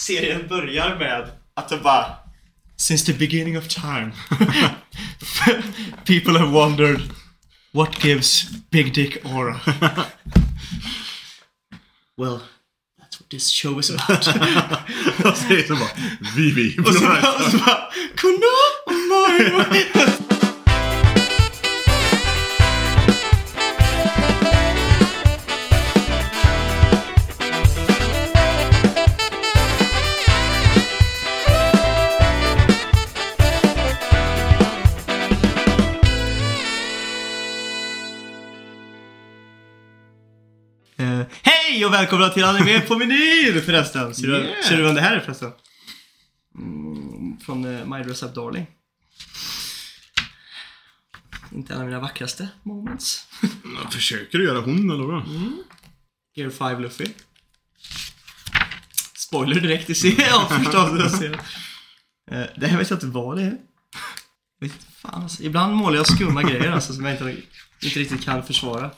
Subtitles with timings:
[0.00, 2.06] serien börjar med att det bara
[2.76, 4.12] Since the beginning of time
[6.04, 7.00] People have wondered
[7.72, 9.60] What gives Big Dick aura?
[12.16, 12.42] well,
[12.98, 14.24] that's what this show is about.
[15.36, 15.90] Säger så bara,
[16.36, 16.78] Vivi.
[16.78, 17.58] och så bara, och så
[41.90, 44.14] och välkomna till Anime på menyn förresten!
[44.14, 44.62] Ser du, Yeah.
[44.62, 45.52] ser du vem det här är förresten?
[46.58, 48.66] Mm, från uh, My Up Darling.
[51.52, 53.26] Inte en av mina vackraste moments.
[53.90, 55.22] Försöker du göra hon eller vad?
[56.34, 57.06] Gear 5 Luffy.
[59.14, 60.90] Spoiler direkt i serien, förstås.
[60.98, 61.32] Jag ser.
[62.30, 63.56] Eh, det här vet jag inte vad det är.
[64.60, 65.42] Vet fan alltså.
[65.42, 67.42] Ibland målar jag skumma grejer alltså, som jag inte,
[67.82, 68.90] inte riktigt kan försvara.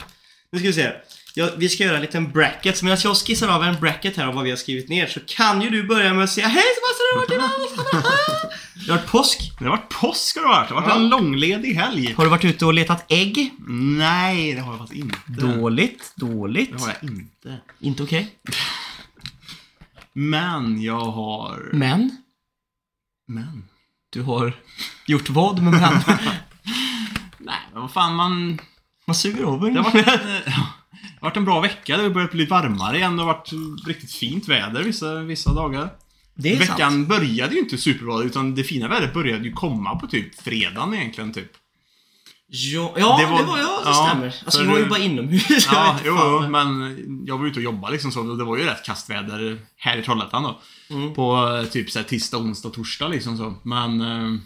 [0.51, 0.93] Nu ska vi se.
[1.35, 2.83] Ja, vi ska göra en liten bracket.
[2.83, 5.63] Medan jag skissar av en bracket här av vad vi har skrivit ner så kan
[5.63, 8.53] ju du börja med att säga Hej Sebastian, hur har det varit
[8.87, 9.53] Det har varit påsk.
[9.59, 10.69] Det har varit påsk har det varit.
[10.69, 12.13] Det har varit en långledig helg.
[12.13, 13.55] Har du varit ute och letat ägg?
[13.69, 15.19] Nej, det har jag faktiskt inte.
[15.27, 16.73] Dåligt, dåligt.
[16.73, 17.61] Det har jag inte.
[17.81, 18.39] Inte okej.
[20.13, 21.71] Men jag har...
[21.73, 22.17] Men?
[23.29, 23.65] Men?
[24.11, 24.53] Du har
[25.07, 26.03] gjort vad med män?
[27.39, 28.59] Nej, men vad fan man...
[29.07, 30.07] Man suger av Det har varit,
[31.23, 31.97] det har varit en bra vecka.
[31.97, 33.17] Det har börjat bli varmare igen.
[33.17, 33.51] Det har varit
[33.87, 35.89] riktigt fint väder vissa, vissa dagar.
[36.35, 37.09] Det är Veckan sant.
[37.09, 41.33] började ju inte superbra, utan det fina vädret började ju komma på typ fredagen egentligen,
[41.33, 41.53] typ.
[42.49, 44.35] Ja, ja det, Det var, var- ja, det ja, stämmer.
[44.45, 45.69] Alltså vi var ju bara inomhus.
[45.73, 48.85] Ja, jo, jo, men jag var ute och jobbade liksom så det var ju rätt
[48.85, 50.61] kastväder här i Trollhättan då.
[50.91, 51.15] Mm.
[51.15, 53.55] På eh, typ så här, tisdag, onsdag, torsdag liksom så.
[53.63, 54.39] Men eh,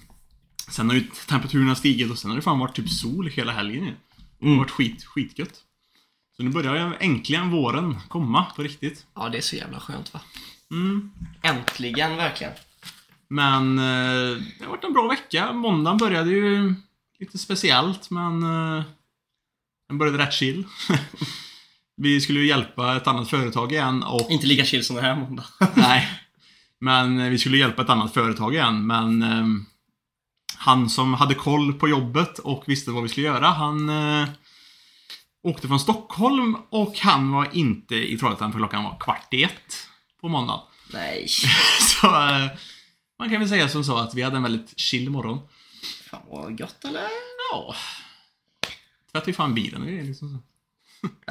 [0.71, 3.85] sen har ju temperaturerna stigit och sen har det fan varit typ sol hela helgen
[3.85, 3.91] ju.
[3.91, 3.97] Det
[4.41, 4.59] har Mm.
[4.59, 5.55] varit skit, skitgött.
[6.37, 9.07] Så nu börjar ju äntligen våren komma på riktigt.
[9.15, 10.21] Ja, det är så jävla skönt va?
[10.71, 11.11] Mm.
[11.43, 12.53] Äntligen, verkligen.
[13.29, 15.53] Men eh, det har varit en bra vecka.
[15.53, 16.75] Måndagen började ju
[17.19, 18.85] lite speciellt men eh,
[19.89, 20.65] den började rätt chill.
[21.97, 25.17] Vi skulle ju hjälpa ett annat företag igen och Inte lika chill som den här
[25.17, 25.51] måndagen.
[25.75, 26.09] Nej.
[26.81, 29.67] Men eh, vi skulle hjälpa ett annat företag igen, men ehm,
[30.57, 34.29] han som hade koll på jobbet och visste vad vi skulle göra, han eh,
[35.43, 39.89] åkte från Stockholm och han var inte i Trollhättan för klockan var kvart i ett
[40.21, 40.61] på måndagen.
[40.93, 41.27] Nej.
[41.81, 42.47] Så eh,
[43.19, 45.39] man kan väl säga som så att vi hade en väldigt chill morgon.
[46.11, 47.03] Fan vad gött eller?
[47.53, 47.75] Ja.
[49.13, 50.39] Tvättade ju fan bilen och liksom så.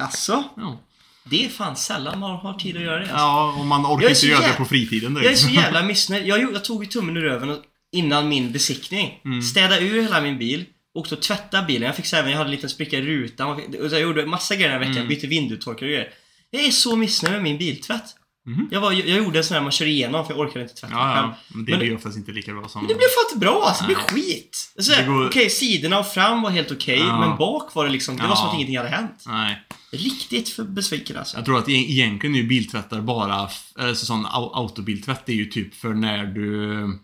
[0.02, 0.78] Alltså, Ja.
[1.24, 3.02] det är fan sällan man har tid att göra det.
[3.02, 3.16] Alltså.
[3.16, 6.26] ja, och man orkar inte göra det på fritiden Jag är så jävla missnöjd.
[6.26, 7.62] Jag, jag tog ju tummen ur röven
[7.92, 9.20] innan min besiktning.
[9.24, 9.42] Mm.
[9.42, 10.64] Städade ur hela min bil.
[10.96, 11.86] Åkte och tvättade bilen.
[11.86, 13.50] Jag fick även, jag hade en liten spricka i rutan.
[13.50, 13.60] Och
[13.92, 14.96] Jag gjorde massa grejer den här veckan.
[14.96, 15.08] Mm.
[15.08, 16.08] Bytte vindrutetorkare och grejer.
[16.50, 18.04] Jag är så missnöjd med min biltvätt.
[18.46, 18.68] Mhm.
[18.70, 20.94] Jag, var, jag gjorde en sån här man kör igenom för jag orkade inte tvätta
[20.94, 21.36] Ja, ja.
[21.48, 22.80] Men det Men- blir oftast inte lika bra som...
[22.80, 23.82] Men det blev fan inte bra alltså.
[23.84, 24.72] Det blev skit.
[24.78, 26.98] Så här, Det går- Okej, sidorna och fram var helt okej.
[26.98, 27.20] Ja.
[27.20, 29.24] Men bak var det liksom, det var som att ingenting hade hänt.
[29.26, 29.62] Nej.
[29.92, 31.36] Riktigt för besviken alltså.
[31.36, 35.44] Jag tror att e- egentligen är ju biltvättar bara, alltså sån au- autobiltvätt är ju
[35.44, 36.98] typ för när du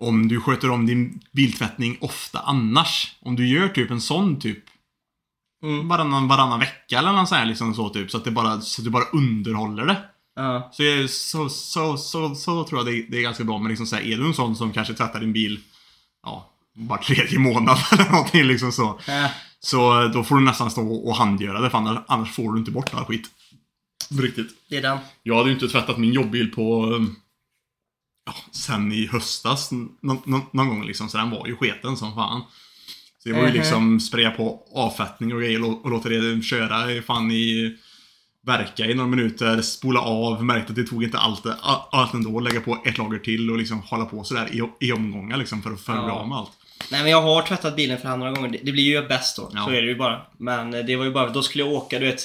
[0.00, 3.16] om du sköter om din biltvättning ofta annars.
[3.20, 4.58] Om du gör typ en sån typ
[5.62, 5.88] Mm.
[5.88, 8.10] varannan, varannan vecka eller något sånt här liksom så typ.
[8.10, 9.96] Så att det bara, så att du bara underhåller det.
[10.36, 10.70] Ja.
[10.72, 13.58] Så, är- så, så, så, så tror jag det, det är ganska bra.
[13.58, 15.60] Men liksom så här, är du en sån som kanske tvättar din bil
[16.22, 19.00] ja, var tredje månad eller någonting liksom så.
[19.08, 19.30] Äh,
[19.60, 22.70] Så då får du nästan stå och handgöra det för annars, annars får du inte
[22.70, 23.30] bort all skit.
[24.20, 24.48] Riktigt.
[24.70, 24.98] det är den.
[25.22, 26.86] Jag hade ju inte tvättat min jobbbil på...
[28.26, 29.70] Ja, sen i höstas
[30.52, 31.08] någon gång liksom.
[31.08, 32.42] Så den var ju sketen som fan.
[33.22, 33.54] Så det var ju Mhm.
[33.56, 37.76] liksom spraya på avfettning och grejer och, och låta det köra i- fan i...
[38.46, 41.42] Verka i några minuter, spola av, märkte att det tog inte allt,
[41.90, 44.48] allt ändå, lägga på ett lager till och liksom hålla på sådär
[44.80, 46.18] i, i omgångar liksom för att för att bli Ja.
[46.20, 46.50] av med allt.
[46.90, 48.48] Nej men jag har tvättat bilen för hand några gånger.
[48.48, 49.50] Det, det blir ju bäst då.
[49.54, 49.64] Ja.
[49.64, 50.20] Så är det ju bara.
[50.38, 52.20] Men eh, det var ju bara, då skulle jag åka, du vet.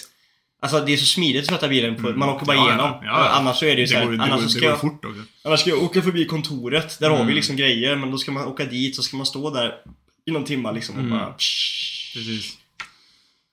[0.61, 2.67] Alltså det är så smidigt att tvätta bilen på, man åker bara Mm.
[2.67, 2.91] Ja, igenom.
[3.03, 3.29] ja, ja.
[3.29, 5.05] Annars så är det ju så här, går, det, annars, går, så ska jag, fort
[5.05, 5.21] också.
[5.43, 6.99] annars ska jag åka förbi kontoret.
[6.99, 7.35] Där har vi Mm.
[7.35, 9.73] liksom grejer, men då ska man åka dit så ska man stå där
[10.25, 11.17] i någon timma liksom och Mm.
[11.17, 11.31] bara...
[12.13, 12.57] Precis.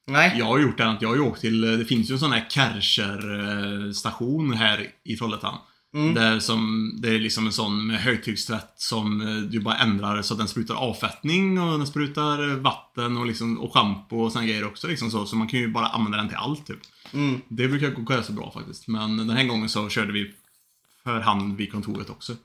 [0.07, 0.35] Nej.
[0.39, 2.33] Jag har gjort det, att jag har ju åkt till, det finns ju en sån
[2.33, 5.59] här Kärcher station här i Trollhättan.
[5.95, 6.15] Mm.
[6.15, 10.39] Där som, det är liksom en sån högtryckstvätt som eh, du bara ändrar så att
[10.39, 14.87] den sprutar avfettning och den sprutar vatten och, liksom, och schampo och såna grejer också.
[14.87, 15.27] Liksom så.
[15.27, 16.81] så man kan ju bara använda den till allt typ.
[17.13, 17.41] Mm.
[17.49, 18.89] Det brukar gå ganska bra faktiskt.
[18.89, 20.35] Men den här gången så körde vi
[21.05, 22.37] för han vid kontoret också.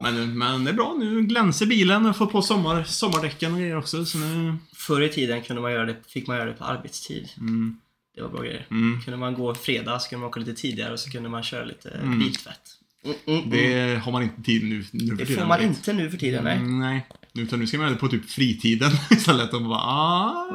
[0.00, 3.76] Men, men det är bra, nu glänser bilen och får på sommar, sommardäcken och grejer
[3.76, 4.04] också.
[4.04, 7.28] Så nu, Förr i tiden kunde man göra det, fick man göra det på arbetstid.
[7.36, 7.76] mm,
[8.16, 8.66] Det var bra grejer.
[8.70, 9.00] mm.
[9.04, 11.64] Kunde man gå fredag så kunde man åka lite tidigare och så kunde man köra
[11.64, 12.18] lite Mm.
[12.18, 12.60] biltvätt.
[13.04, 13.50] Mm, mm, mm.
[13.50, 15.42] Det har man inte tid nu, nu för Det tiden.
[15.42, 16.56] får man inte nu för tiden, nej.
[16.56, 17.06] Mm, nej.
[17.34, 20.46] Utan nu ska man göra det på typ fritiden istället och bara ah,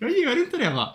[0.00, 0.94] Jag gör inte det va.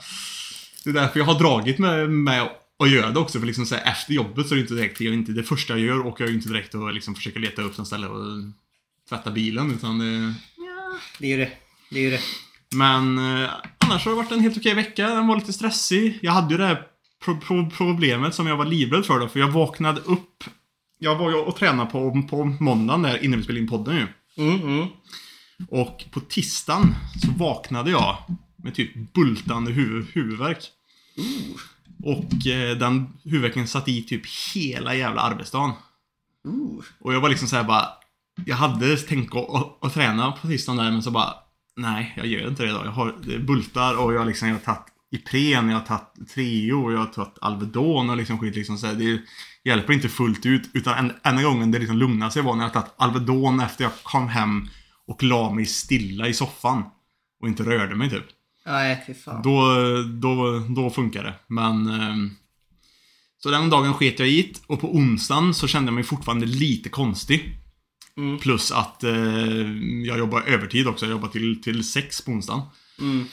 [0.84, 2.50] Det är därför jag har dragit med, med
[2.80, 3.40] att göra det också.
[3.40, 5.44] För liksom så här, efter jobbet så är det inte direkt, jag är inte det
[5.44, 8.08] första jag gör och jag är inte direkt att liksom försöka leta upp något ställe
[8.08, 8.26] och
[9.10, 9.72] tvätta bilen.
[9.72, 10.34] Utan det,
[11.20, 11.52] Det är ju det.
[11.90, 12.22] Det är ju det.
[12.76, 13.50] men eh,
[13.92, 15.08] annars har det varit en helt okej vecka.
[15.08, 16.20] Den var lite stressig.
[16.22, 16.82] Jag hade ju det här
[17.26, 19.28] pro pro problemet som jag var livrädd för då.
[19.28, 20.44] För jag vaknade upp.
[21.00, 24.08] Jag var ju och tränade på, på måndagen där innan vi spelade in podden ju.
[24.38, 24.88] Mm, mm.
[25.70, 28.18] Och på tisdagen så vaknade jag
[28.56, 30.64] med typ bultande huvud, huvudvärk.
[32.04, 34.22] Och eh, den huvudvärken satt i typ
[34.56, 35.72] hela jävla arbetsdagen.
[36.48, 36.84] Ooh.
[37.00, 37.88] Och jag var liksom såhär bara...
[38.46, 41.34] Jag hade tänkt att, att, att träna på tisdagen där men så bara...
[41.82, 42.86] Nej, jag gör inte det idag.
[42.86, 46.94] Jag har bultar och jag, liksom, jag har tagit Ipren, jag har tagit Treo och
[46.94, 49.22] jag har tagit Alvedon och liksom skit liksom så här, Det
[49.64, 50.70] hjälper inte fullt ut.
[50.74, 53.92] Utan en, enda gången det liksom lugnade sig var när jag tagit Alvedon efter jag
[54.04, 54.68] kom hem
[55.08, 56.84] och la mig stilla i soffan.
[57.42, 58.26] Och inte rörde mig typ.
[58.66, 59.42] Nej, fy fan.
[59.42, 59.74] Då,
[60.22, 61.34] då, då funkar det.
[61.48, 61.88] Men...
[62.02, 62.36] ehm,
[63.38, 66.46] Så den dagen sket jag i det och på onsdagen så kände jag mig fortfarande
[66.46, 67.58] lite konstig.
[68.20, 68.40] Mm.
[68.40, 69.12] Plus att eh,
[70.06, 71.06] jag jobbar övertid också.
[71.06, 72.62] Jag jobbar till, till sex på onsdagen.
[73.00, 73.26] Mm.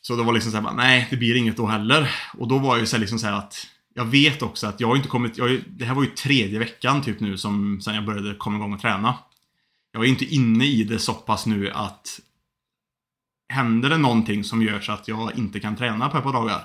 [0.00, 2.10] Så det var liksom såhär nej det blir inget då heller.
[2.38, 4.88] Och då var jag ju så här liksom så att jag vet också att jag
[4.88, 8.04] har inte kommit, jag, det här var ju tredje veckan typ nu som sen jag
[8.04, 9.14] började komma igång och träna.
[9.92, 12.20] Jag är inte inne i det så pass nu att
[13.48, 16.64] händer det någonting som gör så att jag inte kan träna på ett par dagar.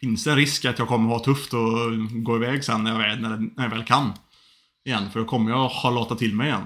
[0.00, 1.60] Finns det en risk att jag kommer ha tufft och
[2.10, 4.12] gå iväg sen när jag, när, när jag väl kan.
[4.88, 6.64] Igen, för då kommer jag ha latat till mig igen.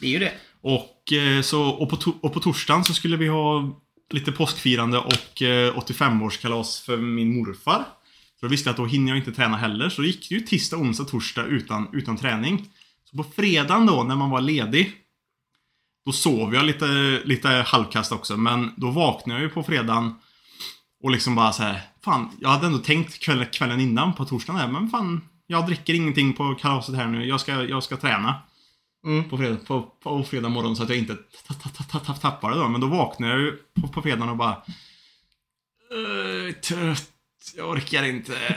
[0.00, 0.32] Det är ju det.
[0.60, 3.80] Och, eh, så, och, på, to- och på torsdagen så skulle vi ha
[4.10, 7.84] lite påskfirande och eh, 85-årskalas för min morfar.
[8.40, 9.88] Så då visste jag att då hinner jag inte träna heller.
[9.88, 12.68] Så då gick det ju tisdag, onsdag, torsdag utan, utan träning.
[13.10, 14.92] Så på fredagen då, när man var ledig.
[16.04, 16.86] Då sov jag lite,
[17.24, 18.36] lite halvkast också.
[18.36, 20.14] Men då vaknade jag ju på fredagen.
[21.02, 24.60] Och liksom bara så här, Fan, jag hade ändå tänkt kvällen, kvällen innan på torsdagen
[24.60, 24.68] här.
[24.68, 25.20] Men fan,
[25.50, 27.24] jag dricker ingenting på kalaset här nu.
[27.26, 28.34] Jag ska, jag ska träna
[29.04, 29.28] Mm.
[29.30, 31.14] på fredag, på, på fredag morgon så att jag inte
[31.48, 32.68] ta- ta- ta- ta- ta- tappar det då.
[32.68, 34.50] Men då vaknade jag ju på, på fredagen och bara...
[35.90, 37.10] "Eh, Trött,
[37.56, 38.56] jag orkar inte.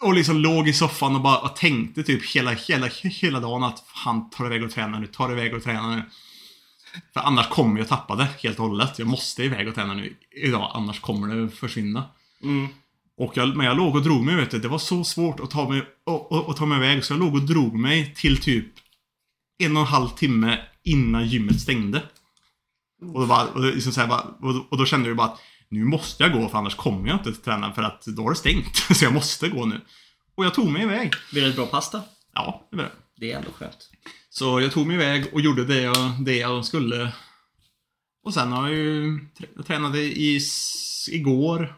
[0.00, 3.80] Och liksom låg i soffan och bara och tänkte typ hela, hela, hela dagen att
[4.04, 6.02] fan, tar iväg och träna nu, tar iväg och träna nu.
[7.14, 8.98] För annars kommer jag tappa det helt och hållet.
[8.98, 12.04] Jag måste iväg och träna nu idag, annars kommer det försvinna.
[12.42, 12.68] Mm.
[13.16, 14.58] Och jag, men jag låg och drog mig, vet du.
[14.58, 17.20] Det var så svårt att ta mig, och, och, och ta mig iväg, så jag
[17.20, 18.66] låg och drog mig till typ
[19.58, 22.02] en och en halv timme innan gymmet stängde.
[23.14, 25.26] Och då, bara, och, det liksom så här bara, och, och då kände jag bara
[25.26, 28.30] att nu måste jag gå för annars kommer jag inte träna för att då är
[28.30, 28.76] det stängt.
[28.96, 29.80] Så jag måste gå nu.
[30.34, 31.12] Och jag tog mig iväg.
[31.32, 32.02] Blir det ett bra pasta?
[32.34, 32.90] Ja, det var det.
[33.16, 33.90] Det är ändå skönt.
[34.30, 37.12] Så jag tog mig iväg och gjorde det jag, det jag skulle.
[38.24, 41.76] Och sen har jag ju trä- jag tränade i, s- igår.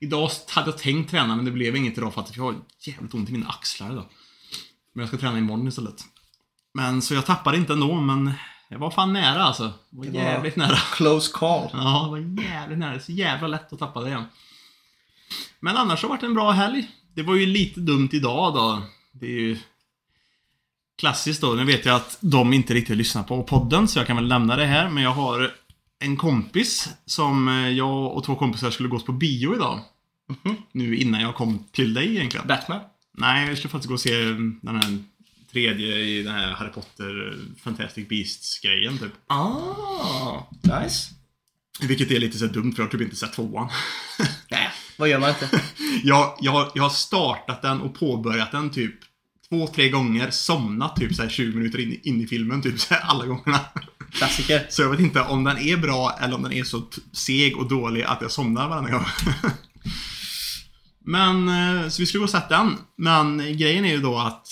[0.00, 2.54] Idag hade jag tänkt träna men det blev inget idag för att jag har
[2.86, 4.04] jävligt ont i mina axlar idag.
[4.92, 6.04] Men jag ska träna imorgon istället.
[6.74, 8.32] Men så jag tappade inte ändå men
[8.68, 9.72] jag var fan nära alltså.
[9.90, 10.76] Det var Det var- jävligt nära.
[10.76, 11.68] Close call.
[11.72, 12.90] Ja, det var jävligt nära.
[12.90, 14.24] Det är så jävla lätt att tappa det igen.
[15.60, 16.90] Men annars har det varit en bra helg.
[17.14, 18.82] Det var ju lite dumt idag då.
[19.12, 19.58] Det är ju
[20.98, 21.52] klassiskt då.
[21.52, 24.56] Nu vet jag att de inte riktigt lyssnar på podden, så jag kan väl lämna
[24.56, 24.88] det här.
[24.88, 25.54] Men jag har
[26.00, 29.80] en kompis som eh, jag och två kompisar skulle gå på bio idag.
[30.44, 30.56] Mhm.
[30.72, 32.46] Nu innan jag kom till dig egentligen.
[32.46, 32.80] Batman?
[33.18, 34.14] Nej, jag skulle faktiskt gå och se
[34.62, 34.98] den här
[35.52, 39.12] tredje i den här Harry Potter Fantastic Beasts-grejen typ.
[39.26, 41.14] Ah, nice.
[41.80, 43.68] Vilket är lite så dumt för jag har typ inte sett tvåan.
[44.50, 45.62] Nej, vad gör man inte?
[46.02, 48.94] jag, jag, jag har startat den och påbörjat den typ
[49.48, 50.30] två, tre gånger.
[50.30, 53.60] Somnat typ så här 20 minuter in, in i filmen, typ så här alla gångerna.
[54.12, 54.66] Klassiker.
[54.70, 57.68] Så jag vet inte om den är bra eller om den är så seg och
[57.68, 59.04] dålig att jag somnar varenda gång.
[61.04, 62.76] Men, eh, så vi skulle gå och sätta den.
[62.98, 64.46] Men grejen är ju då att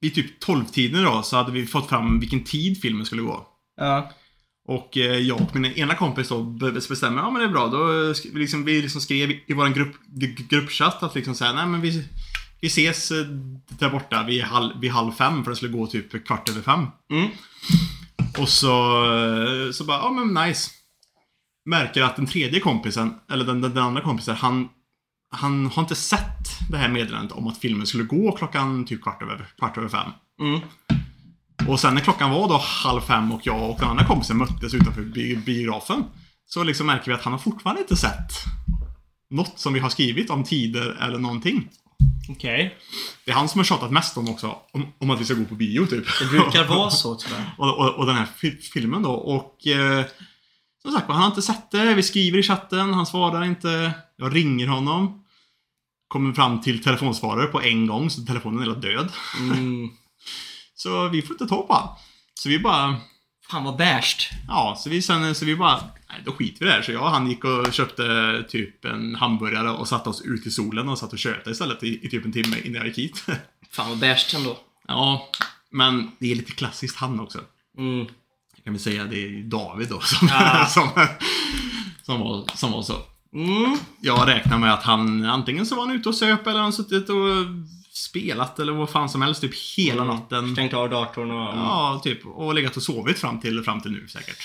[0.00, 3.46] vid typ 12-tiden då så hade vi fått fram vilken tid filmen skulle gå.
[3.76, 4.12] Ja.
[4.68, 7.66] Och eh, jag och min ena kompis då be- bestämmer, ja men det är bra.
[7.66, 9.94] Då liksom, vi liksom skrev i vår grupp,
[10.50, 12.04] gruppchatt att liksom säga, nej men vi,
[12.60, 13.24] vi ses eh,
[13.68, 16.86] där borta vid halv, vid halv fem för det skulle gå typ kvart över fem.
[17.12, 17.28] Mm.
[18.40, 20.70] Och så, eh, så bara, ja men nice.
[21.64, 24.68] Märker att den tredje kompisen, eller den, den, den andra kompisen, han
[25.30, 29.22] han har inte sett det här meddelandet om att filmen skulle gå klockan typ kvart
[29.22, 30.10] över, kvart över fem.
[30.40, 30.60] Mm.
[31.68, 34.74] Och sen när klockan var då halv fem och jag och den andra kompisen möttes
[34.74, 36.04] utanför bi biografen.
[36.46, 38.32] Så liksom märker vi att han har fortfarande inte sett
[39.30, 41.68] något som vi har skrivit om tider eller någonting.
[42.28, 42.76] Okej.
[43.24, 45.44] Det är han som har tjatat mest om också, om, om att vi ska gå
[45.44, 46.04] på bio typ.
[46.20, 47.54] Det brukar vara så tyvärr.
[47.58, 49.10] och, och, och den här fi filmen då.
[49.10, 50.04] Och eh,
[50.82, 51.94] som sagt han har inte sett det.
[51.94, 53.92] Vi skriver i chatten, han svarar inte.
[54.16, 55.24] Jag ringer honom.
[56.08, 59.12] Kommer fram till telefonsvarare på en gång, så telefonen är hela död.
[59.40, 59.90] Mm.
[60.74, 61.96] Så vi får inte ta på honom.
[62.34, 62.96] Så vi bara...
[63.50, 64.30] Fan vad bärst.
[64.48, 65.80] Ja, så vi sen, så vi bara...
[66.10, 66.82] Nej, då skiter vi i det här.
[66.82, 70.50] Så jag och han gick och köpte typ en hamburgare och satte oss ut i
[70.50, 73.24] solen och satt och tjötade istället i, i typ en timme innan jag gick hit.
[73.70, 74.58] Fan vad bärst ändå.
[74.88, 75.28] ja,
[75.70, 77.38] men det är lite klassiskt han också.
[77.78, 77.98] Mm.
[78.56, 80.66] Jag kan väl säga det är David då som, Ja.
[80.68, 80.88] som,
[82.02, 82.96] som, var, som var så.
[83.34, 83.78] Mm.
[84.00, 87.08] Jag räknar med att han antingen så var han ute och söp eller han suttit
[87.10, 87.16] och
[87.92, 90.14] spelat eller vad fan som helst typ hela Mm.
[90.16, 90.52] natten.
[90.52, 91.36] Stängt av datorn och...
[91.56, 92.26] Ja, typ.
[92.26, 94.36] Och legat och sovit fram till, fram till nu säkert.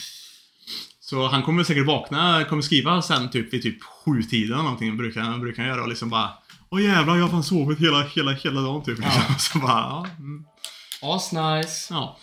[1.13, 4.97] Så han kommer säkert vakna, kommer skriva sen typ vid typ sju tiden eller någonting
[4.97, 6.29] brukar han, brukar han göra och liksom bara
[6.69, 8.99] Åh jävlar, jag har fan sovit hela, hela, hela dagen typ.
[9.01, 9.35] Ja.
[9.37, 10.07] Så bara, ja.
[10.17, 10.45] mm,
[11.01, 11.93] Asnice.
[11.93, 12.19] ja.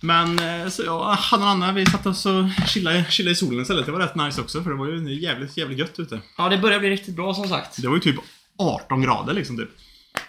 [0.00, 3.62] Men eh, så ja, han och Anna, vi satt oss och chillade, chillade i solen
[3.62, 3.86] istället.
[3.86, 6.20] Det var rätt nice också för det var ju jävligt, jävligt gött ute.
[6.38, 7.82] Ja, det börjar bli riktigt bra som sagt.
[7.82, 8.16] Det var ju typ
[8.58, 9.70] 18 grader liksom typ.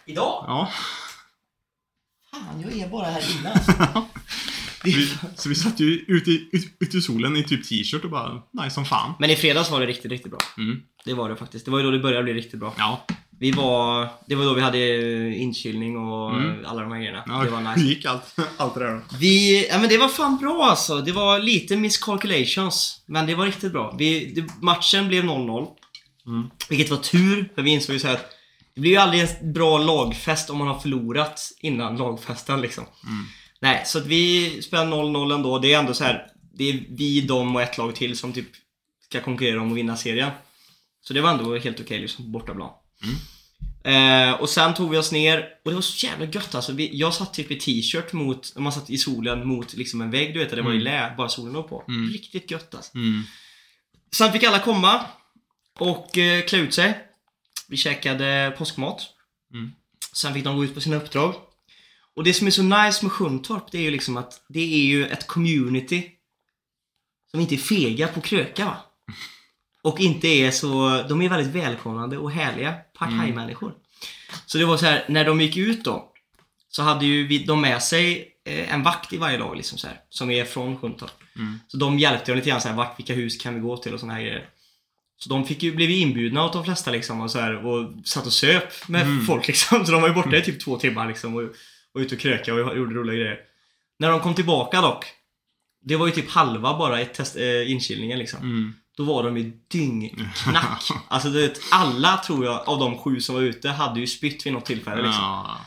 [0.06, 0.44] Idag?
[0.48, 0.70] Ja.
[2.32, 3.72] Fan, jag är bara här inne alltså.
[4.96, 8.10] Vi, så vi satt ju ute i, ut, ute i solen i typ t-shirt och
[8.10, 9.13] bara nice som fan.
[9.20, 10.39] Men i fredags var det riktigt, riktigt bra.
[10.58, 10.79] Mm.
[11.06, 11.65] Det var det faktiskt.
[11.65, 12.74] Det var ju då det började bli riktigt bra.
[12.77, 13.06] Ja.
[13.39, 14.10] Vi var...
[14.27, 14.79] Det var då vi hade
[15.36, 16.65] inkylning och Mm.
[16.65, 17.24] alla de här grejerna.
[17.27, 17.88] ja det var Hur nice.
[17.88, 19.01] gick allt, allt det där då?
[19.20, 19.67] Vi...
[19.70, 21.01] Ja men det var fan bra alltså.
[21.01, 23.01] Det var lite miscalculations.
[23.06, 23.96] Men det var riktigt bra.
[24.00, 25.67] Vi, det, matchen blev 0-0.
[26.27, 26.48] Mm.
[26.70, 28.29] Vilket var tur, för vi insåg ju så här att
[28.75, 32.84] det blir ju aldrig en bra lagfest om man har förlorat innan lagfesten liksom.
[33.03, 33.25] Mm.
[33.61, 35.59] Nej, så att vi spelar 0-0 ändå.
[35.59, 36.27] Det är ändå så här.
[36.53, 38.47] Det är vi, dem och ett lag till som typ
[39.09, 40.31] ska konkurrera om att vinna serien.
[41.01, 42.69] Så det var ändå helt okej liksom på bortaplan.
[43.83, 46.71] Eh, och sen tog vi oss ner och det var så jävla gött alltså.
[46.71, 50.33] Vi, jag satt typ i t-shirt mot, man satt i solen mot liksom en vägg
[50.33, 51.83] du vet, där det var i lä, bara solen låg på.
[51.87, 52.09] Mm.
[52.09, 52.95] Riktigt gött alltså.
[52.95, 53.23] Mm.
[54.15, 55.05] Sen fick alla komma
[55.79, 56.99] och eh, klä ut sig.
[57.67, 59.01] Vi käkade påskmat.
[59.53, 59.71] Mm.
[60.13, 61.35] Sen fick de gå ut på sina uppdrag.
[62.17, 64.86] Och det som är så nice med Sjuntorp, det är ju liksom att det är
[64.86, 66.09] ju ett community
[67.31, 68.77] som inte är fega på kröka va.
[69.81, 73.74] Och inte är så, de är väldigt välkomnande och härliga partajmänniskor.
[74.45, 76.12] Så det var så här, när de gick ut då,
[76.69, 79.88] så hade ju vi, de med sig eh, en vakt i varje lag liksom så
[79.88, 81.12] här, som är från Sjuntorp.
[81.36, 81.59] Mm.
[81.67, 83.93] Så de hjälpte dem lite grann så här, vart, vilka hus kan vi gå till
[83.93, 84.50] och såna här grejer.
[85.17, 87.89] Så de fick ju, blev ju inbjudna av de flesta liksom och, så här, och
[88.05, 89.25] satt och söp med Mm.
[89.25, 89.86] folk liksom.
[89.86, 91.43] Så de var ju borta i typ två timmar liksom och,
[91.98, 93.38] och ute och kröka och gjorde roliga grejer.
[94.00, 95.06] När de kom tillbaka dock,
[95.86, 98.39] det var ju typ halva bara i test, eh, inkilningen liksom.
[98.42, 98.74] Mm.
[98.98, 100.84] Då var de ju dyngknack.
[101.08, 104.46] Alltså du vet, alla tror jag av de sju som var ute hade ju spytt
[104.46, 105.24] vid något tillfälle liksom.
[105.24, 105.58] Ja.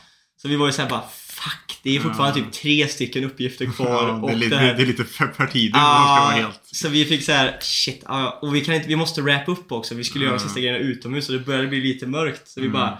[0.41, 1.03] Så vi var ju såhär bara
[1.43, 2.45] Fuck, det är fortfarande Ja.
[2.45, 3.87] typ tre stycken uppgifter kvar.
[3.87, 6.59] Ja, det, är och lite, det här- det är lite för, för tidigt Ja, helt...
[6.63, 8.39] så vi fick så här, shit, ja.
[8.41, 9.95] och vi kan inte, vi måste wrap upp också.
[9.95, 10.47] Vi skulle göra de Mm.
[10.49, 12.47] sista grejerna utomhus och det började bli lite mörkt.
[12.47, 12.79] Så vi Mm.
[12.79, 12.97] bara,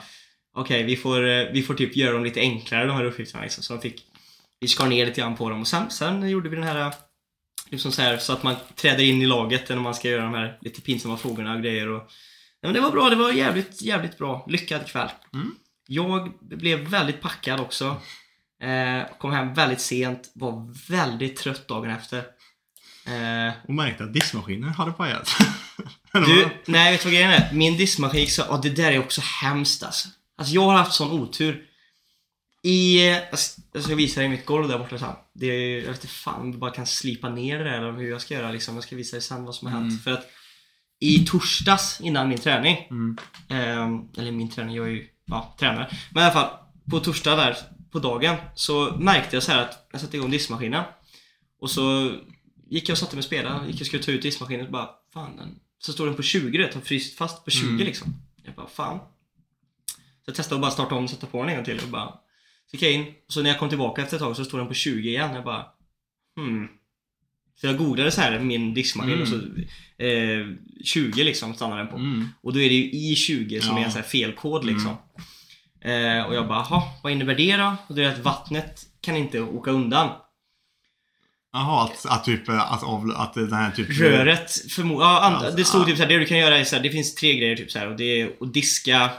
[0.56, 3.64] okej, vi, får, eh, vi får typ göra dem lite enklare de här uppgifterna liksom.
[3.64, 4.06] Så de fick,
[4.60, 6.94] vi skar ner lite grann på dem och sen, sen gjorde vi den här,
[7.70, 10.34] liksom så här, så att man träder in i laget när man ska göra de
[10.34, 12.12] här lite pinsamma frågorna och grejer och
[12.64, 14.46] men det var bra, det var jävligt, jävligt bra.
[14.50, 15.10] Lyckad kväll.
[15.34, 15.56] Mm.
[15.88, 17.86] Jag blev väldigt packad också.
[18.64, 22.18] Eh, kom hem väldigt sent, var väldigt trött dagen efter.
[23.08, 25.30] Eh, Och märkte att diskmaskinen hade pajat.
[26.14, 27.50] du, nej vet du vad grejen är?
[27.54, 30.10] Min diskmaskin gick så, ja det där är också hemskt alltså.
[30.42, 31.66] Alltså jag har haft sån otur.
[32.64, 35.14] I, eh, jag ska- jag ska visa dig mitt golv där borta sen.
[35.34, 37.92] Det är, jag vet inte fan om du bara kan slipa ner det där eller
[37.92, 38.76] hur jag ska göra liksom.
[38.76, 39.90] Jag ska visa dig sen vad som har hänt.
[39.92, 40.00] Mm.
[40.04, 40.26] För att
[41.00, 43.18] i torsdags innan min träning Mm.
[43.50, 45.90] Ehm, eller min träning, jag är ju ja, tränare.
[46.12, 46.50] Men i alla fall,
[46.92, 47.58] på torsdag där
[47.92, 50.84] på dagen så märkte jag så här att jag satte igång diskmaskinen.
[51.60, 52.16] Och så
[52.70, 54.90] gick jag och satte mig och spelade, gick och skulle ta ut diskmaskinen och bara
[55.14, 57.78] Fan, den, så står den på 20 du vet, har fryst fast på 20 Mm.
[57.78, 58.14] liksom.
[58.46, 59.00] Jag bara, fan.
[60.26, 61.90] Så jag testade att bara starta om och sätta på den en gång till och
[61.90, 62.08] bara
[62.72, 64.60] Så gick jag in, och så när jag kom tillbaka efter ett tag så stod
[64.60, 65.36] den på 20 igen.
[65.36, 65.66] Jag bara
[66.36, 66.68] Hmm.
[67.56, 69.22] Så jag googlade så här min diskmaskin Mm.
[69.22, 69.36] och så
[70.04, 70.48] eh,
[70.86, 71.96] 20 liksom stannade den på.
[71.96, 72.28] Mm.
[72.44, 73.82] Och då är det ju i20 som Ja.
[73.82, 74.98] är en sån här felkod liksom.
[75.82, 77.76] Eh, och jag bara, jaha, vad innebär det då?
[77.88, 80.10] Och det är att vattnet kan inte åka undan.
[81.54, 84.00] Jaha, att, att typ, att, av, att den här typ...
[84.00, 87.16] Röret, förmo- ja, det stod typ såhär, det du kan göra är såhär, det finns
[87.16, 89.10] tre grejer typ såhär och det är att diska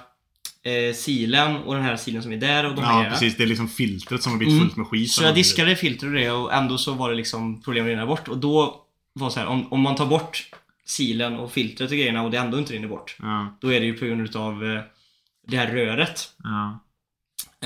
[0.65, 3.11] eh, silen och den här silen som är där och de här Ja, grejerna.
[3.19, 3.37] precis.
[3.37, 4.65] Det är liksom filtret som har blivit Mm.
[4.65, 5.11] fullt med skit.
[5.13, 8.07] Så jag diskade filter och det och ändå så var det liksom problem att rinna
[8.07, 8.77] bort och då
[9.13, 10.45] var det så här, om, om man tar bort
[10.85, 13.17] silen och filtret och grejerna och det ändå inte rinner bort.
[13.23, 14.81] Ja, Då är det ju på grund utav eh,
[15.47, 16.31] det här röret.
[16.43, 16.79] ja.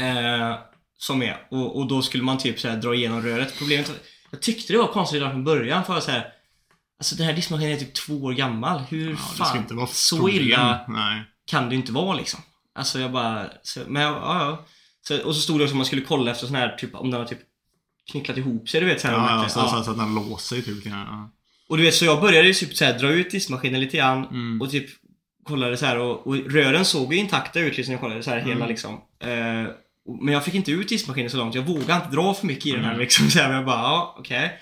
[0.03, 0.59] Eh,
[0.99, 1.37] som är.
[1.50, 3.59] Och, och då skulle man typ så här dra igenom röret.
[3.59, 3.97] Problemet var-
[4.31, 6.26] Jag tyckte det var konstigt redan från början för att så här.
[6.99, 8.79] Alltså den här diskmaskinen är typ två år gammal.
[8.88, 10.37] Hur ja det fan inte vara så problem.
[10.37, 11.23] illa Nej.
[11.47, 12.41] kan det inte vara liksom.
[12.76, 14.66] Alltså jag bara, så, men ja, ja.
[15.09, 17.11] Så, och så stod det också att man skulle kolla efter sån här typ om
[17.11, 17.38] den har typ
[18.12, 20.61] knycklat ihop sig du vet så här, Ja, ja, så, så, så att den låser
[20.62, 20.87] typ.
[20.87, 21.30] Ja.
[21.68, 24.25] Och du vet så jag började ju typ så här, dra ut diskmaskinen lite grann
[24.25, 24.62] Mm.
[24.62, 24.87] och typ
[25.45, 28.38] kollade så här och, och rören såg ju intakta ut liksom jag kollade så här
[28.38, 28.68] hela Mm.
[28.68, 28.95] liksom.
[29.21, 29.71] Eh,
[30.25, 31.54] men jag fick inte ut diskmaskinen så långt.
[31.54, 33.00] Jag vågade inte dra för mycket i den här Mm.
[33.00, 33.30] liksom.
[33.30, 34.52] Så här, men jag bara, ja okej.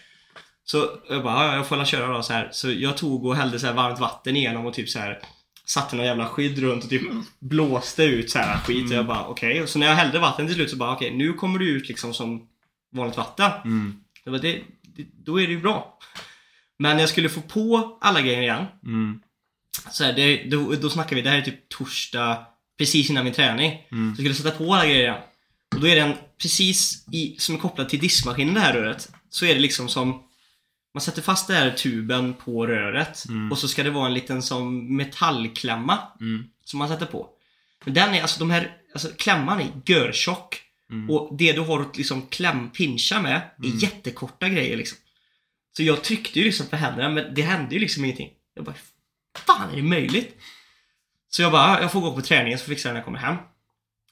[0.65, 2.49] Så jag bara, ja, jag får väl köra då så här.
[2.53, 5.19] Så jag tog och hällde så här varmt vatten igenom och typ så här
[5.65, 7.03] satte någon jävla skydd runt och typ
[7.39, 8.91] blåste ut så här skit.
[8.91, 9.63] Och jag bara okej.
[9.63, 11.89] Och så när jag hällde vatten till slut så bara okej, nu kommer det ut
[11.89, 12.49] liksom som
[12.93, 13.51] vanligt vatten.
[13.65, 14.01] Mm.
[14.25, 15.99] Det var det, det, då är det ju bra.
[16.79, 18.65] Men när jag skulle få på alla grejer igen.
[18.85, 19.21] Mm.
[19.91, 22.47] Så här, det, då, då snackar vi, det här är typ torsdag
[22.79, 23.87] precis innan min träning.
[23.93, 24.17] Mm.
[24.17, 25.21] Så jag skulle sätta på alla grejer igen.
[25.75, 29.13] Och då är den precis i, som är kopplad till diskmaskinen det här röret.
[29.31, 30.23] Så är det liksom som
[30.95, 33.53] man sätter fast den här tuben på röret Mm.
[33.53, 36.45] och så ska det vara en liten som metallklämma Mm.
[36.65, 37.29] som man sätter på.
[37.85, 40.61] Men den är, alltså de här, alltså klämman är görtjock.
[40.91, 41.11] Mm.
[41.11, 43.79] Och det du har att liksom klämpincha med är Mm.
[43.79, 44.99] jättekorta grejer liksom.
[45.77, 48.31] Så jag tryckte ju liksom på händerna men det hände ju liksom ingenting.
[48.55, 48.75] Jag bara,
[49.39, 50.37] fan är det möjligt?
[51.31, 53.37] Så jag bara, jag får gå på träningen så fixar jag när jag kommer hem.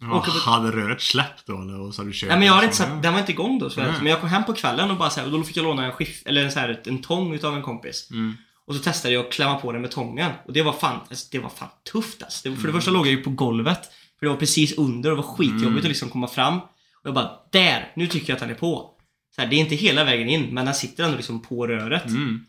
[0.03, 1.81] Ja, hade röret släppt då eller?
[1.81, 3.59] Och så hade du kört Nej men jag hade inte satt, den var inte igång
[3.59, 3.93] då så Nej.
[3.99, 5.85] Men jag kom hem på kvällen och bara så här, och då fick jag låna
[5.87, 8.09] en skift, eller en, så här, en tång utav en kompis.
[8.11, 8.37] Mm.
[8.67, 10.31] Och så testade jag att klämma på den med tången.
[10.47, 12.49] Och det var fan, alltså, det var fan tufft alltså.
[12.49, 12.73] det För Mm.
[12.73, 13.81] det första låg jag ju på golvet.
[14.19, 15.79] För det var precis under och det var skitjobbigt Mm.
[15.79, 16.59] att liksom komma fram.
[16.61, 16.69] Och
[17.05, 17.93] jag bara, där!
[17.97, 18.91] Nu tycker jag att den är på.
[19.37, 22.07] Så här, det är inte hela vägen in, men den sitter ändå liksom på röret.
[22.07, 22.47] Mm.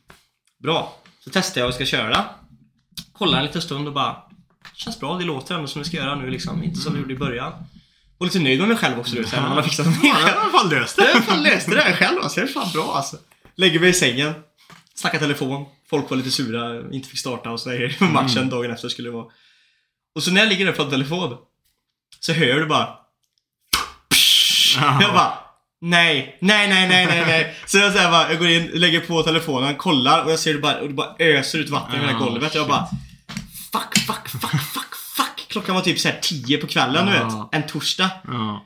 [0.64, 0.98] Bra.
[1.20, 2.26] Så testar jag och ska köra.
[3.14, 4.18] Kollar en liten stund och bara,
[4.76, 6.64] känns bra, det låter ändå som det ska göra nu liksom.
[6.64, 7.54] Inte som det gjorde i början.
[8.18, 10.14] Och lite nöjd med mig själv också du här, när man har fixat Ja, jag
[10.16, 11.14] har i alla fall löst Jag det.
[11.14, 12.40] har fan löst det där själv alltså.
[12.40, 13.18] Jag är fan bra alltså.
[13.56, 14.34] Lägger mig i sängen.
[14.96, 15.66] Snackar telefon.
[15.90, 16.92] Folk var lite sura.
[16.92, 17.96] Inte fick starta och sådär.
[18.00, 19.26] Matchen dagen efter skulle det vara.
[20.16, 21.38] Och så när jag ligger där pratar telefon.
[22.20, 22.88] Så hör du bara.
[25.02, 25.34] Jag bara.
[25.82, 27.56] Nej, nej, nej, nej, nej, nej.
[27.66, 30.54] Så jag, så här bara, jag går in, lägger på telefonen, kollar och jag ser
[30.54, 32.56] det bara, och det bara öser ut vatten i hela Ja, golvet.
[32.56, 32.88] Jag bara.
[33.74, 35.46] Fuck, fuck, fuck, fuck, fuck.
[35.48, 37.50] Klockan var typ så här 10 på kvällen du Ja.
[37.52, 37.62] vet.
[37.64, 38.10] En torsdag.
[38.28, 38.66] Ja.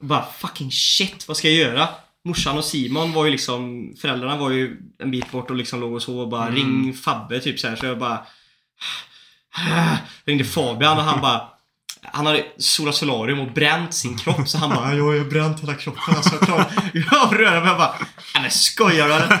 [0.00, 1.88] Och bara fucking shit, vad ska jag göra?
[2.24, 5.92] Morsan och Simon var ju liksom, föräldrarna var ju en bit bort och liksom låg
[5.92, 6.54] och sov och bara Mm.
[6.54, 7.76] ring Fabbe typ så här.
[7.76, 8.26] Så jag bara
[10.24, 11.48] ringde Fabian och han bara
[12.12, 15.74] han hade solat solarium och bränt sin kropp så han bara Jag har bränt hela
[15.74, 16.34] kroppen alltså.
[16.34, 17.68] Jag klarar jag röra mig.
[17.68, 17.94] Jag bara
[18.34, 19.28] Nej men skojar du eller?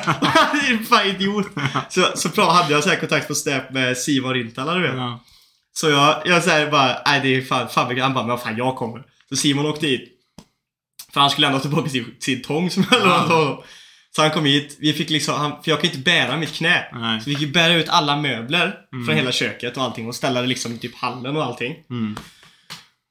[0.52, 1.46] Det är fan idiot.
[1.88, 4.96] Så, så bra hade jag så här kontakt på Snap med Simon Rintala du vet.
[4.96, 5.24] Ja.
[5.72, 8.76] Så jag, jag säger bara, nej det är fan, fan han bara, men fan jag
[8.76, 9.02] kommer.
[9.28, 10.12] Så Simon åkte hit.
[11.12, 13.62] För han skulle ändå ha tillbaka sin, sin tång som jag lånat honom.
[14.16, 16.84] Så han kom hit, vi fick liksom, han, för jag kan inte bära mitt knä.
[16.92, 17.20] Nej.
[17.20, 19.06] Så vi fick bära ut alla möbler Mm.
[19.06, 21.74] från hela köket och allting och ställa det liksom i typ hallen och allting.
[21.90, 22.16] Mm.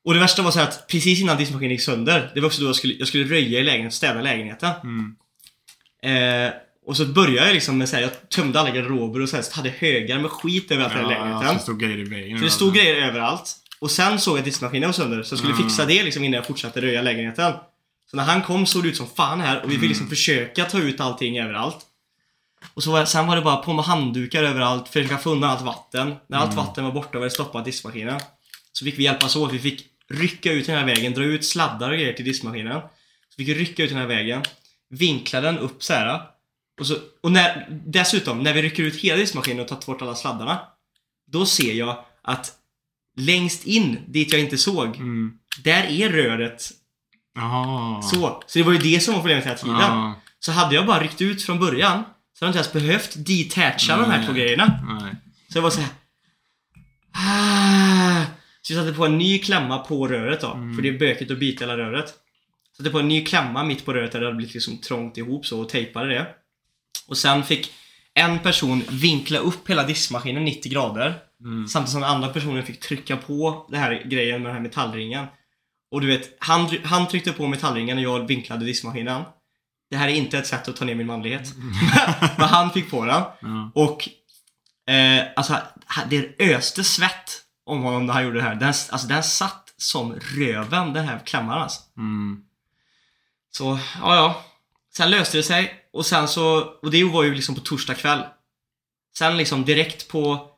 [0.05, 2.67] Och det värsta var så att precis innan diskmaskinen gick sönder, det var också då
[2.67, 4.71] jag skulle, jag skulle röja i lägenheten, städa lägenheten.
[4.83, 5.15] Mm.
[6.47, 6.53] Eh,
[6.87, 9.45] och så började jag liksom med så här, jag tömde alla garderober och så här,
[9.55, 11.53] hade högar med skit överallt i hela Ja, lägenheten.
[11.55, 12.37] det stod grejer i vägen.
[12.39, 13.55] Så det stod grejer överallt.
[13.79, 15.63] Och sen såg jag att diskmaskinen var sönder, så jag skulle Mm.
[15.69, 17.53] fixa det liksom innan jag fortsatte röja lägenheten.
[18.11, 20.65] Så när han kom såg det ut som fan här och vi fick liksom försöka
[20.65, 21.77] ta ut allting överallt.
[22.73, 25.61] Och så var, sen var det bara på med handdukar överallt, försöka få undan allt
[25.61, 26.15] vatten.
[26.29, 28.19] När allt vatten var borta var det stoppat diskmaskinen.
[28.71, 29.53] Så fick vi hjälpas åt.
[29.53, 32.81] Vi fick rycka ut den här vägen, dra ut sladdar och grejer till diskmaskinen.
[33.29, 34.43] Så fick vi rycka ut den här vägen,
[34.89, 36.21] vinkla den upp så här.
[36.79, 40.15] Och, så, och när, dessutom, när vi rycker ut hela diskmaskinen och tagit bort alla
[40.15, 40.61] sladdarna.
[41.31, 42.51] Då ser jag att
[43.17, 45.33] längst in, dit jag inte såg, Mm.
[45.63, 46.69] där är röret
[47.35, 48.01] Jaha.
[48.01, 48.43] så.
[48.47, 49.75] Så det var ju det som var problemet hela tiden.
[49.79, 50.21] Ja.
[50.39, 53.97] Så hade jag bara ryckt ut från början, så hade jag inte ens behövt detacha
[53.97, 54.97] de här två grejerna.
[55.01, 55.15] Nej.
[55.51, 55.89] Så jag var så här.
[57.11, 58.25] Ah.
[58.67, 60.51] Så jag satte på en ny klämma på röret då.
[60.51, 60.75] Mm.
[60.75, 62.13] För det är bökigt att byta hela röret.
[62.77, 65.45] Satte på en ny klämma mitt på röret där det hade blivit liksom trångt ihop
[65.45, 66.27] så och tejpade det.
[67.07, 67.71] Och sen fick
[68.13, 71.13] en person vinkla upp hela diskmaskinen 90 grader.
[71.41, 71.67] Mm.
[71.67, 75.25] Samtidigt som den andra personen fick trycka på den här grejen med den här metallringen.
[75.91, 79.23] Och du vet, han, han tryckte på metallringen och jag vinklade diskmaskinen.
[79.89, 81.53] det här är inte ett sätt att ta ner min manlighet.
[82.37, 83.23] Men han fick på den.
[83.41, 83.71] Ja.
[83.75, 84.09] Och
[84.93, 85.57] eh, alltså,
[86.09, 88.55] det öste svett om honom när han gjorde det här.
[88.55, 91.81] Den, alltså den satt som röven, den här klämmaren alltså.
[91.97, 92.41] Mm.
[93.51, 94.43] Så, ja ja.
[94.97, 98.23] Sen löste det sig och sen så, och det var ju liksom på torsdag kväll.
[99.17, 100.49] Sen liksom direkt på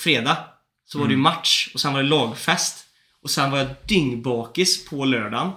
[0.00, 0.36] fredag
[0.84, 2.82] så var det ju match och sen var det lagfest.
[3.22, 5.50] Och sen var jag dyngbakis på lördagen.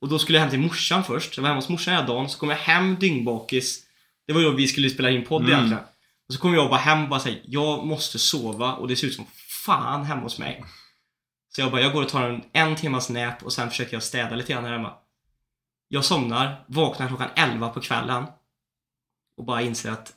[0.00, 1.36] Och då skulle jag hem till morsan först.
[1.36, 3.82] Jag var hemma hos morsan hela dagen, så kom jag hem dyngbakis.
[4.26, 5.52] Det var ju då vi skulle spela in podd Mm.
[5.54, 5.84] egentligen.
[6.28, 9.06] Och så kom jag bara hem och bara säga jag måste sova och det ser
[9.06, 9.26] ut som
[9.66, 10.64] fan hemma hos mig.
[11.54, 14.02] Så jag bara, jag går och tar en, en timmas nap och sen försöker jag
[14.02, 14.92] städa lite grann här hemma.
[15.88, 18.26] Jag somnar, vaknar klockan 11 på kvällen
[19.36, 20.12] och bara inser att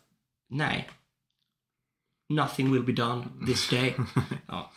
[0.50, 0.90] nej.
[2.30, 3.96] Nothing will be done this day.
[4.48, 4.72] ja.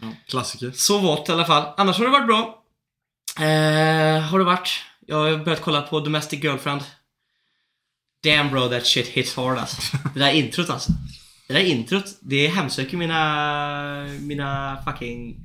[0.00, 0.70] Ja, klassiker.
[0.70, 1.74] Så det i alla fall.
[1.76, 2.64] Annars har det varit bra.
[3.46, 4.84] Eh, har det varit.
[5.00, 6.82] Jag har börjat kolla på Domestic Girlfriend.
[8.24, 9.96] Damn bro, that shit hits hard alltså.
[10.14, 10.92] Det där introt alltså.
[11.48, 15.36] Det där introt, det hemsöker mina, mina fucking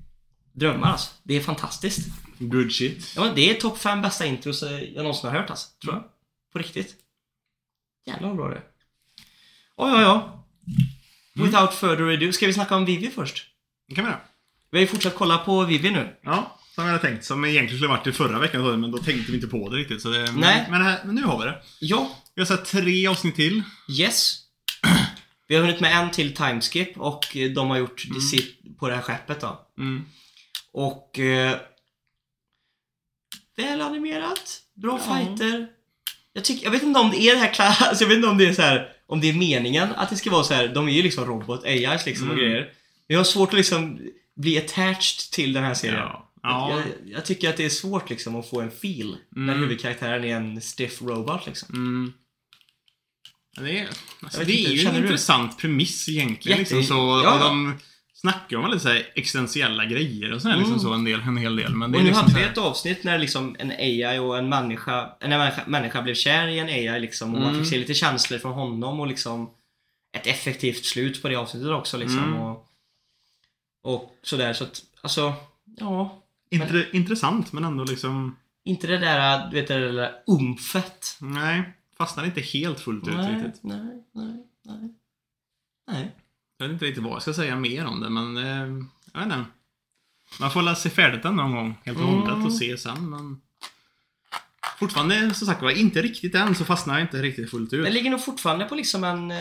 [0.53, 1.11] drömmar alltså.
[1.23, 2.07] Det är fantastiskt.
[2.39, 3.13] Good shit.
[3.15, 5.67] Ja, men det är topp fem bästa intros eh, jag någonsin har hört alltså.
[5.83, 6.03] Tror jag.
[6.53, 6.95] På riktigt.
[8.05, 8.63] Jävlar vad bra det är.
[9.77, 10.45] Ja, ja, ja.
[11.43, 12.31] Without further ado.
[12.31, 13.45] Ska vi snacka om Vivi först?
[13.87, 14.21] Det kan vi göra.
[14.71, 16.15] Vi har ju fortsatt kolla på Vivi nu.
[16.21, 17.25] Ja, som jag hade tänkt.
[17.25, 20.01] Som egentligen skulle varit i förra veckan, men då tänkte vi inte på det riktigt.
[20.01, 20.31] Så det, Nej.
[20.35, 21.61] Men, men, här, men nu har vi det.
[21.79, 23.63] Ja, Vi har sett tre avsnitt till.
[23.99, 24.42] Yes.
[25.53, 28.21] Vi har hunnit med en till timeskip och eh, de har gjort Mm.
[28.21, 29.67] sitt på det här skeppet då.
[29.77, 30.05] Mm.
[30.71, 31.19] Och...
[31.19, 31.57] Eh,
[33.57, 34.61] väl animerat.
[34.73, 35.15] Bra Ja.
[35.15, 35.67] fighter.
[36.33, 38.27] Jag, tycker, jag vet inte om det är det här klass, alltså jag vet inte
[38.27, 40.67] om det är så här, om det är meningen att det ska vara så här.
[40.67, 42.45] de är ju liksom robot, AIs liksom och Mm.
[42.45, 42.61] grejer.
[43.07, 43.99] Men jag har svårt att liksom
[44.35, 45.97] bli attached till den här serien.
[45.99, 46.29] Ja.
[46.43, 46.69] Ja.
[46.71, 49.59] Jag, jag tycker att det är svårt liksom att få en feel när Mm.
[49.63, 51.69] huvudkaraktären är en stiff robot liksom.
[51.75, 52.13] Mm.
[53.57, 53.89] Det är,
[54.21, 56.57] alltså, det är ju en intressant premiss egentligen.
[56.59, 57.73] Jätte- Liksom, så, ja, och de
[58.13, 60.83] snackar om lite så här existentiella grejer och sådär, liksom Mm.
[60.83, 61.75] så en, del, en hel del.
[61.75, 64.49] Men det Och nu liksom hade vi ett avsnitt när liksom en AI och en
[64.49, 67.61] människa, en människa, människa blev kär i en AI liksom och man Mm.
[67.63, 69.49] fick se lite känslor från honom och liksom
[70.17, 72.39] ett effektivt slut på det avsnittet också liksom Mm.
[72.39, 72.65] och,
[73.83, 75.33] och sådär så att, alltså,
[75.77, 76.23] ja.
[76.51, 78.35] Intre, intressant, men ändå liksom...
[78.65, 81.17] Inte det där, du vet det där umfet.
[81.21, 81.73] Nej,
[82.05, 83.63] fastnar inte helt fullt ut Nej, riktigt.
[83.63, 84.89] nej, nej, nej.
[85.91, 86.11] Nej.
[86.57, 88.37] Jag vet inte riktigt vad jag ska säga mer om det, men...
[88.37, 89.45] Eh, jag vet inte.
[90.39, 92.45] Man får lära se färdigt den någon gång, helt och hållet, Mm.
[92.45, 93.41] och se sen, men...
[94.79, 97.83] Fortfarande, som sagt var, inte riktigt än så fastnar jag inte riktigt fullt ut.
[97.85, 99.31] Den ligger nog fortfarande på liksom en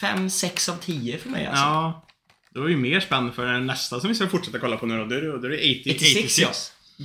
[0.00, 1.62] 5-6 av 10 för mig alltså.
[1.64, 2.06] Ja.
[2.50, 4.86] Då är det ju mer spännande för den nästa som vi ska fortsätta kolla på
[4.86, 5.04] nu då.
[5.04, 6.50] Då är det, då är det 80, 86 ja.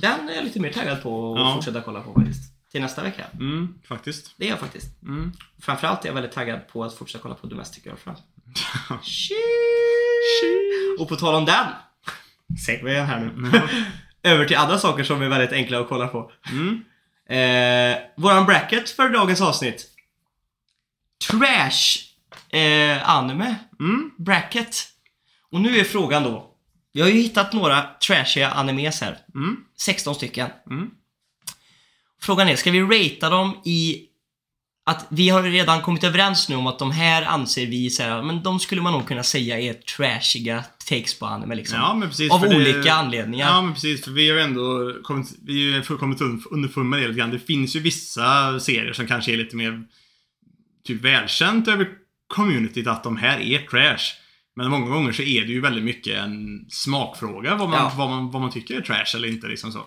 [0.00, 1.54] Den är jag lite mer taggad på att Ja.
[1.54, 2.53] fortsätta kolla på faktiskt.
[2.74, 3.26] Till nästa vecka.
[3.32, 4.34] Mm, faktiskt.
[4.36, 5.02] Det är jag faktiskt.
[5.02, 5.32] Mm.
[5.62, 8.18] Framförallt är jag väldigt taggad på att fortsätta kolla på Domestic Girlfriend.
[10.98, 11.66] Och på tal om den.
[12.66, 13.60] Segwayen här nu.
[14.30, 16.30] Över till andra saker som är väldigt enkla att kolla på.
[16.52, 16.84] Mm.
[17.28, 19.90] Eh, våran bracket för dagens avsnitt.
[21.30, 21.98] Trash
[22.58, 24.10] eh, anime Mm.
[24.18, 24.76] bracket.
[25.50, 26.50] Och nu är frågan då.
[26.92, 29.18] Vi har ju hittat några trashiga animes här.
[29.34, 29.56] Mm.
[29.80, 30.48] 16 stycken.
[32.24, 34.02] Frågan är, ska vi ratea dem i
[34.86, 38.22] att vi har redan kommit överens nu om att de här anser vi så här,
[38.22, 41.78] men de skulle man nog kunna säga är trashiga takes på anime liksom.
[41.78, 42.32] Ja, men precis.
[42.32, 43.46] Av för det- olika anledningar.
[43.46, 44.04] Ja, men precis.
[44.04, 47.30] För vi har ju ändå kommit, vi har ju underfund med det lite grann.
[47.30, 49.82] Det finns ju vissa serier som kanske är lite mer
[50.86, 51.88] typ välkänt över
[52.34, 54.04] communityt att de här är trash.
[54.56, 57.92] Men många gånger så är det ju väldigt mycket en smakfråga vad man, Ja.
[57.96, 59.82] vad man, vad man tycker är trash eller inte liksom så.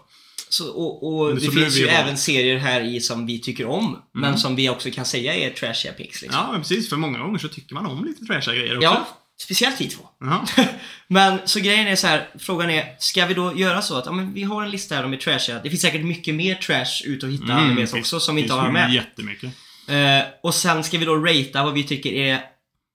[0.49, 4.01] Så, och och det finns ju bara- även serier här i som vi tycker om,
[4.13, 6.39] men som vi också kan säga är trashiga picks liksom.
[6.51, 6.89] Ja, precis.
[6.89, 8.83] För många gånger så tycker man om lite trashiga grejer också.
[8.87, 9.07] Ja,
[9.39, 10.03] speciellt vi två.
[10.19, 10.45] Ja.
[11.07, 14.11] Men så grejen är så här, frågan är, ska vi då göra så att, ja
[14.11, 15.59] men vi har en lista här de är trashiga.
[15.63, 18.53] Det finns säkert mycket mer trash ut att hitta animes finns- också som vi inte
[18.53, 18.93] Mm, har med.
[18.93, 19.51] Jättemycket.
[19.89, 22.39] Eh, och sen ska vi då ratea vad vi tycker är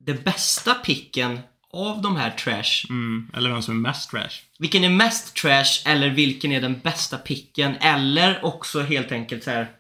[0.06, 1.38] det bästa picken
[1.72, 2.86] av de här trash.
[2.90, 3.30] Mm.
[3.34, 4.30] Eller vem som är mest trash.
[4.58, 7.76] Vilken är mest trash eller vilken är den bästa picken?
[7.76, 9.70] Eller också helt enkelt så här,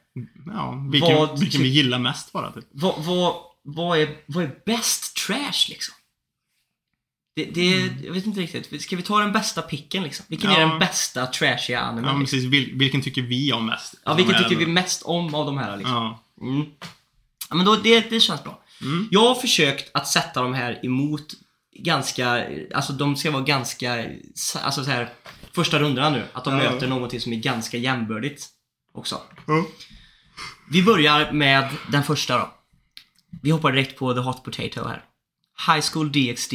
[0.46, 2.64] Ja, vilken, Vad vilken vi gillar mest bara typ.
[2.70, 5.94] vad, vad, vad, är, vad är bäst trash liksom?
[7.36, 8.82] Det, det, Jag vet inte riktigt.
[8.82, 10.26] Ska vi ta den bästa picken liksom?
[10.28, 10.66] Vilken är Ja.
[10.68, 12.04] den bästa trashiga animen?
[12.04, 12.38] Ja, liksom?
[12.38, 12.44] precis.
[12.50, 13.94] Vil, vilken tycker vi om mest?
[14.04, 15.94] Ja, vilken är tycker vi mest om av de här liksom?
[15.94, 16.22] Ja.
[16.40, 16.66] Mm.
[17.48, 18.62] Ja, men då, det, det känns bra.
[18.82, 19.08] Mm.
[19.10, 21.34] Jag har försökt att sätta de här emot
[21.78, 24.06] ganska, alltså de ska vara ganska,
[24.62, 25.12] alltså så här
[25.52, 26.24] första rundorna nu.
[26.32, 26.70] Att de Ja.
[26.70, 28.48] möter någonting som är ganska jämbördigt
[28.94, 29.20] också.
[29.46, 29.64] Ja.
[30.70, 32.54] Vi börjar med den första då.
[33.42, 35.04] Vi hoppar direkt på The Hot Potato här.
[35.66, 36.54] High School DxD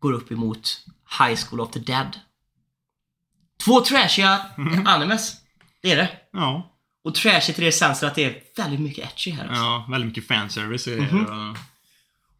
[0.00, 0.84] går upp emot
[1.20, 2.18] High School of the Dead.
[3.64, 4.40] Två trashiga
[4.86, 5.36] animes.
[5.82, 6.10] Det är det.
[6.32, 6.74] Ja.
[7.04, 9.46] Och trashigt i det senset att det är väldigt mycket etchy här.
[9.48, 9.62] Alltså.
[9.62, 10.84] Ja, väldigt mycket fanservice.
[10.84, 10.96] det.
[11.12, 11.56] Mhm.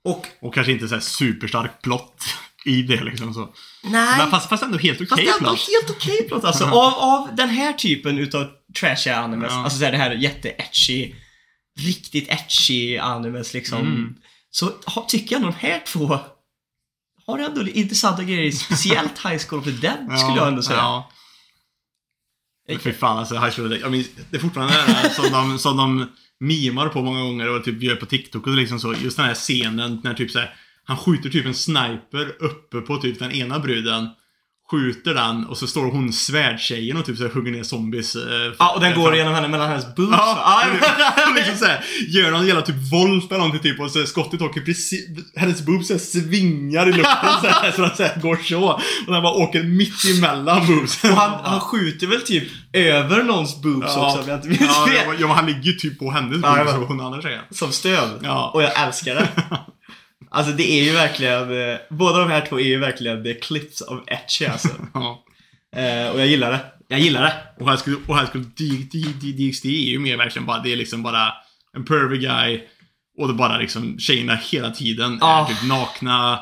[0.05, 2.25] Och Och kanske inte så här superstark plott
[2.65, 3.55] i det liksom så.
[3.83, 4.19] nej.
[4.19, 5.69] Men fast, fast ändå helt Fast okej det är ändå plott.
[5.69, 6.65] helt okej plott alltså.
[6.65, 8.47] Av, av den här typen utav
[8.81, 9.65] trashiga animes, Ja.
[9.65, 11.15] alltså så här, det här jätte-etchy,
[11.81, 13.79] riktigt etchy animes liksom.
[13.79, 14.15] Mm.
[14.51, 16.19] Så ha, tycker jag de här två
[17.27, 20.79] har ändå intressanta grejer, speciellt High School of the Dead skulle jag ändå säga.
[20.79, 21.11] Ja.
[22.69, 23.81] Men Fy fan alltså, High School of the Dead.
[23.83, 26.09] Jag minns, det är fortfarande det här som de, som de
[26.40, 28.94] mimar på många gånger och typ gör på TikTok och liksom så.
[28.94, 32.96] Just den här scenen när typ så här, han skjuter typ en sniper uppe på
[32.96, 34.09] typ den ena bruden.
[34.70, 38.16] Skjuter den och så står hon svärdtjejen och typ så här hugger ner zombies.
[38.16, 38.22] Eh,
[38.59, 40.12] Ja, och den går igenom henne mellan hennes boobs.
[40.18, 40.62] Ja,
[41.28, 44.61] och liksom såhär, gör någon jävla typ volt eller någonting typ och så skottet åker
[44.61, 48.37] precis, hennes boobs så här svingar i luften så, här, så den så här går
[48.37, 48.64] så.
[49.07, 51.11] Och den bara åker mitt emellan boobsen.
[51.12, 54.07] Och han, han skjuter väl typ över någons boobs Ja.
[54.07, 55.16] också om jag inte minns Ja, fel.
[55.20, 57.42] ja, han ligger ju typ på hennes boobs och hon andra tjejen.
[57.50, 58.11] Som stöd.
[58.22, 58.50] Ja.
[58.54, 59.28] Och jag älskar det.
[60.31, 63.81] Alltså det är ju verkligen, eh, båda de här två är ju verkligen the clips
[63.81, 64.69] of etchy alltså.
[64.95, 65.25] Ja.
[65.77, 66.61] Eh, och jag gillar det.
[66.88, 67.62] Jag gillar det.
[67.64, 71.03] Och här skulle, och här skulle DXD är ju mer verkligen bara, det är liksom
[71.03, 71.33] bara
[71.77, 72.61] en pervy guy
[73.19, 76.41] och det bara liksom tjejerna hela tiden är typ nakna,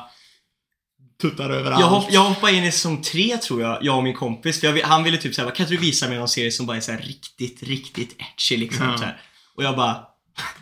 [1.21, 1.81] tuttar överallt.
[1.81, 4.59] Jag, hopp, jag hoppade in i säsong tre tror jag, jag och min kompis.
[4.59, 6.77] För jag, han ville typ säga, kan inte du visa mig någon serie som bara
[6.77, 8.85] är så riktigt, riktigt etchy liksom.
[8.85, 8.97] Ja.
[8.97, 9.21] Så här.
[9.55, 10.03] Och jag bara,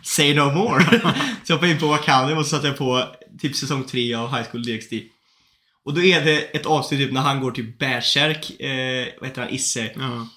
[0.02, 0.84] say no more.
[1.44, 3.04] så jag hoppade in på Wakanda och så satte jag på
[3.40, 4.92] typ säsong tre av High School DxD.
[5.84, 9.42] Och då är det ett avsnitt typ när han går till bärsärk, eh, vad heter
[9.42, 9.90] han, Isse.
[9.96, 10.28] Ja.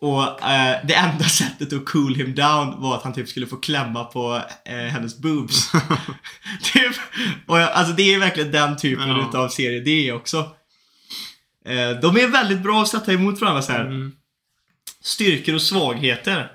[0.00, 3.56] Och eh, det enda sättet att cool him down var att han typ skulle få
[3.56, 5.70] klämma på eh, hennes boobs.
[6.72, 6.96] typ.
[7.46, 9.28] Och jag, alltså det är verkligen den typen Ja.
[9.28, 10.38] utav serie det är också.
[11.66, 13.84] Eh, de är väldigt bra att sätta emot varandra så här.
[13.84, 14.12] Mm.
[15.00, 16.50] Styrkor och svagheter.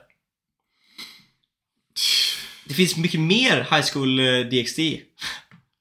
[2.71, 4.79] Det finns mycket mer High School eh, DxD.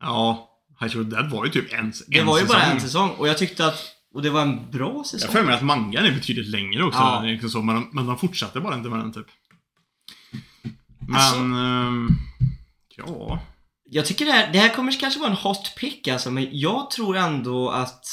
[0.00, 0.50] Ja,
[0.81, 2.74] High School Dead var ju typ en, Det en var ju bara säsong.
[2.74, 3.81] en säsong och jag tyckte att,
[4.14, 5.33] och det var en bra Jag säsong.
[5.33, 6.98] för mig att mangan är betydligt längre också.
[6.98, 7.20] Ja.
[7.20, 9.26] Det liksom så, men, men de fortsatte bara inte med den typ.
[11.09, 11.16] Men...
[11.16, 12.09] Alltså- ehm,
[12.96, 13.42] ja...
[13.92, 16.90] Jag tycker det här, det här kommer kanske vara en hot pick alltså, men jag
[16.90, 18.05] tror ändå att...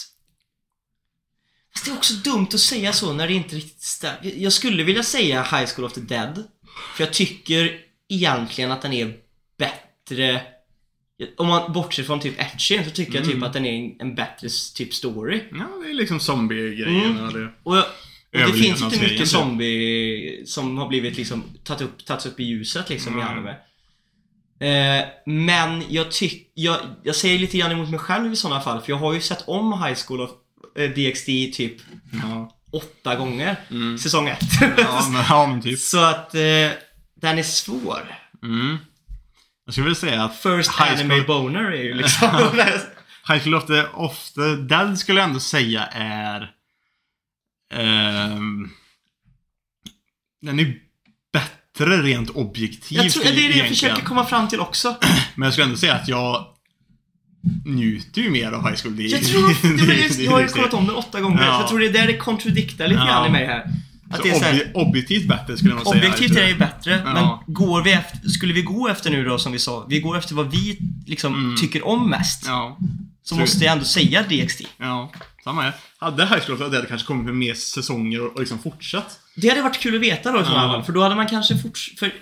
[1.74, 4.20] Fast det är också dumt att säga så när det inte riktigt stämmer.
[4.36, 6.44] Jag skulle vilja säga High School of the Dead.
[6.96, 9.14] För jag tycker egentligen att den är
[9.58, 10.42] bättre...
[11.38, 13.44] Om man bortser från typ etching så tycker jag typ Mm.
[13.44, 15.44] att den är en, bättre typ story.
[15.52, 17.18] Ja, det är liksom zombie-grejen.
[17.18, 17.34] Mm.
[17.34, 17.86] det- Och, jag,
[18.34, 19.28] och det finns inte mycket typ.
[19.28, 23.34] zombie som har blivit liksom tagit upp, tagits upp i ljuset liksom i Mm.
[23.34, 23.56] anime.
[24.60, 28.82] Eh, men jag tycker, jag, jag säger lite grann emot mig själv i sådana fall
[28.82, 30.30] för jag har ju sett om High School of
[30.78, 31.76] eh, DxD typ
[32.24, 32.54] Ja.
[32.72, 33.56] åtta gånger.
[33.72, 33.98] Mm.
[33.98, 34.40] Säsong ett.
[34.78, 35.80] Ja, men, ja, typ.
[35.94, 36.42] Så att eh,
[37.22, 38.16] den är svår.
[38.44, 38.78] Mm.
[39.66, 42.30] Jag skulle vilja säga att First High anime School- boner är ju liksom...
[43.30, 46.52] High School of the, of the Dead skulle jag ändå säga är...
[47.74, 48.70] ehm,
[50.42, 50.76] den är
[51.34, 53.74] bättre rent objektivt jag tror det är det jag egentligen.
[53.76, 54.98] försöker komma fram till också.
[55.36, 56.46] Men jag skulle ändå säga att jag
[57.66, 58.96] njuter ju mer av High School.
[58.96, 61.54] Det, Jag tror, det var just, jag har ju kollat om den åtta gånger, Ja.
[61.56, 63.06] så jag tror det är där det kontradiktar lite Ja.
[63.06, 63.66] grann i mig här.
[64.12, 65.96] Att det är så här, obje, objektivt bättre skulle nog säga.
[66.06, 67.14] Objektivt är det ju bättre, Ja.
[67.46, 70.18] men går vi efter, skulle vi gå efter nu då som vi sa, vi går
[70.18, 71.56] efter vad vi liksom Mm.
[71.58, 72.44] tycker om mest.
[72.48, 72.78] Ja,
[73.24, 74.66] Så så- måste jag ändå säga DxD.
[74.78, 75.12] ja.
[75.44, 75.74] Samma här.
[75.98, 79.20] Hade High School of the Dead kanske kommit med mer säsonger och, och liksom fortsatt?
[79.36, 81.58] Det hade varit kul att veta då i sådana fall, för då hade man kanske
[81.58, 81.94] forts...
[82.00, 82.14] För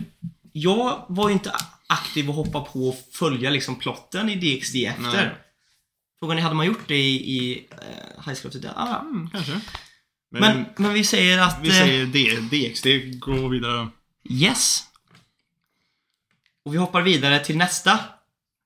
[0.52, 1.52] jag var ju inte
[1.88, 5.02] aktiv och hoppa på och följa liksom plotten i DxD efter.
[5.04, 5.30] Nej.
[6.19, 8.74] Frågan är, hade man gjort det i, i uh, High School of the Dead?
[8.78, 9.00] Ah.
[9.00, 9.52] Mm, kanske.
[10.39, 11.58] Men, Men, men vi säger att...
[11.62, 12.30] vi eh, säger D,
[12.69, 13.88] DXD, gå vidare.
[14.30, 14.84] Yes.
[16.65, 18.00] Och vi hoppar vidare till nästa.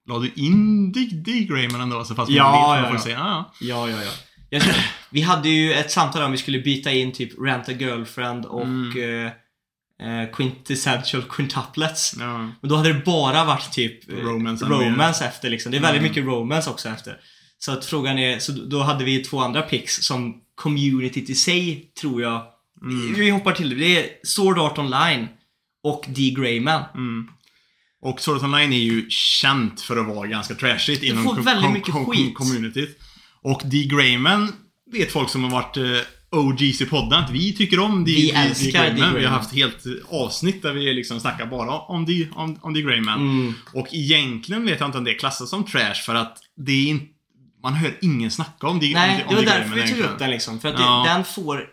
[0.10, 2.04] La du in Dig D-Grayman ändå?
[2.06, 3.00] Så fast man Ja, vet ja, ja.
[3.02, 3.16] säga.
[3.18, 4.12] Ja, Ja, ja, ja.
[4.50, 4.62] Jag,
[5.10, 8.62] vi hade ju ett samtal om vi skulle byta in typ Rent a Girlfriend och
[8.64, 9.26] Mm.
[9.28, 9.32] eh,
[10.22, 12.16] eh, Quintessential Quintuplets.
[12.20, 12.50] ja.
[12.62, 15.72] Och då hade det bara varit typ eh, Romance romance efter liksom.
[15.72, 16.10] Det är väldigt Mm.
[16.10, 17.18] mycket romance också efter.
[17.58, 21.92] Så att frågan är, så då hade vi två andra picks som communityt i sig
[22.02, 22.42] tror jag.
[22.82, 23.14] Mm.
[23.14, 23.76] Vi hoppar till det.
[23.76, 25.28] Det är Sword Art Online
[25.84, 26.34] och D.
[26.38, 26.84] Grayman.
[26.96, 27.28] Mm.
[28.02, 31.44] Och Sword Art Online är ju känt för att vara ganska trashigt inom får com-
[31.46, 32.36] väldigt com- mycket com- skit.
[32.36, 33.00] communityt.
[33.42, 33.84] Och D.
[33.92, 34.54] Grayman
[34.92, 35.84] vet folk som har varit eh,
[36.32, 38.90] OGs i podden att vi tycker om D- Vi älskar D.
[38.90, 39.16] Grayman.
[39.16, 42.28] Vi har haft helt avsnitt där vi liksom snackar bara om D.
[42.36, 42.82] Om, om D.
[42.82, 43.20] Grayman.
[43.22, 43.54] Mm.
[43.74, 47.06] Och egentligen vet jag inte om det klassas som trash för att det är inte...
[47.64, 48.92] Man hör ingen snacka om D.
[48.94, 49.50] Nej, om, det om var D.
[49.60, 50.60] därför vi tog upp den liksom.
[50.60, 51.04] För att Ja.
[51.08, 51.64] det, den får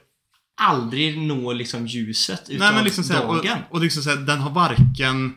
[0.60, 3.58] aldrig nå liksom ljuset utav Nej men liksom såhär, och, dagen.
[3.70, 5.34] och liksom såhär, den har varken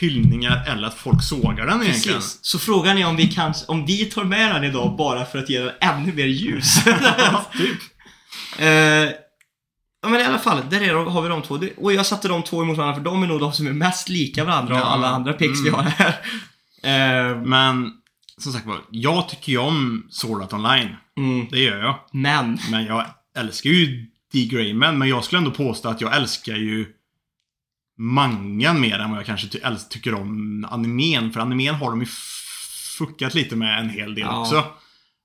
[0.00, 2.18] hyllningar eller att folk sågar den egentligen.
[2.18, 2.38] Precis.
[2.42, 5.48] Så frågan är om vi kan, om vi tar med den idag bara för att
[5.50, 6.84] ge den ännu mer ljus.
[7.52, 7.78] typ.
[8.58, 8.66] Eh,
[10.02, 11.56] ja men i alla fall, där är, har vi de två.
[11.56, 13.72] Det- Och jag satte de två emot varandra för de är nog de som är
[13.72, 14.82] mest lika varandra Ja.
[14.82, 15.80] av alla andra picks vi Mm.
[15.80, 16.14] har här.
[16.84, 17.90] Eh, Men,
[18.38, 20.88] som sagt var, jag tycker ju om Sword Art Online.
[21.16, 21.98] mm, Det gör jag.
[22.12, 24.44] men, Men jag älskar ju D.
[24.50, 26.86] Grayman, men jag skulle ändå påstå att jag älskar ju
[27.98, 29.58] mangan mer än vad jag kanske ty
[29.90, 31.32] tycker om animen.
[31.32, 32.06] För animen har de ju
[32.98, 34.40] fuckat lite med en hel del Ja.
[34.40, 34.64] också.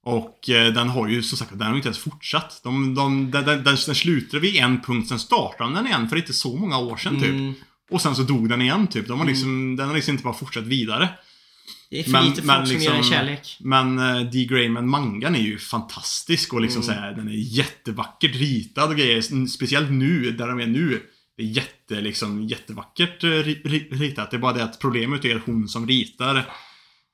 [0.04, 2.60] Och eh, den har ju som sagt den har ju inte ens fortsatt.
[2.64, 6.34] De, de, den, den, den, slutade vid en punkt, sen startade den igen för inte
[6.34, 7.30] så många år sedan typ.
[7.30, 7.54] mm,
[7.92, 9.08] Och sen så dog den igen typ.
[9.08, 11.10] De har liksom, Den har liksom inte bara fortsatt vidare.
[11.90, 13.58] Det är för Men- lite folk men som ger liksom- en kärlek.
[13.60, 14.46] Men uh, D.
[14.50, 16.96] Grayman mangan är ju fantastisk och liksom Mm.
[16.96, 19.48] så här, den är jättevackert ritad och grejer.
[19.48, 21.02] Speciellt nu, där de är nu.
[21.38, 24.32] Det är jätte, liksom, jättevackert eh, ri- ri- ritat.
[24.32, 26.46] Det är bara det att problemet är hon som ritar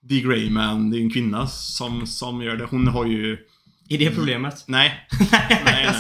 [0.10, 0.22] D.
[0.22, 2.66] Grayman, det är en kvinna som, som gör det.
[2.66, 3.38] Hon har ju...
[3.90, 4.64] Är det problemet?
[4.68, 5.08] Nej.
[5.32, 5.96] nej, nej.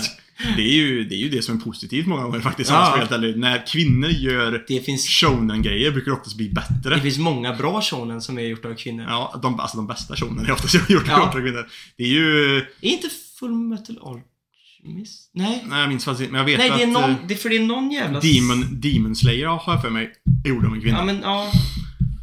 [0.55, 2.69] Det är, ju, det är ju det som är positivt många gånger faktiskt.
[2.69, 3.07] Ja.
[3.11, 3.37] ärlig.
[3.37, 6.95] När kvinnor gör Det finns, shonen-grejer brukar det oftast bli bättre.
[6.95, 9.05] det finns många bra shonen som är gjorda av kvinnor.
[9.09, 11.21] Ja, de, alltså de bästa shonen är oftast gjort Ja.
[11.27, 11.67] av kvinnor.
[11.97, 12.57] Det är ju...
[12.57, 15.31] Är inte Full Metal Alchemist?
[15.33, 15.63] Nej.
[15.67, 17.37] Nej, jag minns faktiskt men jag vet Nej, att det är någon, eh, det är
[17.37, 18.19] för det är någon jävla...
[18.19, 20.11] Demon, Demon Slayer har jag för mig
[20.45, 20.97] är gjord av en kvinna.
[20.97, 21.51] Ja, men ja.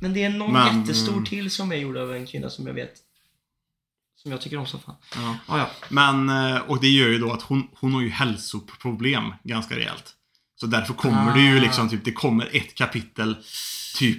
[0.01, 1.25] Men det är någon Men, jättestor mm.
[1.25, 2.93] till som är gjord av en kvinna som jag vet.
[4.23, 4.95] Som jag tycker om som fan.
[5.15, 5.37] Ja.
[5.49, 5.71] Ja, ja.
[5.89, 10.15] Men, eh, och det gör ju då att hon, hon har ju hälsoproblem ganska rejält.
[10.61, 11.61] Så därför kommer det ju Ah.
[11.61, 13.37] liksom typ, det kommer ett kapitel
[13.99, 14.19] typ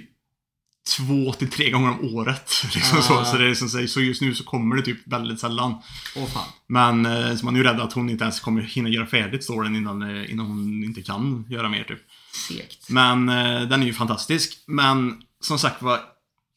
[0.96, 2.52] två till tre gånger om året.
[2.74, 3.02] Liksom Ah.
[3.02, 5.74] så, så, det är liksom, så- så just nu så kommer det typ väldigt sällan.
[6.16, 6.48] Åh fan.
[6.66, 9.44] Men eh, så man är ju rädd att hon inte ens kommer hinna göra färdigt
[9.44, 12.00] storyn innan, eh, innan hon inte kan göra mer typ.
[12.48, 12.88] Segt.
[12.90, 13.26] Men
[13.68, 14.58] den är ju fantastisk.
[14.66, 16.00] Men som sagt var,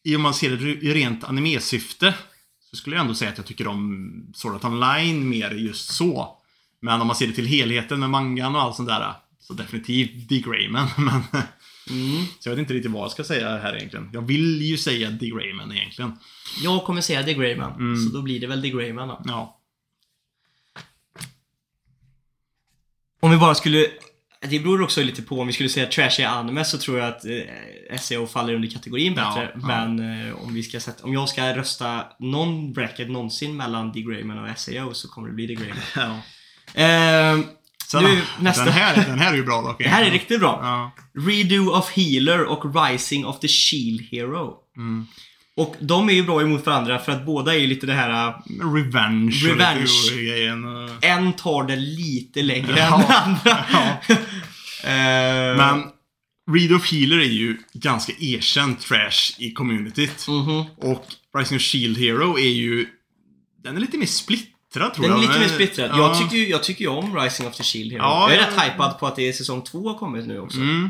[0.04, 2.14] i om man ser det i rent animesyfte
[2.76, 6.38] så skulle jag ändå säga att jag tycker om Sword Art Online mer just så.
[6.80, 10.30] Men om man ser det till helheten med mangan och allt sånt där så definitivt
[10.30, 10.44] D.
[10.46, 10.88] Grayman.
[10.98, 11.22] Men,
[11.90, 12.26] Mm.
[12.40, 14.10] så jag vet inte riktigt vad jag ska säga här egentligen.
[14.14, 15.30] Jag vill ju säga D.
[15.30, 16.12] Grayman egentligen.
[16.64, 17.74] Jag kommer säga The Greyman.
[17.74, 17.96] Mm.
[17.98, 19.22] Så då blir det väl The Greyman då.
[19.26, 19.60] Ja.
[23.20, 23.88] Om vi bara skulle...
[24.50, 27.26] Det beror också lite på om vi skulle säga trashy anime så tror jag att
[27.26, 29.52] eh, SEO faller under kategorin Ja, bättre.
[29.54, 29.68] ja.
[29.68, 34.02] Men eh, om vi ska sätta, om jag ska rösta någon bracket någonsin mellan The
[34.02, 35.78] Greyman och SEO så kommer det bli The Greyman.
[35.96, 36.82] ja.
[36.82, 37.40] Eh,
[37.88, 38.64] Sen, Nu, nästa.
[38.66, 39.78] Den, här, den här är ju bra dock.
[39.84, 40.60] det här är riktigt bra.
[40.64, 40.92] Ja.
[41.28, 44.54] Redo of Healer och Rising of the Shield Hero.
[44.78, 45.08] Mm.
[45.58, 48.28] Och de är ju bra emot varandra för att båda är ju lite det här...
[48.28, 48.36] äh,
[48.74, 49.36] Revenge.
[49.48, 49.86] Revenge.
[50.96, 52.96] och- En tar det lite längre Ja.
[52.96, 53.66] än den andra.
[54.08, 54.16] Ja.
[54.84, 55.84] Eh, Men
[56.52, 60.28] Read of Healer är ju ganska erkänt trash i communityt.
[60.28, 60.64] mhm.
[60.78, 61.06] Och
[61.38, 62.88] Rising of Shield Hero är ju...
[63.64, 65.22] Den är lite mer splittrad tror Den är jag.
[65.28, 65.90] lite mer splittrad.
[65.94, 65.98] Ja.
[65.98, 68.02] Jag tycker ju jag tycker om Rising of the Shield Hero.
[68.02, 70.58] Ja, jag är rätt hypad på att det är säsong två har kommit nu också.
[70.60, 70.90] Mm.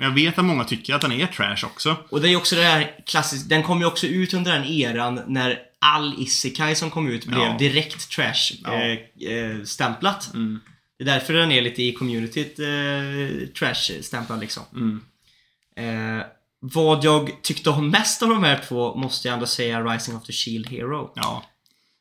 [0.00, 1.96] Men jag vet att många tycker att den är trash också.
[2.10, 5.20] Och det är också det här klassiskt, den kom ju också ut under den eran
[5.26, 7.56] när all Isekai som kom ut blev Ja.
[7.58, 8.72] direkt trash Ja.
[8.72, 8.92] eh,
[9.32, 9.50] eh.
[10.34, 10.60] Mm.
[10.98, 14.62] Det är därför den är lite i communityt eh, trash-stämplad liksom.
[14.74, 15.00] Mm.
[16.18, 16.24] Eh,
[16.60, 20.24] vad jag tyckte om mest av de här två måste jag ändå säga Rising of
[20.26, 21.12] the Shield Hero.
[21.16, 21.44] Ja.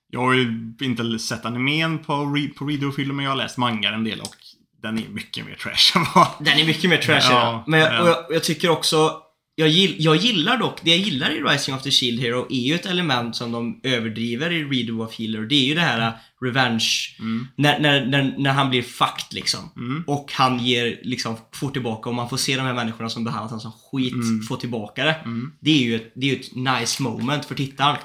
[0.09, 3.37] Jag har ju inte sett animen på, re- på Read of Healer, men jag har
[3.37, 4.35] läst mangan en del och
[4.81, 6.27] den är mycket mer trash än vad...
[6.39, 7.31] Den är mycket mer trashig.
[7.31, 8.01] Ja, men jag, ja.
[8.01, 9.11] och jag, jag tycker också
[9.55, 12.59] jag, gill, jag gillar dock, det jag gillar i Rising of the Shield Hero är
[12.59, 15.41] ju ett element som de överdriver i Redo of Healer.
[15.41, 17.47] Det är ju det här uh, revenge, Mm.
[17.55, 19.59] när, när, när, när han blir fucked liksom.
[19.77, 20.03] Mm.
[20.07, 23.49] Och han ger, liksom, får tillbaka och man får se de här människorna som behandlat
[23.51, 24.41] honom som skit Mm.
[24.43, 25.13] få tillbaka det.
[25.25, 25.51] Mm.
[25.61, 27.97] Det är ju ett, det är ju ett nice moment för tittaren.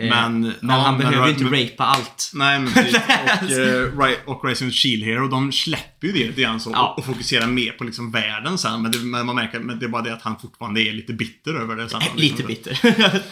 [0.00, 2.30] Eh, Men, men ja, han men- behöver ju inte men- allt.
[2.34, 2.94] Nej men precis.
[3.42, 6.88] Och, eh, Ri- och Rising Shield Hero, de släpper ju det lite grann så Ja.
[6.92, 8.82] och, och fokuserar mer på liksom världen sen.
[8.82, 11.12] Men, det, men man märker men det är bara det att han fortfarande är lite
[11.12, 12.00] bitter över det sen.
[12.16, 12.78] Lite bitter.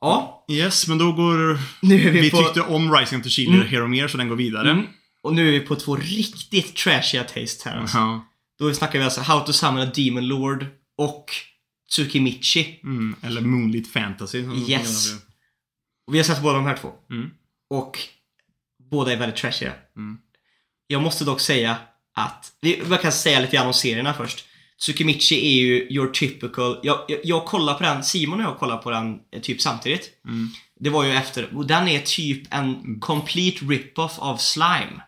[0.00, 1.58] ja, Yes, men då går...
[1.80, 2.36] nu är vi, Vi på...
[2.42, 3.66] tyckte om Rising the Shield Mm.
[3.68, 4.70] Hero mer så den går vidare.
[4.70, 4.84] Mm.
[5.22, 7.98] Och nu är vi på två riktigt trashiga taste här alltså.
[7.98, 8.24] Ja.
[8.58, 10.66] Då snackar vi alltså How to Summon a Demon Lord
[10.98, 11.24] och
[11.90, 12.80] Tsukimichi.
[12.84, 13.16] Mm.
[13.22, 14.38] Eller Moonlit Fantasy.
[14.68, 15.12] Yes.
[16.06, 16.92] Och vi har sett båda de här två.
[17.10, 17.30] Mm.
[17.70, 17.98] Och
[18.90, 19.72] båda är väldigt trashiga.
[19.96, 20.18] Mm.
[20.86, 21.76] Jag måste dock säga
[22.14, 24.44] att, vi kan säga lite grann om serierna först.
[24.80, 28.76] Tsukimichi är ju your typical, jag, jag, jag kollar på den, Simon och jag kollar
[28.76, 30.10] på den eh, typ samtidigt.
[30.24, 30.48] Mm.
[30.80, 35.02] Det var ju efter, och den är typ en complete rip-off av Slime.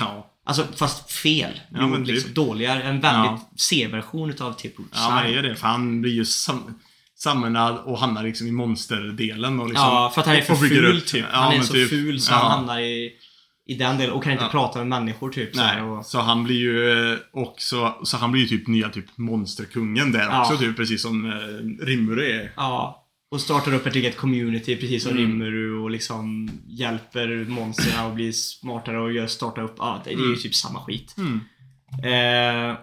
[0.00, 0.26] Ja.
[0.44, 1.60] Alltså fast fel.
[1.70, 2.34] Ja, men liksom typ.
[2.34, 2.82] dåligare.
[2.82, 4.84] En väldigt C-version utav typ Ja,
[5.14, 5.38] men det Slime.
[5.38, 5.56] är det.
[5.56, 6.78] För han blir ju sam
[7.22, 9.86] sammanad och hamnar liksom i monsterdelen och liksom...
[9.88, 11.24] Ja, för att han är för ful typ.
[11.32, 11.88] Ja, han är så typ.
[11.90, 12.36] ful så Ja.
[12.36, 13.10] han hamnar i,
[13.66, 14.50] i den delen och kan inte Ja.
[14.50, 15.54] prata med människor typ.
[15.56, 18.88] så Nej, och, så han blir ju eh, också, så han blir ju typ nya
[18.88, 22.52] typ monsterkungen där också typ, precis som eh, Rimuru är.
[22.56, 22.96] ja.
[23.32, 25.22] Och startar upp ett eget community precis som Mm.
[25.30, 29.74] Rimuru och liksom hjälper monstren att bli smartare och gör, starta upp.
[29.78, 30.38] Ja, det, det är ju Mm.
[30.40, 31.14] typ samma skit.
[31.18, 31.40] Mm.
[32.04, 32.76] Eh,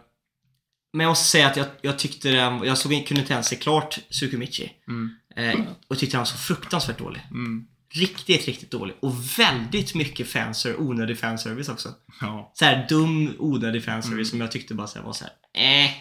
[0.94, 3.56] men jag måste säga att jag, jag tyckte den, jag såg, kunde inte ens se
[3.56, 4.72] klart Tsukimichi.
[4.88, 5.10] Mm.
[5.36, 7.22] Eh, och tyckte den var så fruktansvärt dålig.
[7.32, 7.68] Mm.
[7.94, 8.96] Riktigt, riktigt dålig.
[9.00, 11.94] Och väldigt mycket fanser, onödig fanservice också.
[12.22, 12.52] Ja.
[12.56, 14.26] Så här dum, onödig fanservice Mm.
[14.26, 15.34] som jag tyckte bara så här, var så här,
[15.86, 15.92] eh.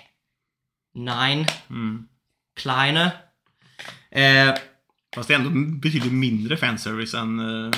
[0.94, 1.46] Nine.
[1.70, 2.06] Mm.
[2.60, 3.10] Kleine.
[4.10, 4.54] Eh,
[5.14, 7.72] Fast det är ändå betydligt mindre fanservice än uh,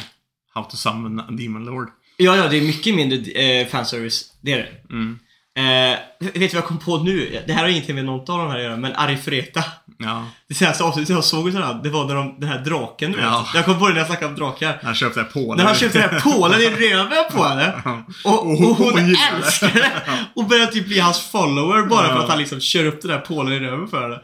[0.54, 1.90] How to Summon a Demon Lord.
[2.16, 4.32] ja, ja, det är mycket mindre eh, fanservice.
[4.40, 4.94] Det är det.
[4.94, 5.18] Mm.
[5.58, 7.42] Eh, vet du vad jag kom på nu?
[7.46, 9.64] Det här har ingenting med något av de här att göra, men Arifureta.
[9.98, 10.26] Ja.
[10.48, 13.38] Det senaste avsnittet jag såg den, det var när de, den här draken du Ja.
[13.46, 13.54] vet.
[13.54, 14.78] Jag kom på det när jag snackade om drakar.
[14.82, 15.56] Han köpte det här Polen.
[15.58, 17.72] När han köpte den här pålen i röven på henne.
[18.24, 19.90] Och, och hon hon älskar det.
[20.36, 22.22] Och börjar typ bli hans follower bara för Ja.
[22.22, 24.20] att han liksom kör upp den där pålen i röven för henne.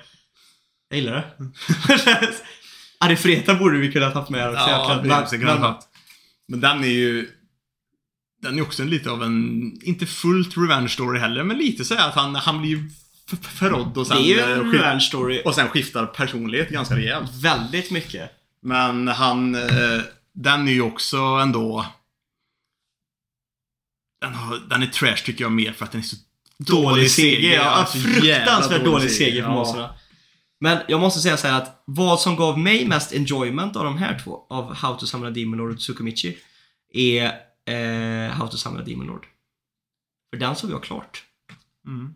[0.90, 1.24] Jag gillar det.
[3.00, 4.70] Arifreta borde vi kunna haft med här också.
[4.70, 5.00] Ja,
[5.38, 5.80] men- annat.
[6.48, 7.28] Men den är ju...
[8.44, 11.94] Den är också en lite av en, inte fullt revenge story heller, men lite så
[11.94, 12.88] här att han, han blir
[13.42, 15.42] förrådd och sen, Det är ju eh, en revenge story.
[15.44, 17.30] och sen skiftar personlighet ganska rejält.
[17.34, 18.30] Väldigt mycket.
[18.62, 20.00] Men han, eh,
[20.32, 21.86] den är ju också ändå...
[24.20, 26.16] Den, har, den är trash tycker jag mer för att den är så
[26.58, 27.54] Dålig seger.
[27.54, 29.96] Ja, alltså, fruktansvärt dålig seger för Ja.
[30.60, 33.98] Men jag måste säga så här att vad som gav mig mest enjoyment av de
[33.98, 36.38] här två, av How to Summon a Demon och Tsukumichi,
[36.92, 37.32] är
[37.66, 39.26] eh, How to Summon a Demon Lord.
[40.32, 41.24] För den såg jag klart.
[41.86, 42.14] Mm.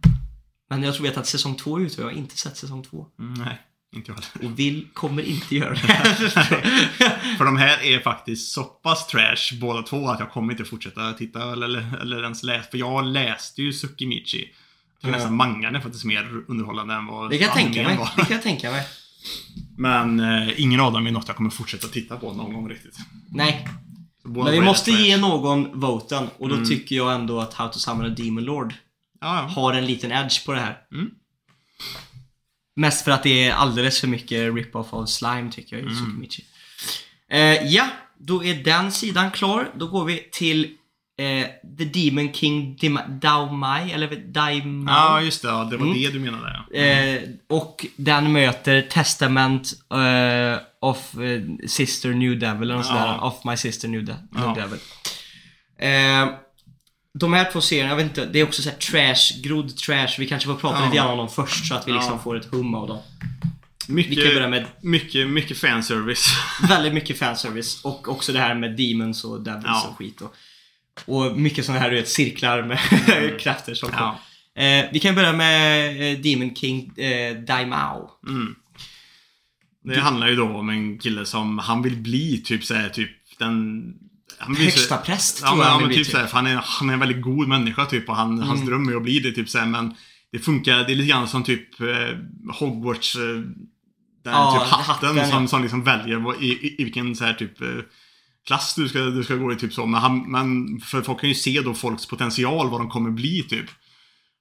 [0.70, 2.82] Men jag tror vet att säsong två är ute och jag har inte sett säsong
[2.82, 3.06] två.
[3.18, 3.58] Mm, nej,
[3.96, 4.52] inte jag heller.
[4.52, 5.78] Och vill, kommer inte göra det.
[7.38, 11.12] För de här är faktiskt så pass trash båda två att jag kommer inte fortsätta
[11.12, 12.70] titta eller, eller, eller ens läsa.
[12.70, 14.54] För jag läste ju Tsukimichi.
[15.00, 17.96] Jag nästan mangan är faktiskt mer underhållande än vad det kan jag tänka mig.
[17.96, 18.10] var.
[18.16, 18.86] Det kan jag tänka mig.
[19.76, 22.96] Men eh, ingen av dem är något jag kommer fortsätta titta på någon gång riktigt.
[23.28, 23.68] Nej,
[24.28, 26.68] men vi måste ge någon voten och då Mm.
[26.68, 28.74] tycker jag ändå att How to Summon a Demon Lord
[29.20, 29.40] Ja, ja.
[29.62, 30.78] har en liten edge på det här.
[30.92, 31.10] Mm.
[32.76, 35.96] Mest för att det är alldeles för mycket rip-off av Slime tycker jag i Mm.
[36.04, 36.44] Tsukimichi.
[37.30, 37.40] Eh,
[37.74, 39.70] ja, då är den sidan klar.
[39.76, 40.74] Då går vi till
[41.18, 41.46] eh,
[41.78, 44.94] The Demon King Dim- Daomai, eller Daimai.
[44.94, 45.48] ja, just det.
[45.48, 45.98] Ja, det var Mm.
[46.02, 46.60] det du menade.
[46.72, 46.78] Ja.
[46.80, 52.92] Eh, och den möter Testament eh, of eh, Sister New Devil eller något Ja.
[52.92, 53.24] sådär.
[53.24, 54.54] Of My Sister New, De- New Ja.
[54.54, 54.78] Devil.
[55.78, 56.34] Eh,
[57.18, 60.08] de här två serierna, jag vet inte, det är också så här trash, grodd trash.
[60.18, 60.84] Vi kanske får prata Ja.
[60.84, 62.98] lite grann om dem först så att vi liksom får ett hum av dem.
[63.88, 66.28] Mycket, med mycket, mycket fanservice.
[66.68, 69.88] väldigt mycket fanservice och också det här med demons och devils Ja.
[69.90, 70.20] och skit.
[70.20, 70.34] Och,
[71.06, 72.78] och mycket sådana här du vet, cirklar med
[73.40, 74.18] krafter som ja.
[74.62, 78.10] eh, Vi kan börja med eh, Demon King eh, Daimao.
[78.28, 78.54] Mm.
[79.84, 83.82] Det handlar ju då om en kille som, han vill bli typ såhär, typ den...
[84.38, 86.60] Han vill Högsta präst Ja tror jag ja, han men typ såhär, för han är,
[86.64, 88.70] han är en väldigt god människa typ och han, hans Mm.
[88.70, 89.94] dröm är att bli det typ såhär men
[90.32, 92.18] Det funkar, det är lite grann som typ eh,
[92.58, 93.20] Hogwarts eh,
[94.24, 95.48] den Ja, typ hatten, hatten, som, ja.
[95.48, 97.68] som liksom väljer i, i, i vilken så här typ eh,
[98.48, 99.86] klass du ska, du ska gå i typ så.
[99.86, 103.42] Men, han, men för folk kan ju se då folks potential, vad de kommer bli
[103.42, 103.66] typ.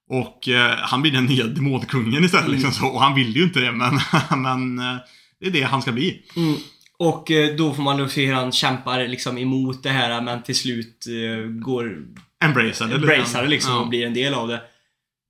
[0.09, 2.55] Och eh, han blir den nya demonkungen istället Mm.
[2.55, 2.87] liksom så.
[2.87, 3.99] Och han vill ju inte det men,
[4.41, 4.97] men eh,
[5.39, 6.21] det är det han ska bli.
[6.35, 6.55] Mm.
[6.99, 10.43] Och eh, då får man då se hur han kämpar liksom emot det här men
[10.43, 11.97] till slut eh, går
[12.45, 13.79] embracear det liksom Ja.
[13.79, 14.61] och blir en del av det.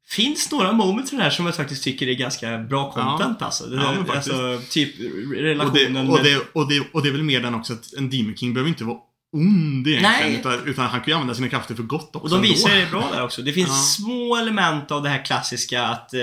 [0.10, 3.66] Finns några moments i det här som jag faktiskt tycker är ganska bra content alltså.
[3.66, 4.95] Det, Ja, alltså typ
[5.26, 7.93] Och relationen det, och, det, och, det, och det är väl mer den också att
[7.97, 8.97] en Demon King behöver inte vara
[9.34, 10.39] ond egentligen.
[10.39, 12.36] Utan, utan han kan ju använda sina krafter för gott också.
[12.36, 12.86] Och de visar ändå.
[12.86, 13.41] det bra där också.
[13.41, 13.74] Det finns Ja.
[14.05, 16.20] små element av det här klassiska att eh,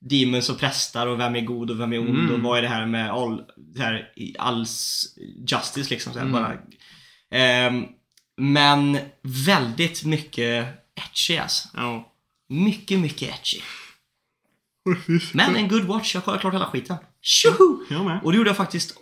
[0.00, 2.34] demons och prästar och vem är god och vem är ond Mm.
[2.34, 3.42] och vad är det här med all,
[3.74, 5.04] det här, i alls
[5.50, 6.12] justice liksom.
[6.12, 6.42] Så här, Mm.
[6.42, 6.52] bara.
[7.30, 7.84] Ehm,
[8.40, 8.98] men
[9.46, 10.66] väldigt mycket
[11.00, 11.68] etchy alltså.
[11.76, 12.12] Ja.
[12.48, 13.30] Mycket, mycket.
[14.84, 15.34] Precis.
[15.34, 16.14] Men en good watch.
[16.14, 16.96] Jag kollade klart hela skiten.
[17.22, 17.78] Tjoho!
[17.90, 18.20] Jag med.
[18.24, 18.94] Och det gjorde jag faktiskt,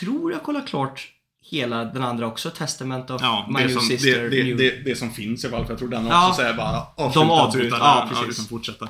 [0.00, 1.08] tror jag kollade klart
[1.50, 4.22] hela den andra också, Testament of Ja, My New som, Sister.
[4.22, 4.56] det, det, New...
[4.56, 5.64] det, det som finns i alla fall.
[5.66, 6.28] För jag tror den Ja.
[6.28, 7.30] också säger bara avslutat.
[7.30, 8.26] avbryter, utan- ja, ja, precis.
[8.26, 8.88] liksom fortsätta.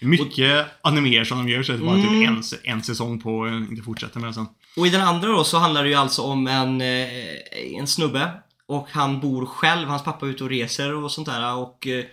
[0.00, 2.42] Mycket animer som de gör så är det bara Mm.
[2.42, 4.46] typ en, en säsong på och inte fortsätter med det sen.
[4.76, 8.30] Och i den andra då så handlar det ju alltså om en, eh, en snubbe
[8.66, 12.04] och han bor själv, hans pappa är ute och reser och sånt där och eh,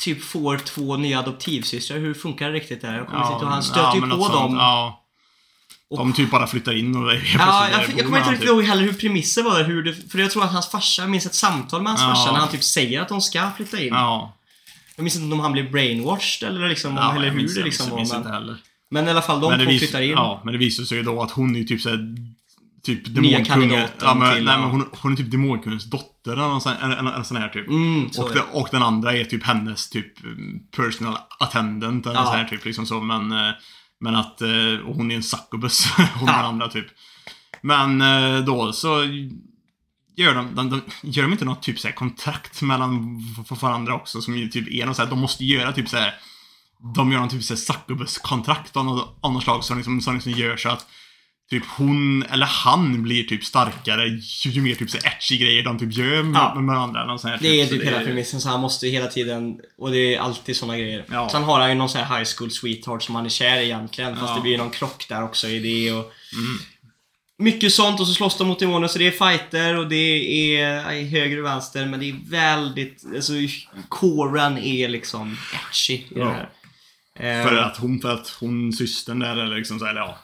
[0.00, 1.98] typ får två nya adoptivsystrar.
[1.98, 2.96] Hur funkar det riktigt där?
[2.96, 3.52] Jag kommer inte ihåg.
[3.52, 4.40] Han stöter ju men på något dem.
[4.48, 4.96] sånt, Ja.
[5.96, 8.48] De typ bara flyttar in och är Ja, jag, bor jag kommer inte riktigt typ.
[8.48, 11.26] ihåg heller hur premisser var hur det, för jag tror att hans farsa, jag minns
[11.26, 12.08] ett samtal med hans Ja.
[12.08, 13.88] farsa när han typ säger att de ska flytta in.
[13.88, 14.36] Ja.
[14.96, 17.54] Jag minns inte om han blev brainwashed eller liksom, om, ja eller jag hur det
[17.54, 18.18] jag liksom minns- var.
[18.18, 18.56] Men, inte heller.
[18.90, 20.10] men i alla fall, de två flyttar in.
[20.10, 21.98] Ja, men det visar sig ju då att hon är typ såhär
[22.82, 23.44] Typ Nya demonkungen.
[23.44, 24.60] kandidaten Ja, men, till, nej, ja.
[24.60, 27.68] men hon, hon är typ demonkungens dotter eller någon sån, en, en sån här typ.
[27.68, 32.16] Mm, så och, det, och den andra är typ hennes typ mm, personal attendant eller
[32.20, 32.24] Ja.
[32.26, 33.00] sån här typ liksom så.
[33.00, 33.52] Men, eh,
[34.00, 34.48] men att, eh,
[34.84, 36.36] hon är en succubus, hon Ja.
[36.36, 36.86] den andra typ.
[37.62, 39.04] Men eh, då så
[40.16, 43.20] gör de, de, de, gör de inte något typ så här kontrakt mellan
[43.60, 46.14] varandra också som ju typ är något så här, de måste göra typ så här.
[46.94, 50.14] De gör någon typ så här succubus-kontrakt av något, av något slag som liksom, som
[50.14, 50.86] liksom gör så att
[51.50, 55.78] Typ hon eller han blir typ starkare ju, ju mer typ så etchy grejer de
[55.78, 56.54] typ gör med, Ja.
[56.60, 57.18] med varandra.
[57.18, 59.90] Sån här, Det är så typ hela premissen, så han måste ju hela tiden, och
[59.90, 61.04] det är alltid såna grejer.
[61.10, 61.28] Ja.
[61.28, 63.64] Sen har han ju någon sån här high school sweetheart som han är kär i
[63.64, 64.34] egentligen, fast Ja.
[64.34, 66.12] det blir någon krock där också i det och...
[66.32, 66.58] Mm.
[67.38, 71.04] Mycket sånt och så slåss de mot demoner, så det är fighter och det är
[71.04, 73.32] höger och vänster, men det är väldigt, alltså
[73.88, 76.24] coren är liksom etchy i Ja.
[76.24, 77.40] det här.
[77.40, 80.18] Eh, För att hon, för att hon, systern där, eller liksom så här, eller ja.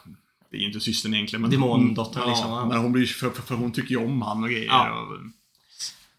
[0.51, 1.41] Det är ju inte systern egentligen.
[1.41, 2.65] Men Demondottern hon, liksom, ja.
[2.65, 4.65] Men hon blir för, för, för hon tycker ju om han och grejer.
[4.67, 4.89] Ja.
[4.91, 5.17] Och,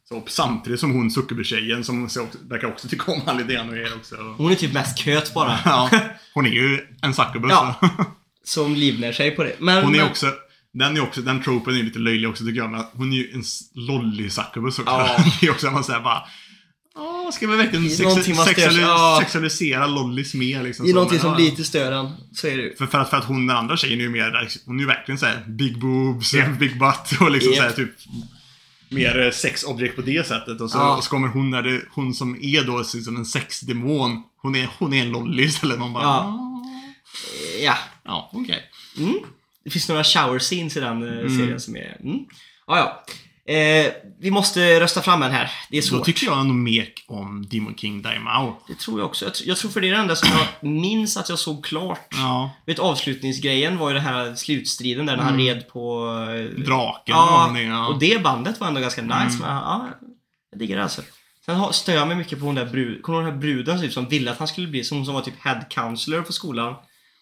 [0.08, 3.74] så samtidigt som hon Zuckerberg-tjejen som så verkar också tycka om han lite grann och
[3.74, 4.16] grejer också.
[4.36, 5.58] Hon är typ mest köt bara.
[5.64, 5.90] Ja,
[6.34, 7.50] hon är ju en succubus.
[7.50, 7.74] Ja.
[7.80, 8.04] så.
[8.44, 9.56] Som livnär sig på det.
[9.58, 10.32] Men, Hon är men- också,
[10.72, 13.30] den är också, den tropen är lite löjlig också tycker jag, men hon är ju
[13.34, 14.90] en s- lollig succubus också.
[14.92, 15.24] Ja.
[15.40, 16.22] Det är också man säger bara
[16.98, 19.18] Åh, ska vi verkligen sexu- någonting man stör sig- sexuali- ja.
[19.22, 20.84] sexualisera lollis mer liksom?
[20.86, 21.38] Är så, någonting men, som ja.
[21.38, 22.10] lite stör en.
[22.32, 22.74] Så är det ju.
[22.76, 24.86] För, för, att, för att hon, den andra tjejen är ju mer, hon är ju
[24.86, 26.46] verkligen såhär big boobs, Ja.
[26.48, 27.62] big butt och liksom Japp.
[27.62, 27.90] såhär typ
[28.90, 30.96] Mer eh, sexobjekt på det sättet och så, Ja.
[30.96, 34.94] och så kommer hon det, hon som är då som en sexdemon Hon är, hon
[34.94, 35.78] är en lolly istället.
[35.78, 36.38] Man bara, Ja.
[37.62, 37.78] ja, Ja.
[38.04, 38.62] ja okej.
[38.98, 39.14] Mm.
[39.64, 41.38] Det finns några shower scenes i den eh, Mm.
[41.38, 41.96] serien som är...
[42.00, 42.18] Mm.
[42.66, 43.04] Ja, ja.
[43.48, 45.50] Eh, vi måste rösta fram en här.
[45.70, 46.04] Det är Då svårt.
[46.04, 48.62] tycker jag ändå mer om Demon King Daimao.
[48.68, 49.24] Det tror jag också.
[49.24, 52.08] Jag, jag tror för det är det enda som jag minns att jag såg klart.
[52.16, 52.50] Ja.
[52.66, 56.06] Vet, avslutningsgrejen var ju den här slutstriden där när han red på...
[56.30, 57.86] eh, Draken Ja, och det, ja.
[57.88, 59.14] och det bandet var ändå ganska nice.
[59.16, 59.38] Mm.
[59.40, 59.88] Men, ja,
[60.50, 61.02] jag diggar det alltså.
[61.46, 64.08] Sen stör jag mig mycket på hon där bruden, kommer den här bruden typ, som
[64.08, 66.74] ville att han skulle bli, som, som var typ head counselor på skolan.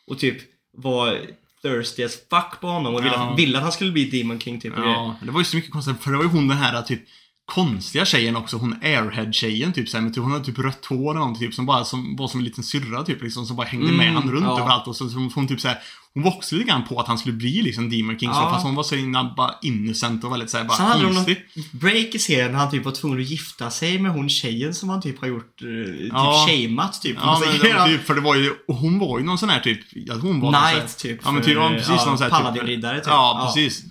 [0.06, 0.36] Och typ
[0.76, 1.18] var
[1.66, 3.34] thirsty as fuck på honom och ville, Ja.
[3.36, 4.72] ville att han skulle bli Demon King typ.
[4.76, 5.96] Ja, det var ju så mycket konstigt.
[6.00, 7.00] För det var ju hon den här typ
[7.46, 8.56] konstiga tjejen också.
[8.56, 10.02] Hon airhead-tjejen typ såhär.
[10.02, 11.46] Men typ, hon hade typ rött hår eller någonting.
[11.48, 13.46] Typ, som bara som, var som en liten syrra typ liksom.
[13.46, 14.60] Som bara hängde med Mm, han runt ja.
[14.60, 14.86] överallt.
[14.86, 15.78] Och så, så hon typ såhär.
[16.14, 18.28] Hon var också lite grann på att han skulle bli liksom Demon King.
[18.32, 18.50] Så, Ja.
[18.50, 21.36] fast hon var så himla bara innocent och väldigt såhär Sen bara hade de konstig.
[21.56, 24.74] något break i serien när han typ var tvungen att gifta sig med hon tjejen
[24.74, 26.46] som han typ har gjort, eh, typ Ja.
[26.48, 27.16] shameat typ.
[27.20, 27.74] Ja, men, säger.
[27.74, 30.40] ja, typ, för det var ju, hon var ju någon sån här typ, ja, hon
[30.40, 31.20] var Knight typ.
[31.24, 33.06] Ja men typ, ja, precis någon sån här Paladin-riddare typ.
[33.06, 33.84] Ja, precis.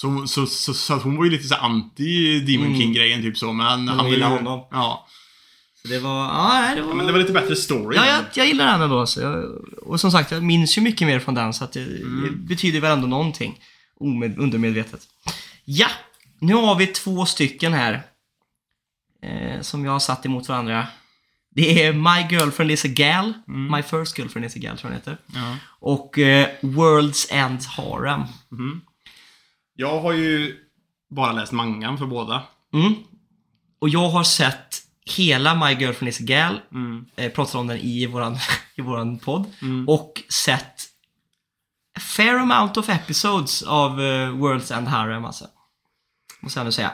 [0.00, 2.78] Så, så, så, så att hon var ju lite så anti Demon Mm.
[2.80, 4.66] King-grejen typ så, men han gillade honom.
[4.70, 5.06] Ja.
[5.82, 6.94] Så det var, ja det var...
[6.94, 7.96] Men det var lite bättre story.
[7.96, 9.06] Ja, jag, jag gillar den ändå.
[9.06, 9.44] Så jag,
[9.82, 12.22] och som sagt, jag minns ju mycket mer från den så att det, Mm.
[12.22, 13.60] det betyder väl ändå någonting.
[14.00, 15.00] Omed, undermedvetet.
[15.64, 15.88] Ja!
[16.40, 18.02] Nu har vi två stycken här.
[19.22, 20.86] Eh, som jag har satt emot varandra.
[21.54, 23.32] Det är My Girlfriend is a Gal.
[23.46, 25.40] My First Girlfriend is a Gal tror jag den heter.
[25.40, 25.56] Ja.
[25.80, 28.20] Och eh, World's End Harem.
[28.48, 28.80] Mhm.
[29.80, 30.56] Jag har ju
[31.10, 32.42] bara läst mangan för båda.
[32.74, 32.94] Mm.
[33.78, 34.82] Och jag har sett
[35.16, 36.60] hela My Girlfriend is a Gal.
[36.72, 37.04] Mm.
[37.16, 38.38] eh, pratar om den i våran,
[38.74, 39.44] i våran podd.
[39.62, 39.88] Mm.
[39.88, 40.82] Och sett
[41.96, 45.44] a fair amount of episodes av uh, World's End Harem alltså.
[46.40, 46.92] Måste jag ändå säga.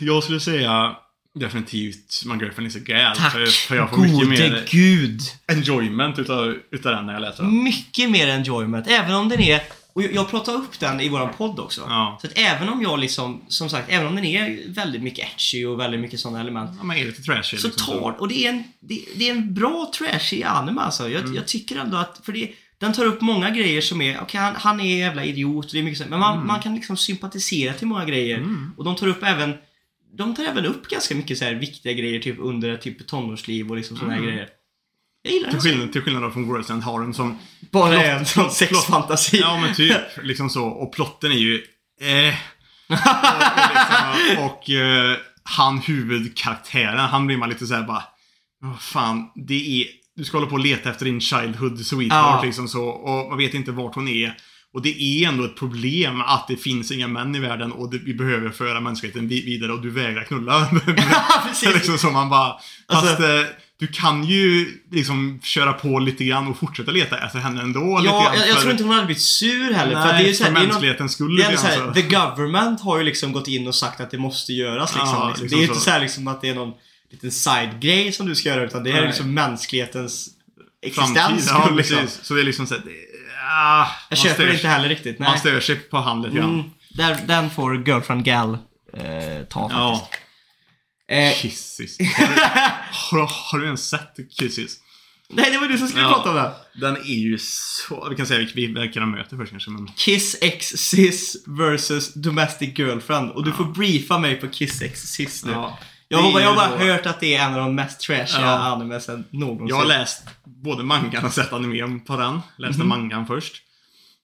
[0.00, 0.96] Jag skulle säga
[1.34, 3.16] definitivt My Girlfriend is a Gal.
[3.16, 5.20] Tack För, för jag får mycket gode mer gud.
[5.46, 7.62] enjoyment utav, utav den när jag läser den.
[7.62, 8.86] Mycket mer enjoyment.
[8.86, 9.62] Även om den är...
[9.94, 11.80] Och jag, jag pratar upp den i våran podd också.
[11.88, 12.18] Ja.
[12.20, 15.64] Så att även om jag liksom, som sagt, även om den är väldigt mycket etchy
[15.64, 16.70] och väldigt mycket sådana element.
[16.78, 18.00] Ja, men är lite trashy Så liksom.
[18.00, 21.08] tar, och det är en, det, det är en bra trashig anime alltså.
[21.08, 21.34] Jag, Mm.
[21.34, 24.54] jag tycker ändå att, för det, den tar upp många grejer som är, okej han,
[24.56, 26.46] han är jävla idiot och det är mycket så, men man, Mm.
[26.46, 28.46] man kan liksom sympatisera till många grejer.
[28.76, 29.54] Och de tar upp även,
[30.16, 33.76] de tar även upp ganska mycket så här viktiga grejer typ under typ tonårsliv och
[33.76, 34.48] liksom sådana här grejer.
[35.26, 35.60] Jag gillar Till den.
[35.70, 37.38] skillnad, till skillnad från World's End Harem som...
[37.72, 39.38] Bara plott- en sån sexfantasi.
[39.40, 40.64] Ja men typ, liksom så.
[40.64, 41.62] Och plotten är ju...
[42.00, 42.34] Eh,
[42.88, 48.02] och, och, liksom, och eh, han huvudkaraktären, han blir man lite såhär bara...
[48.60, 49.86] Vad fan, det är...
[50.16, 52.46] Du ska hålla på och leta efter din childhood sweetheart Ja.
[52.46, 52.84] liksom så.
[52.84, 54.36] Och man vet inte vart hon är.
[54.74, 57.98] Och det är ändå ett problem att det finns inga män i världen och det,
[57.98, 60.68] vi behöver föra mänskligheten vi- vidare och du vägrar knulla.
[61.62, 62.56] Ja, liksom så man bara...
[62.86, 63.40] Alltså- fast eh,
[63.78, 68.00] du kan ju liksom köra på lite grann och fortsätta leta efter henne ändå.
[68.04, 69.94] Ja, jag, jag tror inte hon hade blivit sur heller.
[69.94, 71.36] Nej, för det är ju så här, för mänsklighetens skull.
[71.36, 74.18] Det är så här, the government har ju liksom gått in och sagt att det
[74.18, 75.08] måste göras liksom.
[75.08, 75.44] Ja, liksom.
[75.44, 75.90] liksom det är ju inte så.
[75.90, 76.72] här liksom att det är någon
[77.10, 79.06] liten side-grej som du ska göra utan det är Nej.
[79.06, 80.28] liksom mänsklighetens
[80.94, 81.16] Framtid.
[81.16, 81.98] existens Ja, liksom.
[81.98, 82.20] precis.
[82.22, 82.90] Så det är liksom så här, det,
[83.44, 85.18] ah, Jag man köper det inte heller riktigt.
[85.18, 85.38] Man Nej.
[85.40, 86.54] stör sig på han lite grann.
[86.54, 88.58] Mm, där, den får Girlfriend Gal
[88.92, 90.12] eh, ta faktiskt.
[91.08, 91.16] Ja.
[91.16, 91.98] Eh, Kissis.
[92.16, 92.26] Har
[93.14, 94.76] du, har, har du ens sett Kissis?
[95.30, 96.12] nej, det var du som skulle Ja.
[96.12, 96.52] prata om det.
[96.80, 98.08] Den är ju så...
[98.10, 99.86] Vi kan säga vilka, de möter först kanske, men...
[99.96, 103.30] Kiss X Sis versus Domestic Girlfriend.
[103.30, 105.52] Och du får briefa mig på Kiss X Sis nu.
[105.52, 105.78] Ja.
[106.14, 108.58] Jag har jag har bara hört att det är en av de mest trashiga Ja.
[108.58, 109.66] animesen någonsin.
[109.68, 112.40] Jag har läst både mangan och sett animen på den.
[112.56, 112.88] Läste Mhm.
[112.88, 113.62] mangan först.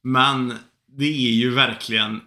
[0.02, 0.58] Men
[0.98, 2.20] det är ju verkligen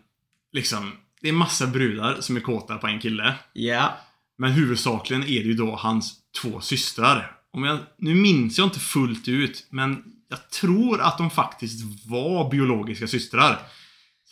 [0.53, 0.91] liksom...
[1.21, 3.33] Det är massa brudar som är kåta på en kille.
[3.53, 3.97] Ja.
[4.37, 7.31] Men huvudsakligen är det ju då hans två systrar.
[7.53, 12.49] Om jag, nu minns jag inte fullt ut, men jag tror att de faktiskt var
[12.51, 13.59] biologiska systrar.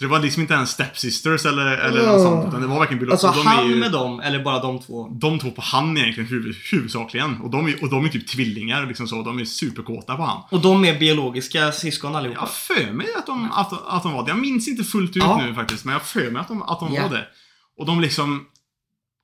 [0.01, 2.99] Så det var liksom inte ens stepsisters eller, eller något sånt, utan det var verkligen
[2.99, 3.27] biologiska.
[3.27, 5.07] Alltså de är han ju, med dem, eller bara de två?
[5.21, 7.41] De två på han egentligen huvud, huvudsakligen.
[7.41, 9.21] Och de, är, och de är typ tvillingar liksom så.
[9.23, 10.41] De är superkåta på han.
[10.51, 12.39] Och de är biologiska syskon Jag allihopa?
[12.39, 14.29] har för mig att de, att, att de var det.
[14.29, 15.41] Jag minns inte fullt ut Ja.
[15.45, 17.01] nu faktiskt, men jag har för mig att de, att de Ja.
[17.01, 17.27] var det.
[17.79, 18.45] Och de liksom...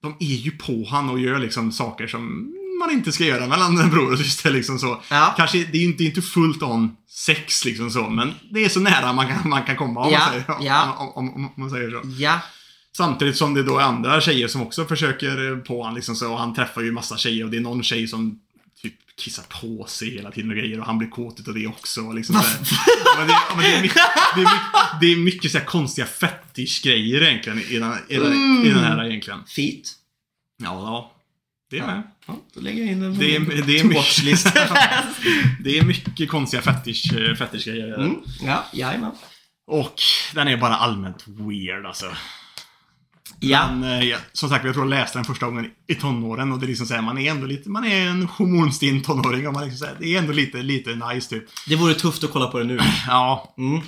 [0.02, 3.78] De är ju på han och gör liksom saker som man inte ska göra mellan
[3.78, 5.02] en bror och syster liksom så.
[5.10, 5.34] Ja.
[5.38, 8.80] Kanske, det är ju inte, inte fullt on sex liksom så, men det är så
[8.80, 10.96] nära man kan, man kan komma om, Ja, man, säger, ja.
[11.00, 12.02] om, om, om, om man säger så.
[12.18, 12.40] Ja.
[12.98, 16.32] Samtidigt som det då är andra tjejer som också försöker på han liksom så.
[16.32, 18.40] Och han träffar ju massa tjejer och det är någon tjej som
[18.82, 22.02] typ kissar på sig hela tiden och grejer och han blir kåt utav det också.
[22.02, 22.76] och Liksom så
[23.18, 24.02] men det, men det, är mycket,
[24.36, 28.70] det, är mycket, det är mycket så konstiga fetischgrejer egentligen i den, i, den, i
[28.70, 29.40] den här egentligen.
[29.56, 29.86] Feet.
[30.58, 31.17] Ja, ja.
[31.70, 32.04] Det är med.
[32.28, 34.54] Ja, då lägger jag in på Det är, det, är mycket,
[35.64, 38.00] det är mycket konstiga fetisch, fetischgrejer.
[38.00, 38.16] mm.
[38.42, 39.12] Ja, jajamän.
[39.68, 39.94] Och
[40.34, 42.06] den är bara allmänt weird alltså.
[43.40, 43.72] Ja.
[43.72, 46.60] Men, eh, ja, som sagt, jag tror jag läste den första gången i tonåren och
[46.60, 49.64] det är liksom såhär, man är ändå lite, man är en hormonstinn tonåring och man
[49.64, 51.44] liksom såhär, det är ändå lite, lite nice typ.
[51.68, 52.80] Det vore tufft att kolla på det nu.
[53.08, 53.82] Ja, Mm.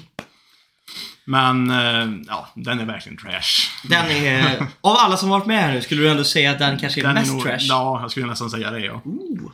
[1.30, 3.71] Men eh, ja, den är verkligen trash.
[3.84, 4.57] Den är...
[4.82, 7.03] Av alla som varit med här nu, skulle du ändå säga att den kanske är
[7.03, 7.57] Den mest nog, trash?
[7.59, 9.01] Ja, jag skulle nästan säga det ja.
[9.05, 9.51] Ooh.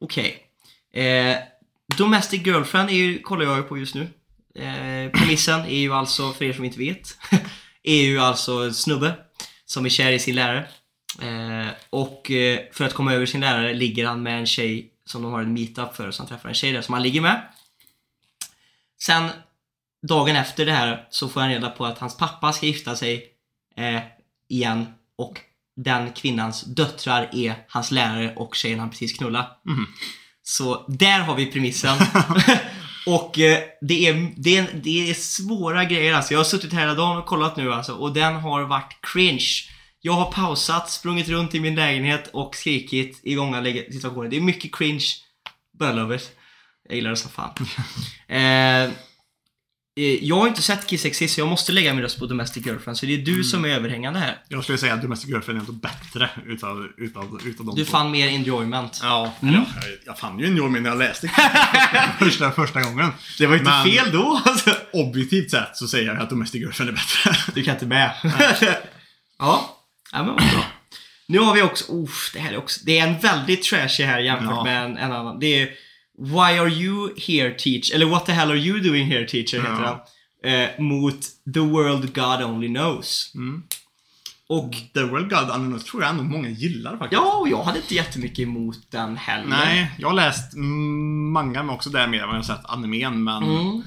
[0.00, 0.38] Okej.
[0.94, 1.36] Eh,
[1.96, 4.08] Domestic Girlfriend är ju, kollar jag ju på just nu.
[4.54, 7.18] Eh, premissen är ju alltså, för er som inte vet,
[7.82, 9.14] är ju alltså en snubbe
[9.64, 10.66] som är kär i sin lärare.
[11.22, 15.22] Eh, och eh, för att komma över sin lärare ligger han med en tjej som
[15.22, 17.42] de har en meetup för, så han träffar en tjej där som han ligger med.
[19.02, 19.30] Sen,
[20.08, 23.26] dagen efter det här, så får han reda på att hans pappa ska gifta sig
[23.76, 24.00] eh,
[24.48, 24.86] igen
[25.18, 25.40] och
[25.76, 29.48] den kvinnans döttrar är hans lärare och tjejen han precis knullade.
[29.64, 29.86] Mhm.
[30.42, 31.98] Så där har vi premissen.
[33.06, 36.34] och eh, det, är, det, är, det är svåra grejer alltså.
[36.34, 39.48] Jag har suttit här hela dagen och kollat nu alltså och den har varit cringe.
[40.00, 44.28] Jag har pausat, sprungit runt i min lägenhet och skrikit i många situationer.
[44.28, 45.06] Det är mycket cringe.
[46.14, 46.32] It.
[46.88, 47.54] Jag gillar det som fan.
[48.28, 48.90] eh,
[50.20, 52.98] jag har inte sett Kiss Exist så jag måste lägga min röst på Domestic Girlfriend.
[52.98, 54.38] Så det är du som är överhängande här.
[54.48, 57.90] Jag skulle säga att Domestic Girlfriend är ändå bättre utav, utav, utav de Du två.
[57.90, 59.00] fann mer enjoyment.
[59.02, 59.54] Ja, Mm.
[59.54, 59.64] jag,
[60.06, 61.28] jag fann ju en Jormin när jag läste
[62.18, 63.10] första, första gången.
[63.38, 64.70] Det var inte Men- fel då alltså.
[64.92, 67.52] Objektivt sett så säger jag att Domestic Girlfriend är bättre.
[67.54, 68.10] Du kan inte med.
[69.38, 69.76] ja.
[70.12, 70.64] ja, men vad bra.
[71.26, 74.18] Nu har vi också, uff, det här är också, det är en väldigt trashy här
[74.20, 74.64] jämfört Ja.
[74.64, 75.38] med en, en annan.
[75.38, 75.68] Det är
[76.18, 77.92] Why are you here teach?
[77.94, 80.06] Eller What the hell are you doing here teacher heter Ja.
[80.42, 80.62] den.
[80.62, 81.20] Eh, mot
[81.54, 83.32] The world God only knows.
[83.34, 83.62] Mm.
[84.48, 87.12] Och The World God Unknown tror jag ändå många gillar faktiskt.
[87.22, 89.46] ja, och jag hade inte jättemycket emot den heller.
[89.46, 90.54] Nej, jag har läst
[91.32, 93.42] manga men också där mer än vad jag har sett animen men...
[93.42, 93.82] Mm.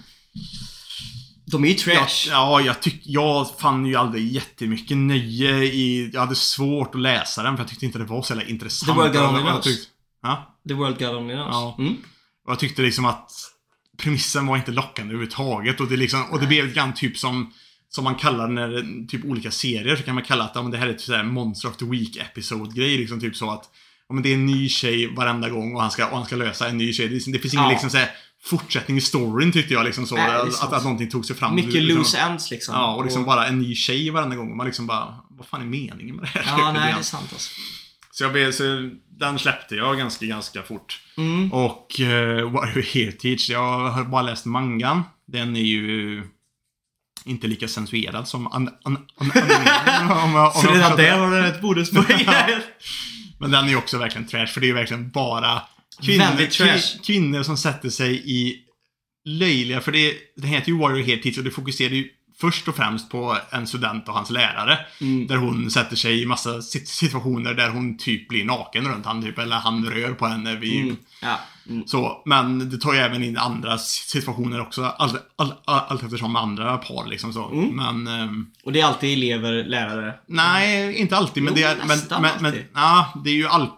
[1.45, 2.27] De är ju Jag, trash.
[2.29, 6.09] ja, jag, tyck, jag fann ju aldrig jättemycket nöje i...
[6.13, 8.91] Jag hade svårt att läsa den för jag tyckte inte det var så jävla intressant.
[8.91, 9.87] The World God Only jag Knows.
[10.23, 10.55] Ja.
[10.67, 11.49] The world God only knows.
[11.51, 11.75] Ja.
[11.79, 11.95] Mm.
[12.45, 13.31] Och jag tyckte liksom att
[13.97, 15.79] premissen var inte lockande överhuvudtaget.
[15.79, 17.53] Och det, liksom, och det blev grann typ som,
[17.89, 20.77] som man kallar när typ olika serier så kan man kalla att ja, men det
[20.77, 22.97] här är ett sådär Monster of the Week episode-grej.
[22.97, 23.69] Liksom typ så att
[24.09, 26.35] ja, men det är en ny tjej varenda gång och han ska, och han ska
[26.35, 27.07] lösa en ny tjej.
[27.07, 27.71] Det, det finns ingen Ja.
[27.71, 28.09] liksom såhär
[28.43, 30.15] fortsättning i storyn tyckte jag liksom så.
[30.15, 30.73] Nej, att, sant.
[30.73, 31.55] att någonting tog sig fram.
[31.55, 32.75] Mycket liksom, loose ends liksom.
[32.75, 34.51] Ja, och liksom bara en ny tjej varenda gång.
[34.51, 36.59] Och man liksom bara, vad fan är meningen med det här?
[36.59, 37.51] Ja, nej, det är sant alltså.
[38.17, 40.99] Så, jag blev, så den släppte jag ganska, ganska fort.
[41.17, 41.53] Mm.
[41.53, 42.07] Och uh,
[42.51, 45.03] Warrior Heritage, jag har bara läst mangan.
[45.27, 46.23] Den är ju
[47.25, 49.31] inte lika sensuerad som an, an, an,
[49.87, 52.27] an, om, om Så redan där har du ett bonuspoäng.
[53.39, 55.61] Men den är ju också verkligen trash, för det är ju verkligen bara
[56.01, 56.65] kvinnor, trash.
[56.65, 58.59] kvi- kvinnor som sätter sig i
[59.25, 62.09] löjliga, för det, det heter ju Warrior Heritage och det fokuserar ju
[62.41, 64.79] först och främst på en student och hans lärare.
[65.01, 65.27] Mm.
[65.27, 69.21] Där hon sätter sig i massa sit- situationer där hon typ blir naken runt han
[69.21, 70.95] typ, eller han rör på henne vid Mm.
[71.21, 71.39] Ja.
[71.69, 71.87] Mm.
[71.87, 74.83] så, men det tar ju även in andra situationer också.
[74.85, 77.51] Allt, all, all, allt eftersom med andra par liksom så.
[77.51, 77.75] Mm.
[77.75, 80.13] Men, ehm, Och det är alltid elever, lärare.
[80.27, 81.43] nej, inte alltid.
[81.43, 83.75] Men Jo, det är, men, men, men, ja, det är ju alltid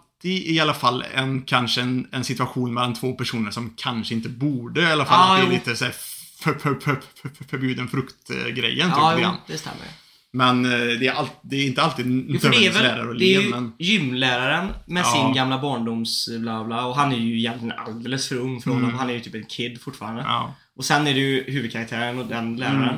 [0.47, 4.82] i alla fall en, kanske en, en situation mellan två personer som kanske inte borde
[4.82, 5.16] i alla fall.
[5.38, 9.19] Ja, att det är lite såhär för, för, för, för, för, förbjuden frukt-grejen Ja, typ.
[9.19, 9.35] jo, grann.
[9.47, 9.88] det stämmer.
[10.31, 13.39] Men eh, det är, all, det är inte alltid Jo, nödvändigtvis lärare och det är
[13.39, 13.73] elev, men...
[13.79, 15.13] gymläraren med Ja.
[15.13, 18.85] sin gamla barndoms bla bla och han är ju egentligen alldeles för ung för honom.
[18.85, 18.99] Mm.
[18.99, 20.21] Han är ju typ en kid fortfarande.
[20.21, 20.55] Ja.
[20.77, 22.83] Och sen är det ju huvudkaraktären och den läraren.
[22.83, 22.95] Mm.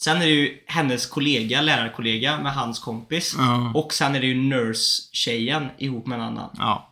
[0.00, 3.34] Sen är det ju hennes kollega, lärarkollega med hans kompis.
[3.38, 3.72] Ja.
[3.74, 6.50] Och sen är det ju nurse-tjejen ihop med en annan.
[6.58, 6.86] ja.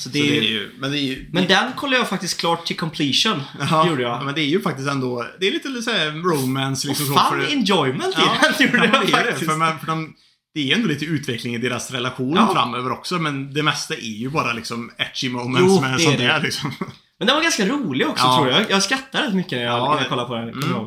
[0.00, 0.70] Så Så det är, ju...
[0.78, 1.26] men det är ju...
[1.32, 3.42] Men den kollade jag faktiskt klart till completion.
[3.70, 4.24] Ja, gjorde jag.
[4.24, 7.30] men det är ju faktiskt ändå, det är lite så här romance liksom och fan
[7.40, 9.46] för, enjoyment i ja, den gjorde ja, jag det det.
[9.46, 10.14] För, man, för de,
[10.54, 12.52] det är ju ändå lite utveckling i deras relation Ja.
[12.54, 16.18] framöver också, men det mesta är ju bara liksom etchy moments Jo, med det sånt
[16.18, 16.24] det.
[16.24, 16.72] där liksom.
[17.18, 18.36] Men den var ganska rolig också Ja.
[18.36, 18.70] tror jag.
[18.70, 20.48] Jag skrattade rätt mycket när jag, Ja, när jag kollade på den.
[20.48, 20.86] mm.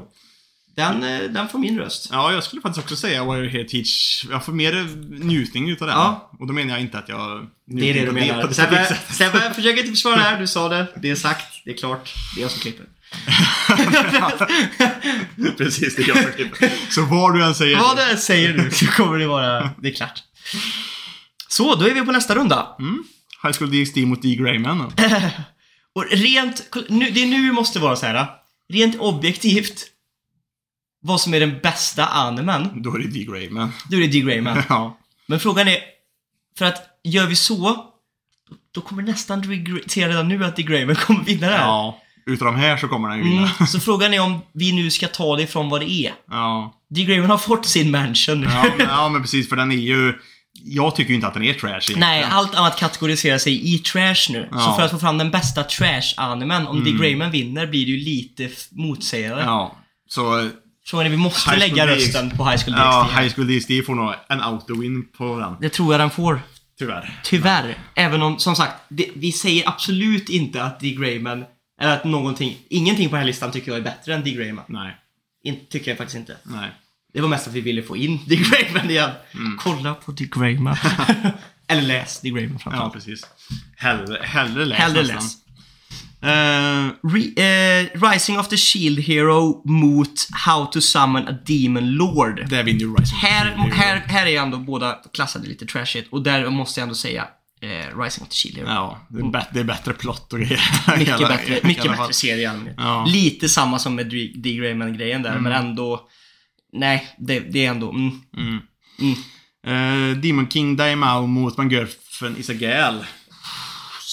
[0.76, 2.10] Den, eh, den får min röst.
[2.12, 4.26] Ja, jag skulle faktiskt också säga Warrior Heritage.
[4.32, 4.88] Jag får mer
[5.26, 5.98] njutning utav den.
[5.98, 6.32] Ja.
[6.40, 8.52] Och då menar jag inte att jag Det är det du menar.
[8.52, 8.98] Sebbe.
[9.10, 10.40] Sebbe, försök inte försvara det här.
[10.40, 10.88] Du sa det.
[10.96, 11.62] Det är sagt.
[11.66, 12.14] Det är klart.
[12.36, 12.86] Det är jag som klipper.
[15.58, 16.72] Precis, det är jag som klipper.
[16.90, 17.78] Så vad du än säger.
[17.78, 19.70] Vad du än säger nu så kommer det vara...
[19.82, 20.24] Det är klart.
[21.48, 22.68] Så, då är vi på nästa runda.
[22.80, 23.04] Mm.
[23.44, 24.36] High School DxD mot D.
[24.36, 24.82] Grayman.
[25.96, 26.76] Och rent...
[26.90, 28.28] Nu, det är nu vi måste vara så här.
[28.74, 29.86] Rent objektivt.
[31.04, 32.70] Vad som är den bästa animen.
[32.84, 33.26] Då är det D.
[33.30, 33.72] Grayman.
[33.90, 34.20] Då är det D.
[34.20, 34.64] Grayman.
[34.70, 34.98] Ja.
[35.28, 35.78] Men frågan är,
[36.58, 37.86] för att gör vi så,
[38.76, 39.48] då kommer nästan D.
[39.48, 40.64] Gra- se redan nu att D.
[40.64, 41.62] Grayman kommer vinna det här.
[41.64, 42.00] ja.
[42.26, 43.52] Utav de här så kommer den ju vinna.
[43.60, 46.14] Mm, så frågan är om vi nu ska ta det från vad det är.
[46.32, 46.74] Ja.
[46.90, 47.04] D.
[47.04, 48.44] Grayman har fått sin mansion.
[48.44, 50.14] Ja, men, ja, men precis, för den är ju...
[50.66, 52.00] Jag tycker ju inte att den är trash egentligen.
[52.00, 54.48] Nej, allt annat kategoriserar sig i trash nu.
[54.52, 54.64] Så Ja.
[54.64, 54.76] Mm.
[54.76, 56.92] för att få fram den bästa trash-animen, om D.
[56.92, 59.44] Grayman vinner, blir det ju lite motsägande.
[59.44, 59.76] Ja.
[60.10, 60.50] Så,
[60.86, 62.80] Frågan är, vi måste High lägga rösten på High School DxD.
[62.80, 65.56] ja, High School DxD får nog en auto-win på den.
[65.62, 66.42] Det tror jag den får.
[66.80, 67.20] Tyvärr.
[67.24, 67.78] Tyvärr.
[67.96, 70.90] Även om, som sagt, det, vi säger absolut inte att D.
[71.00, 71.46] Grayman,
[71.82, 74.32] eller att någonting, ingenting på den här listan tycker jag är bättre än D.
[74.32, 74.66] Grayman.
[74.68, 74.98] Nej.
[75.44, 76.38] In, tycker jag faktiskt inte.
[76.44, 76.70] Nej.
[77.14, 78.36] Det var mest att vi ville få in D.
[78.36, 79.10] Grayman igen.
[79.60, 80.26] Kolla på D.
[80.32, 80.78] Grayman.
[81.68, 82.30] eller läs D.
[82.30, 82.94] Grayman Ja, framförallt.
[82.94, 83.26] precis.
[83.78, 85.16] Hellre, hellre läs Hellre nästan.
[85.16, 85.38] läs.
[86.24, 92.50] Eh, re, eh, Rising of the Shield Hero mot How to Summon a Demon Lord.
[92.50, 93.18] Där vinner ju Rising.
[93.18, 97.28] Här, här, här är ändå båda klassade lite trashigt och där måste jag ändå säga
[97.62, 98.68] eh, Rising of the Shield Hero.
[98.70, 100.62] Ja, det är, bä- det är bättre plott och grejer.
[100.98, 101.98] Mycket alla- bättre, mycket fall.
[101.98, 102.76] bättre serie i allmänhet.
[102.78, 103.06] Ja.
[103.08, 104.32] Lite samma som med D.
[104.36, 104.54] D.
[104.56, 106.08] Grayman-grejen där, men ändå...
[106.74, 107.90] Nej, det, det är ändå...
[107.92, 108.60] Mm, Mm.
[109.00, 110.22] mm.
[110.22, 113.06] Demon King Daimao mot My Girlfriend Is A Gal.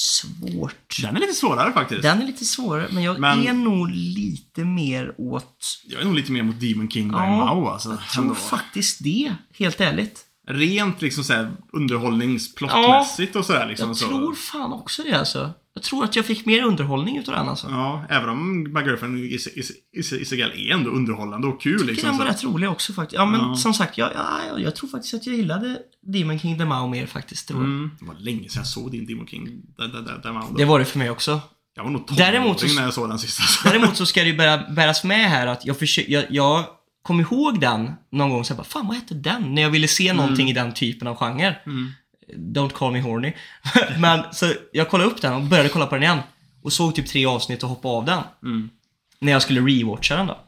[0.01, 0.97] Svårt.
[1.03, 2.03] Den är lite svårare faktiskt.
[2.03, 5.81] Den är lite svårare, men jag Men- är nog lite mer åt...
[5.87, 7.89] Jag är nog lite mer mot Demon King Ja, Daimao alltså.
[7.89, 8.35] Jag tror Ändå.
[8.35, 10.25] faktiskt det, helt ärligt.
[10.49, 13.89] Rent liksom såhär underhållningsplottmässigt och sådär liksom.
[13.89, 14.09] Jag så.
[14.09, 15.51] tror fan också det alltså.
[15.75, 17.67] Jag tror att jag fick mer underhållning utav den alltså.
[17.71, 21.81] Ja, även om My Girlfriend Is, is, is, is är ändå underhållande och kul Jag
[21.81, 22.09] tycker liksom.
[22.09, 22.33] den var så.
[22.33, 23.19] rätt rolig också faktiskt.
[23.19, 23.57] Ja men Ja.
[23.57, 26.89] som sagt, jag, ja, jag, jag tror faktiskt att jag gillade Demon King The Mao
[26.89, 27.49] mer faktiskt.
[27.49, 27.91] Det var, Mm.
[28.01, 29.47] Det var länge sedan jag såg din Demon King
[29.79, 30.55] Da- Da- Da- Daimao.
[30.57, 31.41] det var det för mig också.
[31.77, 33.69] Jag var nog Däremot så- när jag såg den sista.
[33.71, 36.65] Däremot så ska det ju bära, bäras med här att jag, försö- jag, jag
[37.03, 39.55] kom ihåg den någon gång så jag bara, fan vad hette den?
[39.55, 41.57] När jag ville se någonting i den typen av genre.
[41.67, 41.91] Mm.
[42.37, 43.33] Don't call me horny.
[43.99, 46.19] Men så jag kollade upp den och började kolla på den igen.
[46.63, 48.23] Och såg typ tre avsnitt och hoppade av den.
[48.43, 48.71] Mm.
[49.19, 50.39] När jag skulle rewatcha den då.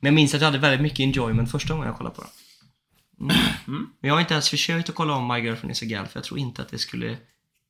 [0.00, 2.30] Men jag minns att jag hade väldigt mycket enjoyment första gången jag kollade på den.
[3.68, 3.86] Mm.
[4.00, 6.18] Men jag har inte ens försökt att kolla om My Girlfriend is a Gal för
[6.18, 7.16] jag tror inte att det skulle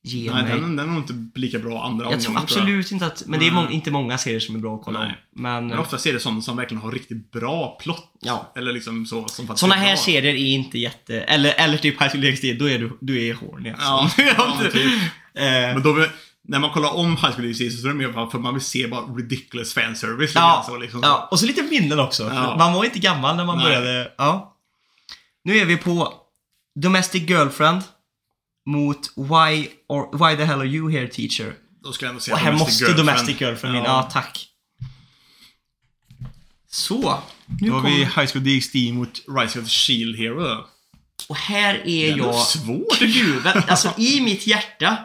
[0.05, 0.53] ge Nej, mig...
[0.61, 3.23] den, den är nog inte lika bra andra jag tror absolut inte att...
[3.27, 5.09] Men det är må- inte många serier som är bra att kolla Nej.
[5.09, 5.43] om.
[5.43, 5.67] Men...
[5.67, 8.13] Men ofta ser det sådana som verkligen har riktigt bra plott.
[8.21, 8.53] Ja.
[8.57, 9.29] Eller liksom så.
[9.29, 9.97] Som Såna är här bra.
[9.97, 11.21] serier är inte jätte...
[11.21, 14.23] Eller, eller typ High School DxD, då är du, du är horny alltså.
[14.23, 14.87] Ja, ja, men typ.
[15.35, 16.07] Eh, Men då,
[16.49, 18.87] när man kollar om High School DxD så är det mer för man vill se
[18.87, 20.33] bara ridiculous fanservice.
[20.35, 21.01] Ja, så, liksom.
[21.03, 22.23] ja, och så lite minnen också.
[22.23, 22.57] Ja.
[22.59, 23.67] Man var inte gammal när man Nej.
[23.67, 24.13] började.
[24.19, 24.57] Ja.
[25.45, 26.13] Nu är vi på
[26.81, 27.83] Domestic Girlfriend
[28.67, 31.55] mot Why, or, why the hell are you here teacher?
[31.85, 33.07] Då ska jag ändå säga Och här Domestic måste Girlfriend.
[33.09, 33.83] Domestic Girlfriend in.
[33.85, 34.49] Ja, tack.
[36.71, 37.23] Så.
[37.61, 38.05] Nu Då har vi kommer...
[38.23, 40.41] High School DxD mot Rise of the Shield Hero.
[40.41, 40.67] då.
[41.29, 42.97] Och här är Det är nog jag svårt.
[42.99, 43.63] kluven.
[43.69, 44.97] Alltså i mitt hjärta.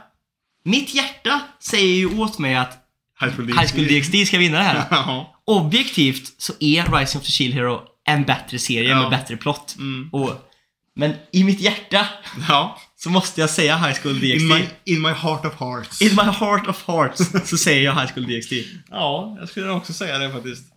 [0.64, 2.78] Mitt hjärta säger ju åt mig att
[3.22, 3.60] High School DxD.
[3.60, 4.86] High School DxD ska vinna det här.
[4.92, 5.34] ja.
[5.46, 9.02] Objektivt så är Rising of the Shield Hero en bättre serie Ja.
[9.02, 9.76] med bättre plott.
[9.78, 10.10] Mm.
[10.12, 10.52] Och,
[10.96, 12.08] men i mitt hjärta
[12.50, 12.80] ja.
[13.00, 14.42] Så måste jag säga High School DxD.
[14.42, 16.02] In my, in my heart of hearts.
[16.02, 18.54] In my heart of hearts så säger jag High School DxD.
[18.90, 20.74] Ja, jag skulle också säga det faktiskt.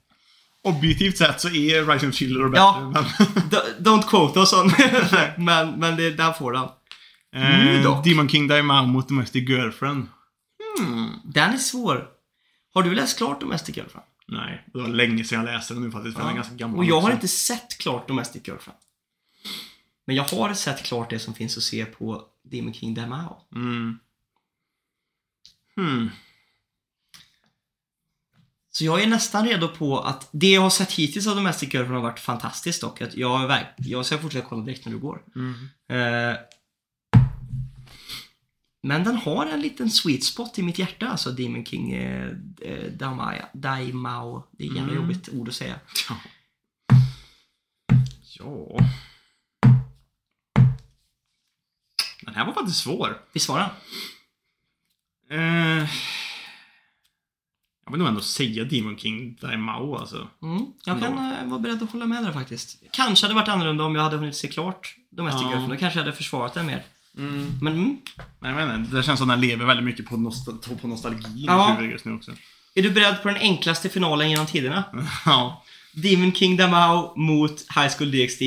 [0.65, 2.63] Objektivt sett så är Rising of Shield Hero bättre.
[2.63, 2.91] Ja.
[2.91, 3.05] Men,
[3.79, 4.73] Don't quote oss on.
[5.45, 6.69] men, men det, där får den.
[7.33, 8.03] Nu eh.
[8.03, 10.07] Demon King Daimao mot Domestic Girlfriend.
[11.25, 12.09] Den är svår.
[12.75, 14.07] Har du läst klart Domestic Girlfriend?
[14.29, 16.17] Nej, det var länge sedan jag läste den nu faktiskt.
[16.17, 17.13] För den är ganska gammal Och jag har också.
[17.13, 18.79] inte sett klart Domestic Girlfriend.
[20.11, 23.37] Men jag har sett klart det som finns att se på Demon King Damao.
[23.55, 23.99] Mm.
[25.77, 26.11] Hmm.
[28.71, 32.03] Så jag är nästan redo på att det jag har sett hittills av Domestic Girlfriend
[32.03, 33.01] har varit fantastiskt dock.
[33.01, 35.23] Att jag, jag ska fortsätta kolla direkt när du går.
[35.35, 35.55] Mm.
[35.89, 36.39] Eh,
[38.83, 42.31] men den har en liten sweet spot i mitt hjärta, alltså Demon King eh,
[42.63, 43.47] eh, Daimao.
[43.53, 44.49] Daimao.
[44.51, 44.97] Det är jävla Mm.
[44.97, 45.81] jobbigt ord att säga.
[46.09, 46.17] Ja.
[48.39, 48.79] Ja.
[52.23, 53.19] Den här var faktiskt svår.
[53.33, 53.71] Visst var den?
[55.41, 55.89] Eh,
[57.85, 60.29] jag vill nog ändå säga Demon King Daimao alltså.
[60.43, 62.83] Mm, jag kan eh, vara beredd att hålla med där faktiskt.
[62.93, 65.49] Kanske hade det varit annorlunda om jag hade hunnit se klart Domestic Ja.
[65.49, 65.73] Girlfriend.
[65.73, 66.85] Då kanske jag hade försvarat den mer.
[67.19, 67.59] Mm.
[67.63, 67.97] Men mm,
[68.41, 68.97] Nej, jag vet inte.
[68.97, 71.81] Det känns som den lever väldigt mycket på, nostal- på nostalgi i Ja.
[71.83, 72.33] just nu också.
[72.75, 74.85] är du beredd på den enklaste finalen genom tiderna?
[75.27, 75.65] Ja.
[75.93, 78.43] Demon King Damao mot High School DxD.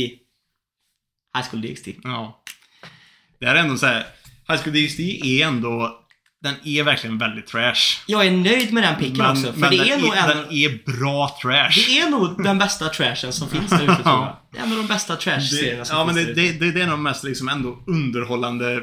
[1.35, 1.87] High School DxD.
[2.03, 2.43] Ja.
[3.43, 4.05] Det här är ändå så här.
[4.47, 5.99] High School DxD är ändå...
[6.43, 8.01] Den är verkligen väldigt trash.
[8.07, 10.27] Jag är nöjd med den picken också, för det den är nog en...
[10.27, 11.71] den är bra trash.
[11.87, 14.37] Det är nog den bästa trashen som finns där ute tror jag.
[14.51, 16.53] Det är en av de bästa trash-serierna som ja, men finns det, där ute.
[16.53, 18.81] det, det, det är nog mest liksom ändå underhållande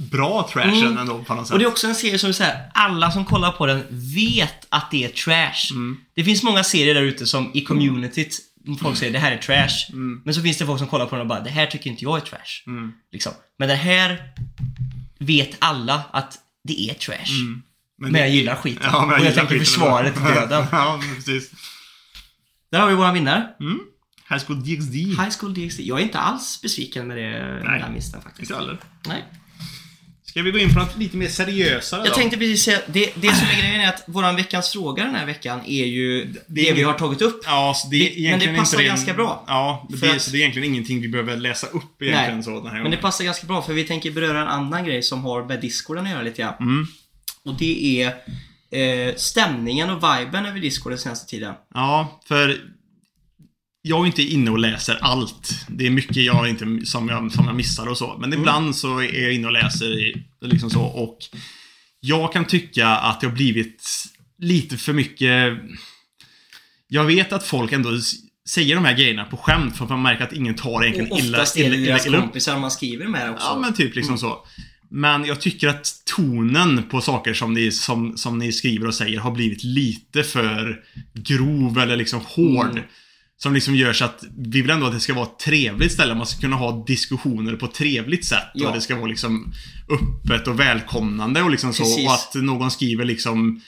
[0.00, 0.98] bra trashen Mm.
[0.98, 1.52] ändå på något sätt.
[1.52, 4.66] Och det är också en serie som så här, alla som kollar på den vet
[4.68, 5.70] att det är trash.
[5.74, 5.96] Mm.
[6.14, 8.38] Det finns många serier där ute som i communityt,
[8.80, 9.92] folk säger det här är trash.
[9.92, 10.22] Mm.
[10.24, 12.04] Men så finns det folk som kollar på den och bara, det här tycker inte
[12.04, 12.66] jag är trash.
[12.66, 12.92] Mm.
[13.12, 13.32] Liksom.
[13.58, 14.32] Men det här
[15.18, 17.40] vet alla att det är trash.
[17.40, 17.62] Mm.
[17.98, 18.90] Men jag gillar skiten.
[18.92, 20.66] Ja, men och jag tänker försvara det till döden.
[20.72, 21.50] ja, men precis.
[22.72, 23.48] Där har vi våra vinnare.
[23.60, 23.80] Mm.
[24.30, 24.94] High School DxD.
[24.94, 25.80] High School DxD.
[25.80, 27.80] Jag är inte alls besviken med det, Nej.
[27.80, 28.50] den listan faktiskt.
[28.50, 28.78] Inte heller.
[29.06, 29.24] Nej.
[30.30, 32.14] Ska vi gå in på något lite mer seriösare Jag då?
[32.14, 35.26] tänkte precis säga, det, det som är grejen är att våran veckans fråga den här
[35.26, 37.40] veckan är ju det, det vi har tagit upp.
[37.46, 39.44] Ja, så det är Det- men det passar inte ganska bra.
[39.46, 42.42] Ja, det, det, att- så det är egentligen ingenting vi behöver läsa upp egentligen Nej,
[42.44, 42.98] så den här Men det gången.
[43.00, 46.10] passar ganska bra för vi tänker beröra en annan grej som har med discorden att
[46.10, 46.54] göra lite grann.
[46.60, 46.86] Mm.
[47.44, 48.14] Och det är
[49.08, 51.54] eh, stämningen och viben över discord den senaste tiden.
[51.74, 52.56] Ja, för
[53.82, 55.66] jag är inte inne och läser allt.
[55.68, 58.16] Det är mycket jag inte, som, jag, som jag missar och så.
[58.20, 61.18] Men ibland så är jag inne och läser i- liksom så och
[62.00, 63.84] jag kan tycka att det har blivit
[64.38, 65.58] lite för mycket...
[66.88, 67.90] Jag vet att folk ändå
[68.48, 71.38] säger de här grejerna på skämt för att man märker att ingen tar egentligen illa,
[71.38, 73.46] oftast är det illa, deras illa kompisar man skriver med också.
[73.46, 74.46] Ja, men typ liksom så.
[74.90, 79.18] Men jag tycker att tonen på saker som ni, som, som ni skriver och säger
[79.18, 80.80] har blivit lite för
[81.14, 82.70] grov eller liksom hård.
[82.70, 82.84] Mm.
[83.42, 86.14] Som liksom gör så att vi vill ändå att det ska vara ett trevligt ställe.
[86.14, 88.50] Man ska kunna ha diskussioner på ett trevligt sätt.
[88.54, 88.68] Ja.
[88.68, 89.52] Och det ska vara liksom
[89.90, 91.82] öppet och välkomnande och liksom så.
[91.82, 92.06] Precis.
[92.06, 93.60] Och att någon skriver liksom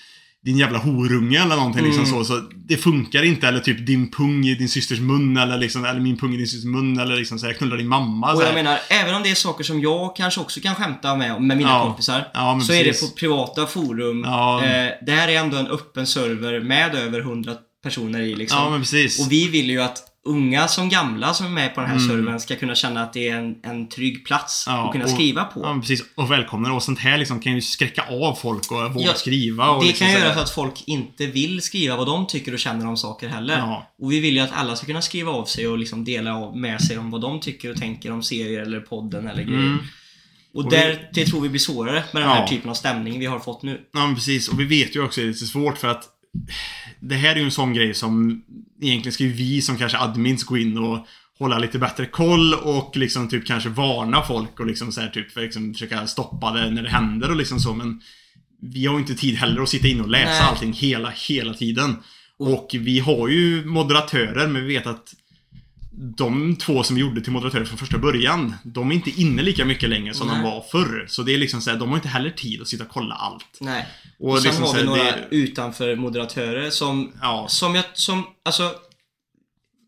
[0.45, 2.15] din jävla horunge eller någonting liksom Mm.
[2.17, 2.43] så, så.
[2.69, 3.49] Det funkar inte.
[3.49, 6.47] Eller typ din pung i din systers mun eller liksom, eller min pung i din
[6.47, 8.33] systers mun eller liksom så här, knulla din mamma.
[8.33, 11.43] Och jag menar, även om det är saker som jag kanske också kan skämta med,
[11.43, 11.85] med mina Ja.
[11.87, 12.29] kompisar.
[12.35, 13.11] Ja, så är det precis.
[13.11, 14.23] på privata forum.
[14.27, 14.65] Ja.
[14.65, 18.59] Eh, det här är ändå en öppen server med över 100 personer i liksom.
[18.59, 19.21] Ja, men precis.
[19.27, 22.09] Och vi vill ju att unga som gamla som är med på den här Mm.
[22.09, 25.11] servern ska kunna känna att det är en, en trygg plats Ja, att kunna och-
[25.11, 25.61] skriva på.
[25.61, 26.03] Ja, precis.
[26.15, 26.73] Och välkomna.
[26.73, 29.71] Och sånt här liksom kan ju skräcka av folk och våga Ja, skriva.
[29.71, 32.59] Och det liksom kan göra så att folk inte vill skriva vad de tycker och
[32.59, 33.59] känner om saker heller.
[33.59, 33.95] Ja.
[34.03, 36.81] Och vi vill ju att alla ska kunna skriva av sig och liksom dela med
[36.81, 39.59] sig om vad de tycker och tänker om serier eller podden eller grejer.
[39.59, 39.79] Mm.
[40.55, 43.27] Och, Och där, det tror vi blir svårare med den här typen av stämning vi
[43.27, 43.81] har fått nu.
[43.93, 44.49] Ja, men precis.
[44.49, 46.05] Och vi vet ju också att det är lite svårt för att
[47.01, 48.43] det här är ju en sån grej som
[48.81, 51.07] egentligen ska ju vi som kanske admins gå in och
[51.39, 55.33] hålla lite bättre koll och liksom typ kanske varna folk och liksom så här typ
[55.33, 58.01] för liksom försöka stoppa det när det händer och liksom så men
[58.63, 60.43] vi har ju inte tid heller att sitta in och läsa Nej.
[60.43, 61.97] allting hela, hela tiden.
[62.39, 65.15] Och vi har ju moderatörer, men vi vet att
[66.17, 69.89] de två som gjorde till moderatörer från första början, de är inte inne lika mycket
[69.89, 70.43] längre som de Nej.
[70.43, 71.07] var förr.
[71.09, 73.15] Så det är liksom så här, de har inte heller tid att sitta och kolla
[73.15, 73.59] allt.
[73.61, 73.87] Nej.
[74.19, 77.47] Och, Och sen liksom har vi några det, utanför moderatörer som, Ja.
[77.49, 78.71] som jag, som, alltså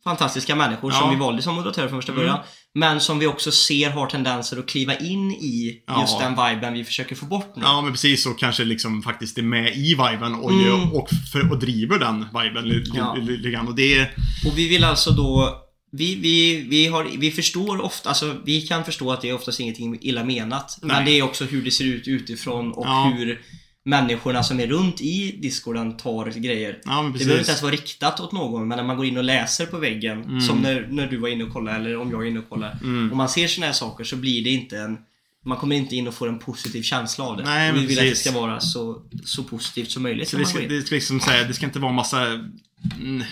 [0.05, 1.11] fantastiska människor som Ja.
[1.11, 2.23] vi valde som moderatörer från första Mm.
[2.25, 2.39] början.
[2.75, 6.01] Men som vi också ser har tendenser att kliva in i Ja.
[6.01, 7.63] just den viben vi försöker få bort nu.
[7.63, 8.27] Ja, men precis.
[8.27, 10.93] Och kanske liksom faktiskt är med i viben och, Mm.
[10.93, 13.15] och, för, och driver den viben li- li- Ja.
[13.15, 13.69] li- lite grann.
[13.69, 14.01] Och det.
[14.47, 15.61] Och vi vill alltså då
[15.97, 19.61] vi, vi, vi, har, vi förstår ofta, alltså vi kan förstå att det är oftast
[19.61, 20.79] ingenting illa menat.
[20.83, 21.05] Men Nej.
[21.05, 23.13] det är också hur det ser ut utifrån och Ja.
[23.17, 23.41] hur
[23.87, 26.79] människorna som är runt i discorden tar grejer.
[26.85, 27.49] Ja, men Det behöver inte precis.
[27.49, 30.41] ens vara riktat åt någon, men när man går in och läser på väggen, Mm.
[30.41, 32.79] som när, när du var inne och kollade, eller om jag är inne och kollar.
[32.83, 34.99] Om man ser såna här saker så blir det inte en...
[35.47, 37.43] Man kommer inte in och får en positiv känsla av det.
[37.45, 38.25] Nej, vi men vill att det precis.
[38.31, 41.55] ska vara så, så positivt som möjligt Så det, ska, det, ska liksom säga, det
[41.55, 42.27] ska inte vara massa
[43.01, 43.23] mm,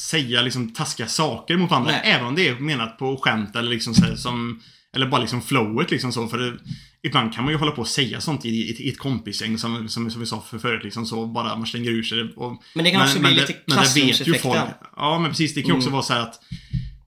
[0.00, 1.90] säga liksom taskiga saker mot varandra.
[1.90, 2.00] Nej.
[2.04, 4.60] Även om det är menat på skämt eller liksom så som
[4.96, 6.28] Eller bara liksom flowet liksom så.
[6.28, 6.58] För det,
[7.02, 9.88] ibland kan man ju hålla på och säga sånt i, i, i ett kompisgäng som,
[9.88, 11.26] som, som vi sa för förut liksom så.
[11.26, 12.32] Bara man slänger ur sig det.
[12.36, 14.68] Och, Men det kan också bli det- lite men vet ju klassrumseffekten.
[14.96, 15.54] Ja, men precis.
[15.54, 15.92] Det kan ju också Mm.
[15.92, 16.40] vara så här att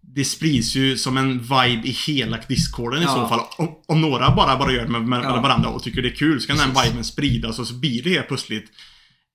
[0.01, 3.13] det sprids ju som en vibe i hela discorden i Ja.
[3.15, 3.39] så fall.
[3.57, 5.41] Om, om några bara, bara gör det med, med, Ja.
[5.41, 8.09] varandra och tycker det är kul så kan den viben spridas och så blir det
[8.09, 8.65] helt plötsligt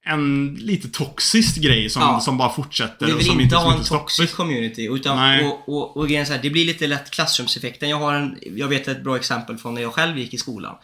[0.06, 2.20] en lite toxisk grej som, Ja.
[2.20, 4.36] som bara fortsätter Vi och vill som inte som ha en inte toxic stoppas.
[4.36, 4.86] community.
[4.92, 5.44] Utan, Nej.
[5.44, 7.88] och, och, och grejen så här, det blir lite lätt klassrumseffekten.
[7.88, 10.74] Jag har en, jag vet ett bra exempel från när jag själv gick i skolan.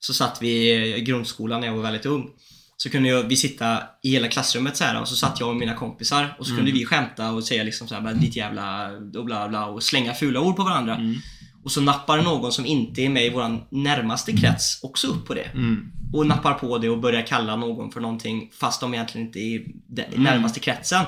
[0.00, 2.26] Så satt vi i grundskolan när jag var väldigt ung.
[2.76, 5.56] Så kunde jag, vi sitta i hela klassrummet så här och så satt jag och
[5.56, 6.78] mina kompisar och så kunde Mm.
[6.78, 10.40] vi skämta och säga liksom så här, ditt jävla och bla bla och slänga fula
[10.40, 10.94] ord på varandra.
[10.94, 11.14] Mm.
[11.68, 15.34] Och så nappar någon som inte är med i våran närmaste krets också upp på
[15.34, 15.40] det.
[15.54, 15.92] Mm.
[16.12, 19.42] Och nappar på det och börjar kalla någon för någonting fast de egentligen inte är
[19.42, 20.22] i den Mm.
[20.22, 21.04] närmaste kretsen.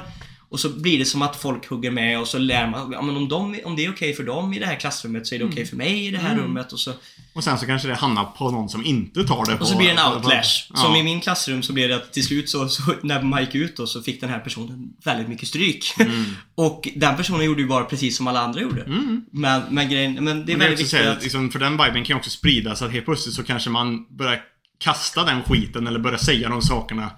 [0.48, 3.16] Och så blir det som att folk hugger med och så lär man, ja, men
[3.16, 5.44] om, de, om det är okej för dem i det här klassrummet så är det
[5.44, 6.44] okej för mig i det här Mm.
[6.44, 6.72] rummet.
[6.72, 6.92] Och så,
[7.32, 9.62] Och sen så kanske det hamnar på någon som inte tar det på...
[9.62, 10.66] och så blir det en outlash.
[10.70, 10.76] ja.
[10.76, 13.54] Som i min klassrum så blev det att till slut så, så när man gick
[13.54, 15.94] ut då, så fick den här personen väldigt mycket stryk.
[16.54, 18.82] och den personen gjorde ju bara precis som alla andra gjorde.
[18.82, 19.24] Mm.
[19.32, 21.22] Men, men grejen, men det är Men det väldigt viktigt här, att...
[21.22, 24.40] liksom, för den viben kan ju också spridas att helt plötsligt så kanske man börjar
[24.78, 27.10] kasta den skiten eller börja säga de sakerna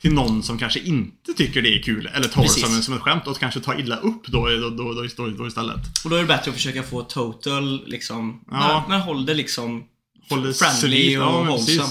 [0.00, 2.62] till någon som kanske inte tycker det är kul eller tar Precis.
[2.64, 5.46] det som, som ett skämt och kanske tar illa upp då, då, då, då, då,
[5.46, 6.04] istället.
[6.04, 8.84] Och då är det bättre att försöka få total liksom, Ja.
[8.88, 9.84] men, men håll det liksom
[10.28, 11.88] Håll det friendly och ja, wholesome.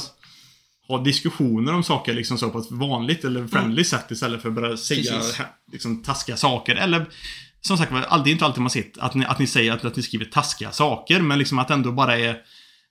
[0.88, 4.56] Ha diskussioner om saker liksom så på ett vanligt eller friendly sätt istället för att
[4.56, 5.22] börja säga Mm.
[5.22, 5.42] Precis.
[5.72, 6.76] liksom, taskiga saker.
[6.76, 7.06] Eller
[7.62, 9.96] som sagt det är inte alltid man sett att ni, att ni säger att, att
[9.96, 12.38] ni skriver taskiga saker, men liksom att det ändå bara är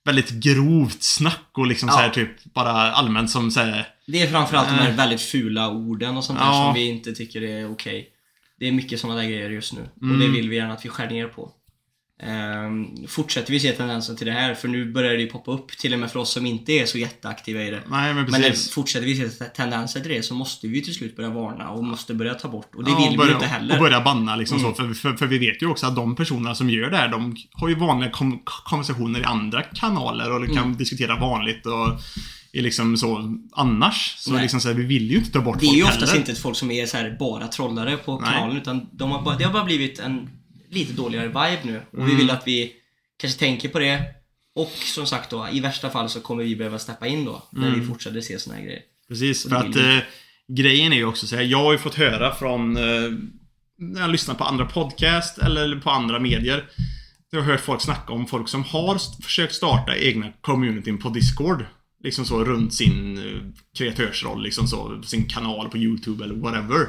[0.04, 1.92] väldigt grovt snack och liksom Ja.
[1.94, 4.96] så här typ bara allmänt som säger Det är framförallt de här Eh.
[4.96, 6.52] väldigt fula orden och sånt där Ja.
[6.66, 8.08] som vi inte tycker är okej.
[8.60, 9.80] Det är mycket sådana där grejer just nu.
[9.96, 10.20] Och Mm.
[10.20, 11.52] det vill vi gärna att vi skär ner på.
[12.22, 15.68] Ehm, fortsätter vi se tendensen till det här, för nu börjar det ju poppa upp
[15.78, 17.82] till och med för oss som inte är så jätteaktiva i det.
[17.90, 18.42] Nej, men Men
[18.72, 22.14] fortsätter vi se tendenser till det så måste vi till slut börja varna och måste
[22.14, 22.74] börja ta bort.
[22.74, 23.74] Och det Ja, vill och vi börja, ju inte heller.
[23.74, 24.70] Och börja banna liksom Mm.
[24.70, 24.82] så.
[24.82, 27.36] För, för, för vi vet ju också att de personerna som gör det här, de
[27.52, 30.76] har ju vanliga kom konversationer i andra kanaler och kan Mm.
[30.76, 32.00] diskutera vanligt och
[32.52, 34.14] är liksom så annars.
[34.18, 34.42] Så Nej.
[34.42, 36.16] liksom så här, vi vill ju inte ta bort Det är folk ju oftast heller.
[36.16, 38.32] inte ett folk som är så här bara trollare på Nej.
[38.32, 40.30] kanalen utan de har bara, det har bara blivit en
[40.70, 41.82] lite dåligare vibe nu.
[41.90, 42.10] Och Mm.
[42.10, 42.72] vi vill att vi
[43.20, 44.02] kanske tänker på det.
[44.54, 47.42] Och som sagt då, i värsta fall så kommer vi behöva steppa in då.
[47.52, 47.80] När Mm.
[47.80, 48.82] vi fortsätter se såna här grejer.
[49.08, 49.98] Precis, för att eh,
[50.48, 53.10] grejen är ju också så här, jag har ju fått höra från eh,
[53.78, 56.64] när jag lyssnar på andra podcast eller på andra medier.
[57.30, 61.64] Jag har hört folk snacka om folk som har försökt starta egna communityn på Discord.
[62.04, 63.40] Liksom så runt sin eh,
[63.78, 66.86] kreatörsroll, liksom så, sin kanal på YouTube eller whatever.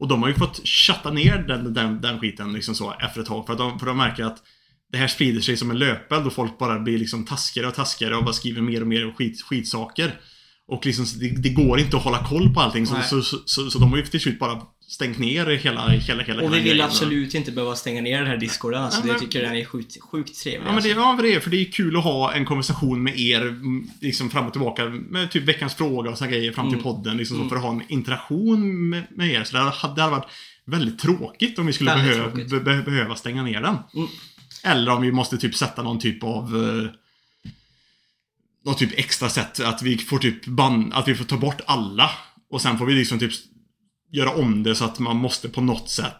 [0.00, 3.26] Och de har ju fått chatta ner den, den, den skiten liksom så efter ett
[3.26, 3.46] tag.
[3.46, 4.42] För att de, för de märker att
[4.92, 8.16] det här sprider sig som en löpeld och folk bara blir liksom taskigare och taskigare
[8.16, 10.20] och bara skriver mer och mer skit, skitsaker.
[10.68, 12.86] Och liksom, det, det går inte att hålla koll på allting.
[12.86, 16.42] Så, så, så, så de har ju till slut bara stängt ner hela, hela, hela
[16.42, 18.82] Och vi vill absolut inte behöva stänga ner den här discorden.
[18.82, 20.60] Alltså, Ja, men- tycker den är sjukt, sjukt trevlig.
[20.68, 21.00] Ja men det, alltså.
[21.00, 24.30] ja, det är för det är kul att ha en konversation med er mm, liksom
[24.30, 26.82] fram och tillbaka med typ veckans fråga och såna grejer fram till Mm.
[26.82, 27.16] podden.
[27.16, 27.48] Liksom så, Mm.
[27.48, 29.44] för att ha en interaktion med, med er.
[29.44, 30.30] Så det hade, det hade varit
[30.64, 32.50] väldigt tråkigt om vi skulle tråkigt.
[32.50, 33.76] be, be, behöva stänga ner den.
[33.94, 34.08] Mm.
[34.64, 36.90] Eller om vi måste typ sätta någon typ av eh,
[38.64, 42.10] något typ extra sätt att vi får typ ban, att vi får ta bort alla.
[42.50, 43.32] Och sen får vi liksom typ
[44.16, 46.14] göra om det så att man måste på något sätt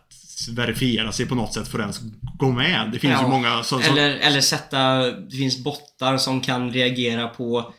[0.50, 2.00] verifiera sig på något sätt för att ens
[2.38, 2.90] gå med.
[2.92, 3.22] Det finns Ja.
[3.22, 7.72] ju många som, som Eller, eller sätta, det finns bottar som kan reagera på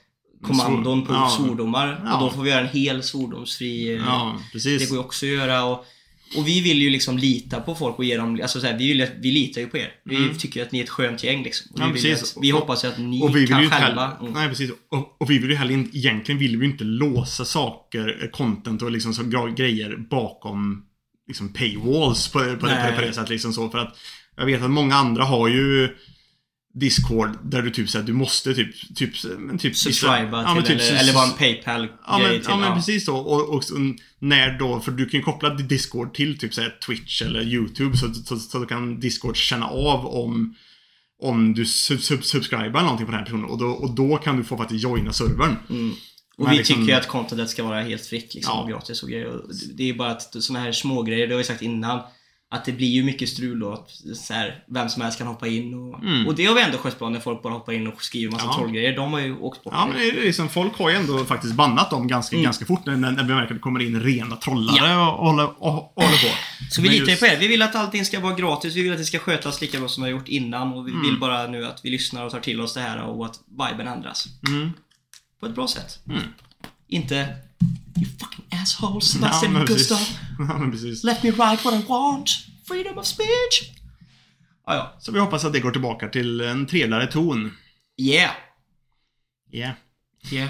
[0.43, 1.29] kommandon på Ja.
[1.29, 2.01] svordomar.
[2.05, 2.13] Ja.
[2.13, 4.01] Och då får vi göra en hel svordomsfri...
[4.05, 4.81] Ja, precis.
[4.81, 5.85] Det går ju också att göra och,
[6.37, 8.87] och vi vill ju liksom lita på folk och ge dem, alltså så här, vi,
[8.87, 9.91] vill, vi litar ju på er.
[10.05, 10.37] Vi Mm.
[10.37, 11.71] tycker att ni är ett skönt gäng liksom.
[11.73, 12.23] Och Ja, vi, precis.
[12.37, 14.01] Att, vi hoppas ju att ni Och vi kan ju själva...
[14.07, 14.33] heller, Mm.
[14.33, 14.71] nej precis.
[14.91, 18.29] Och, och vi vill ju heller inte, egentligen vill vi ju inte låsa saker, eh,
[18.29, 19.23] content och liksom så
[19.57, 20.83] grejer bakom
[21.27, 23.97] liksom paywalls på, på, på, på det sättet liksom så för att
[24.37, 25.89] jag vet att många andra har ju
[26.79, 30.81] Discord där du typ såhär, du måste typ, typ, men typ Subscriba ja, till, typ
[30.81, 32.41] eller, eller bara en Paypal-grej Ja men, till.
[32.47, 33.15] ja men precis då.
[33.15, 33.73] Och, och så
[34.19, 38.13] när då, för du kan ju koppla Discord till typ såhär Twitch eller YouTube så,
[38.13, 40.55] så, så då kan Discord känna av om
[41.21, 44.17] om du sub, sub, subscribar eller någonting på den här personen och då, och då
[44.17, 45.55] kan du få faktiskt joina servern.
[45.69, 45.93] Mm.
[46.37, 48.61] Och vi liksom- tycker ju att contentet ska vara helt fritt liksom, Ja.
[48.63, 49.27] och gratis och grejer.
[49.27, 49.41] Och
[49.75, 51.99] det- är bara att såna här små grejer, det har vi sagt innan,
[52.55, 53.71] att det blir ju mycket strul då.
[53.73, 56.27] Att så här, vem som helst kan hoppa in och, Mm.
[56.27, 58.45] och det har vi ändå skött bra när folk bara hoppar in och skriver massa
[58.45, 58.55] Ja.
[58.57, 58.95] trollgrejer.
[58.95, 59.73] De har ju åkt bort.
[59.77, 62.43] Ja men det är liksom, folk har ju ändå faktiskt bannat dem ganska, Mm.
[62.43, 65.43] ganska fort när, när vi märker att det kommer in rena trollare och, och, håller,
[65.63, 66.35] och, och håller på.
[66.71, 67.37] Så vi Men litar ju just- på er.
[67.39, 68.75] Vi vill att allting ska vara gratis.
[68.75, 70.73] Vi vill att det ska skötas lika bra som vi har gjort innan.
[70.73, 71.03] Och vi Mm.
[71.05, 73.39] vill bara nu att vi lyssnar och tar till oss det här och att
[73.71, 74.27] viben ändras.
[74.47, 74.71] Mm.
[75.39, 75.99] På ett bra sätt.
[76.09, 76.21] Mm.
[76.87, 77.27] Inte
[77.95, 79.15] You fucking assholes.
[79.15, 79.99] Ja, Sebastian.
[80.49, 81.03] Ja, men precis.
[81.03, 82.29] Let me write what I want.
[82.67, 83.71] Freedom of speech.
[84.67, 84.97] Ja, ja.
[84.99, 87.51] Så vi hoppas att det går tillbaka till en trevligare ton.
[88.01, 88.31] Yeah.
[89.53, 89.73] Yeah.
[90.31, 90.49] Yeah.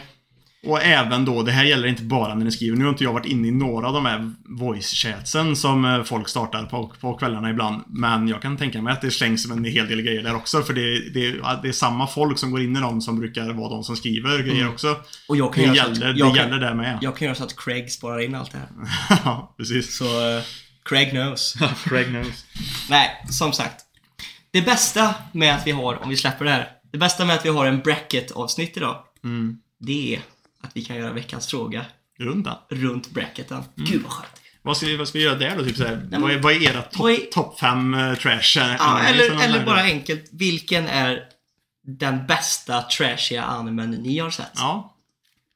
[0.65, 2.77] Och även då, det här gäller inte bara när ni skriver.
[2.77, 6.29] Nu har inte jag varit inne i några av de här voice-chatsen som eh, folk
[6.29, 7.83] startar på, på kvällarna ibland.
[7.87, 10.61] Men jag kan tänka mig att det slängs med en hel del grejer där också.
[10.61, 13.69] För det, det, det är samma folk som går in i dem som brukar vara
[13.69, 14.73] de som skriver grejer Mm.
[14.73, 14.95] också.
[15.27, 16.97] Och jag kan Det gäller, att, det jag gäller kan, där med.
[17.01, 18.67] jag kan göra så att Craig sparar in allt det här.
[19.25, 19.97] ja, precis.
[19.97, 20.41] Så, uh,
[20.85, 21.55] Craig knows.
[21.85, 22.45] Craig knows.
[22.89, 23.75] Nej, som sagt.
[24.51, 26.67] Det bästa med att vi har, om vi släpper det här.
[26.91, 28.95] Det bästa med att vi har en bracket-avsnitt idag.
[29.23, 29.57] Mm.
[29.79, 30.19] Det är
[30.65, 31.85] att vi kan göra veckans fråga
[32.19, 32.79] Runt den.
[32.79, 33.57] runt bracketen.
[33.57, 33.89] Mm.
[33.91, 34.31] Gud vad skönt.
[34.61, 35.63] Vad ska, vad ska vi göra där då?
[35.63, 38.57] Typ såhär, men- vad, är, vad är era topp Vad top fem eh, trash?
[38.61, 40.29] eh, Ja, eller, eller bara enkelt.
[40.31, 41.23] Vilken är
[41.87, 44.51] den bästa trashiga animen ni har sett?
[44.55, 44.91] Ja,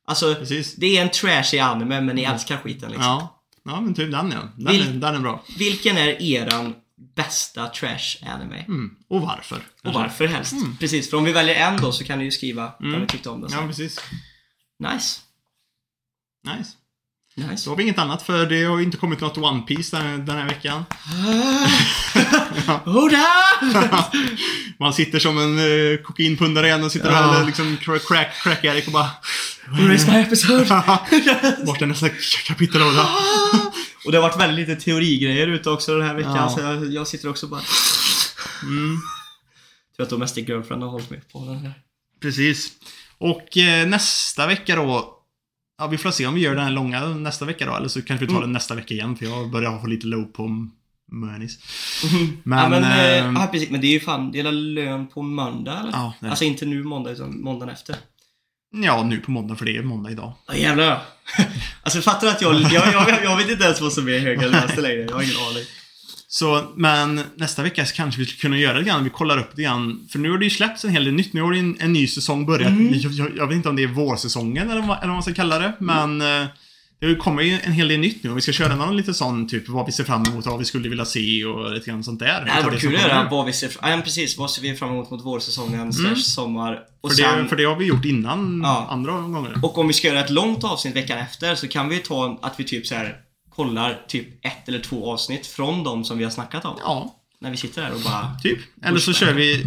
[0.07, 0.75] Alltså, precis.
[0.75, 3.05] det är en trashig anime men ni älskar skiten liksom.
[3.05, 3.41] Ja.
[3.65, 4.39] ja, men typ den ja.
[4.55, 5.43] Den, Vil- är, den är bra.
[5.57, 6.75] Vilken är eran
[7.15, 8.57] bästa trash anime?
[8.67, 8.95] Mm.
[9.09, 9.61] Och varför?
[9.83, 10.51] Och varför helst?
[10.53, 10.77] Mm.
[10.77, 13.01] Precis, för om vi väljer en då så kan ni ju skriva vad Mm.
[13.01, 13.49] ni tyckte om den.
[13.53, 13.99] Ja, precis.
[14.79, 15.19] Nice.
[16.45, 16.71] Nice.
[17.35, 17.57] Nice.
[17.57, 20.25] Så har vi inget annat för det har ju inte kommit något One Piece den,
[20.25, 20.85] den här veckan.
[22.85, 23.25] Oda!
[24.79, 27.39] Man sitter som en uh, kokainpundare igen och sitter Ja.
[27.39, 27.77] och liksom
[28.07, 29.09] crack, crack, Eric och bara...
[29.67, 30.63] Where is my episode?
[31.65, 32.09] Vart är nästa
[32.47, 33.05] kapitel av det?
[34.05, 36.49] Och det har varit väldigt lite teorigrejer ute också den här veckan Ja.
[36.49, 37.61] så jag, jag sitter också bara...
[38.63, 38.97] Mm.
[39.95, 41.73] Tror att Domestic Girlfriend har hållit med på den här.
[42.21, 42.71] Precis.
[43.19, 45.15] Och eh, nästa vecka då.
[45.77, 47.75] Ja, vi får se om vi gör den här långa nästa vecka då.
[47.75, 48.47] Eller så kanske vi tar Mm.
[48.49, 49.15] den nästa vecka igen.
[49.15, 50.67] För jag börjar få lite low på
[51.11, 51.59] Mönis.
[52.43, 55.91] Men, ja, men, eh, precis, men det är ju fan, väl lön på måndag eller?
[55.91, 56.13] Ja.
[56.29, 57.95] Alltså inte nu måndag utan måndagen efter.
[58.83, 60.33] Ja, nu på måndag för det är måndag idag.
[60.47, 61.01] Ja jävlar.
[61.83, 64.43] alltså fattar du att jag, jag, jag, jag vet inte ens vad som är höger
[64.43, 65.01] eller vänster längre.
[65.01, 65.63] Jag har ingen aning.
[66.31, 69.03] Så, men nästa vecka kanske vi skulle kunna göra det grann.
[69.03, 70.07] Vi kollar upp det grann.
[70.11, 71.33] För nu har det ju släppts en hel del nytt.
[71.33, 72.69] Nu har en, en ny säsong börjat.
[72.69, 72.93] Mm.
[72.93, 75.59] Jag, jag, vet inte om det är vårsäsongen eller vad, eller vad man ska kalla
[75.59, 75.73] det.
[75.79, 76.47] Men eh,
[76.99, 78.29] det kommer ju en hel del nytt nu.
[78.31, 80.65] Och vi ska köra någon lite sån typ vad vi ser fram emot, vad vi
[80.65, 82.45] skulle vilja se och lite grann sånt där.
[82.45, 84.75] Det hade varit kul att göra vad vi ser, ja, men precis, vad ser vi
[84.75, 86.79] fram emot mot vårsäsongen slash sommar.
[87.01, 88.87] Och, För, sen, det, för det har vi gjort innan Ja.
[88.89, 89.59] andra gånger.
[89.63, 92.59] och om vi ska göra ett långt avsnitt veckan efter så kan vi ta att
[92.59, 93.15] vi typ så här
[93.59, 96.75] kollar typ ett eller två avsnitt från de som vi har snackat om.
[96.79, 98.37] Ja, När vi sitter där och bara...
[98.43, 98.59] typ.
[98.83, 99.65] Eller så kör vi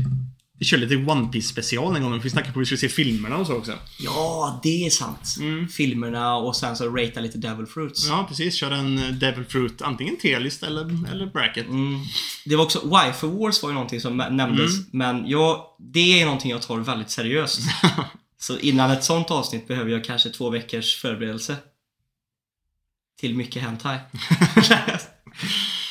[0.59, 2.21] vi kör lite One Piece special en gång.
[2.21, 3.73] Vi snackar på att vi ska se filmerna och så också.
[3.99, 5.37] Ja, det är sant.
[5.41, 5.69] Mm.
[5.69, 8.09] Filmerna och sen så ratea lite Devil Fruits.
[8.09, 8.55] Ja, precis.
[8.55, 11.67] Kör en eh, Devil Fruit, antingen T-list eller, eller bracket.
[11.67, 12.01] Mm.
[12.45, 14.87] Det var också, Wife Wars var ju någonting som nämndes, Mm.
[14.93, 15.61] men jag,
[15.93, 17.61] det är någonting jag tar väldigt seriöst.
[18.41, 21.57] så innan ett sånt avsnitt behöver jag kanske två veckors förberedelse.
[23.23, 23.99] Till mycket hentai.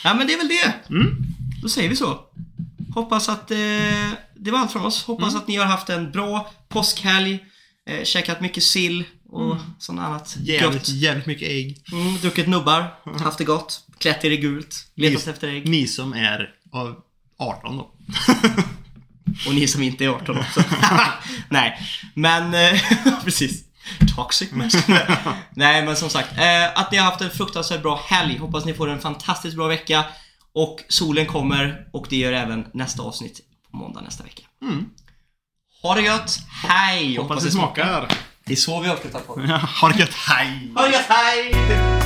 [0.04, 0.74] ja men det är väl det.
[0.90, 1.18] Mm.
[1.62, 2.20] Då säger vi så.
[2.94, 3.58] Hoppas att eh,
[4.36, 5.04] det var allt från oss.
[5.04, 5.42] Hoppas Mm.
[5.42, 7.40] att ni har haft en bra påskhelg.
[7.90, 10.48] Eh, käkat mycket sill och sånt annat Mm.
[10.48, 11.84] Jävligt, jävligt mycket ägg.
[11.92, 15.70] Mm, druckit nubbar, haft det gott, klätt er i gult, letat efter ägg.
[15.70, 16.96] Ni som är av
[17.38, 17.92] 18 då.
[19.48, 20.64] Och ni som inte är 18 också.
[21.50, 21.80] Nej,
[22.14, 22.82] men eh,
[23.24, 23.64] precis.
[24.16, 25.18] Toxic masculine.
[25.56, 26.38] Nej, men som sagt.
[26.38, 28.38] Eh, att ni har haft en fruktansvärt bra helg.
[28.38, 30.06] Hoppas ni får en fantastiskt bra vecka.
[30.54, 33.40] Och solen kommer och det gör även nästa avsnitt
[33.72, 34.44] på måndag nästa vecka.
[34.62, 34.86] Mm.
[35.82, 36.40] Ha det gött.
[36.50, 37.18] Hej!
[37.18, 38.08] Hoppas det smakar.
[38.46, 39.42] Det är så vi avslutar på.
[39.82, 40.72] Ha det gött, hej!
[40.76, 42.01] Ha det gött, hej!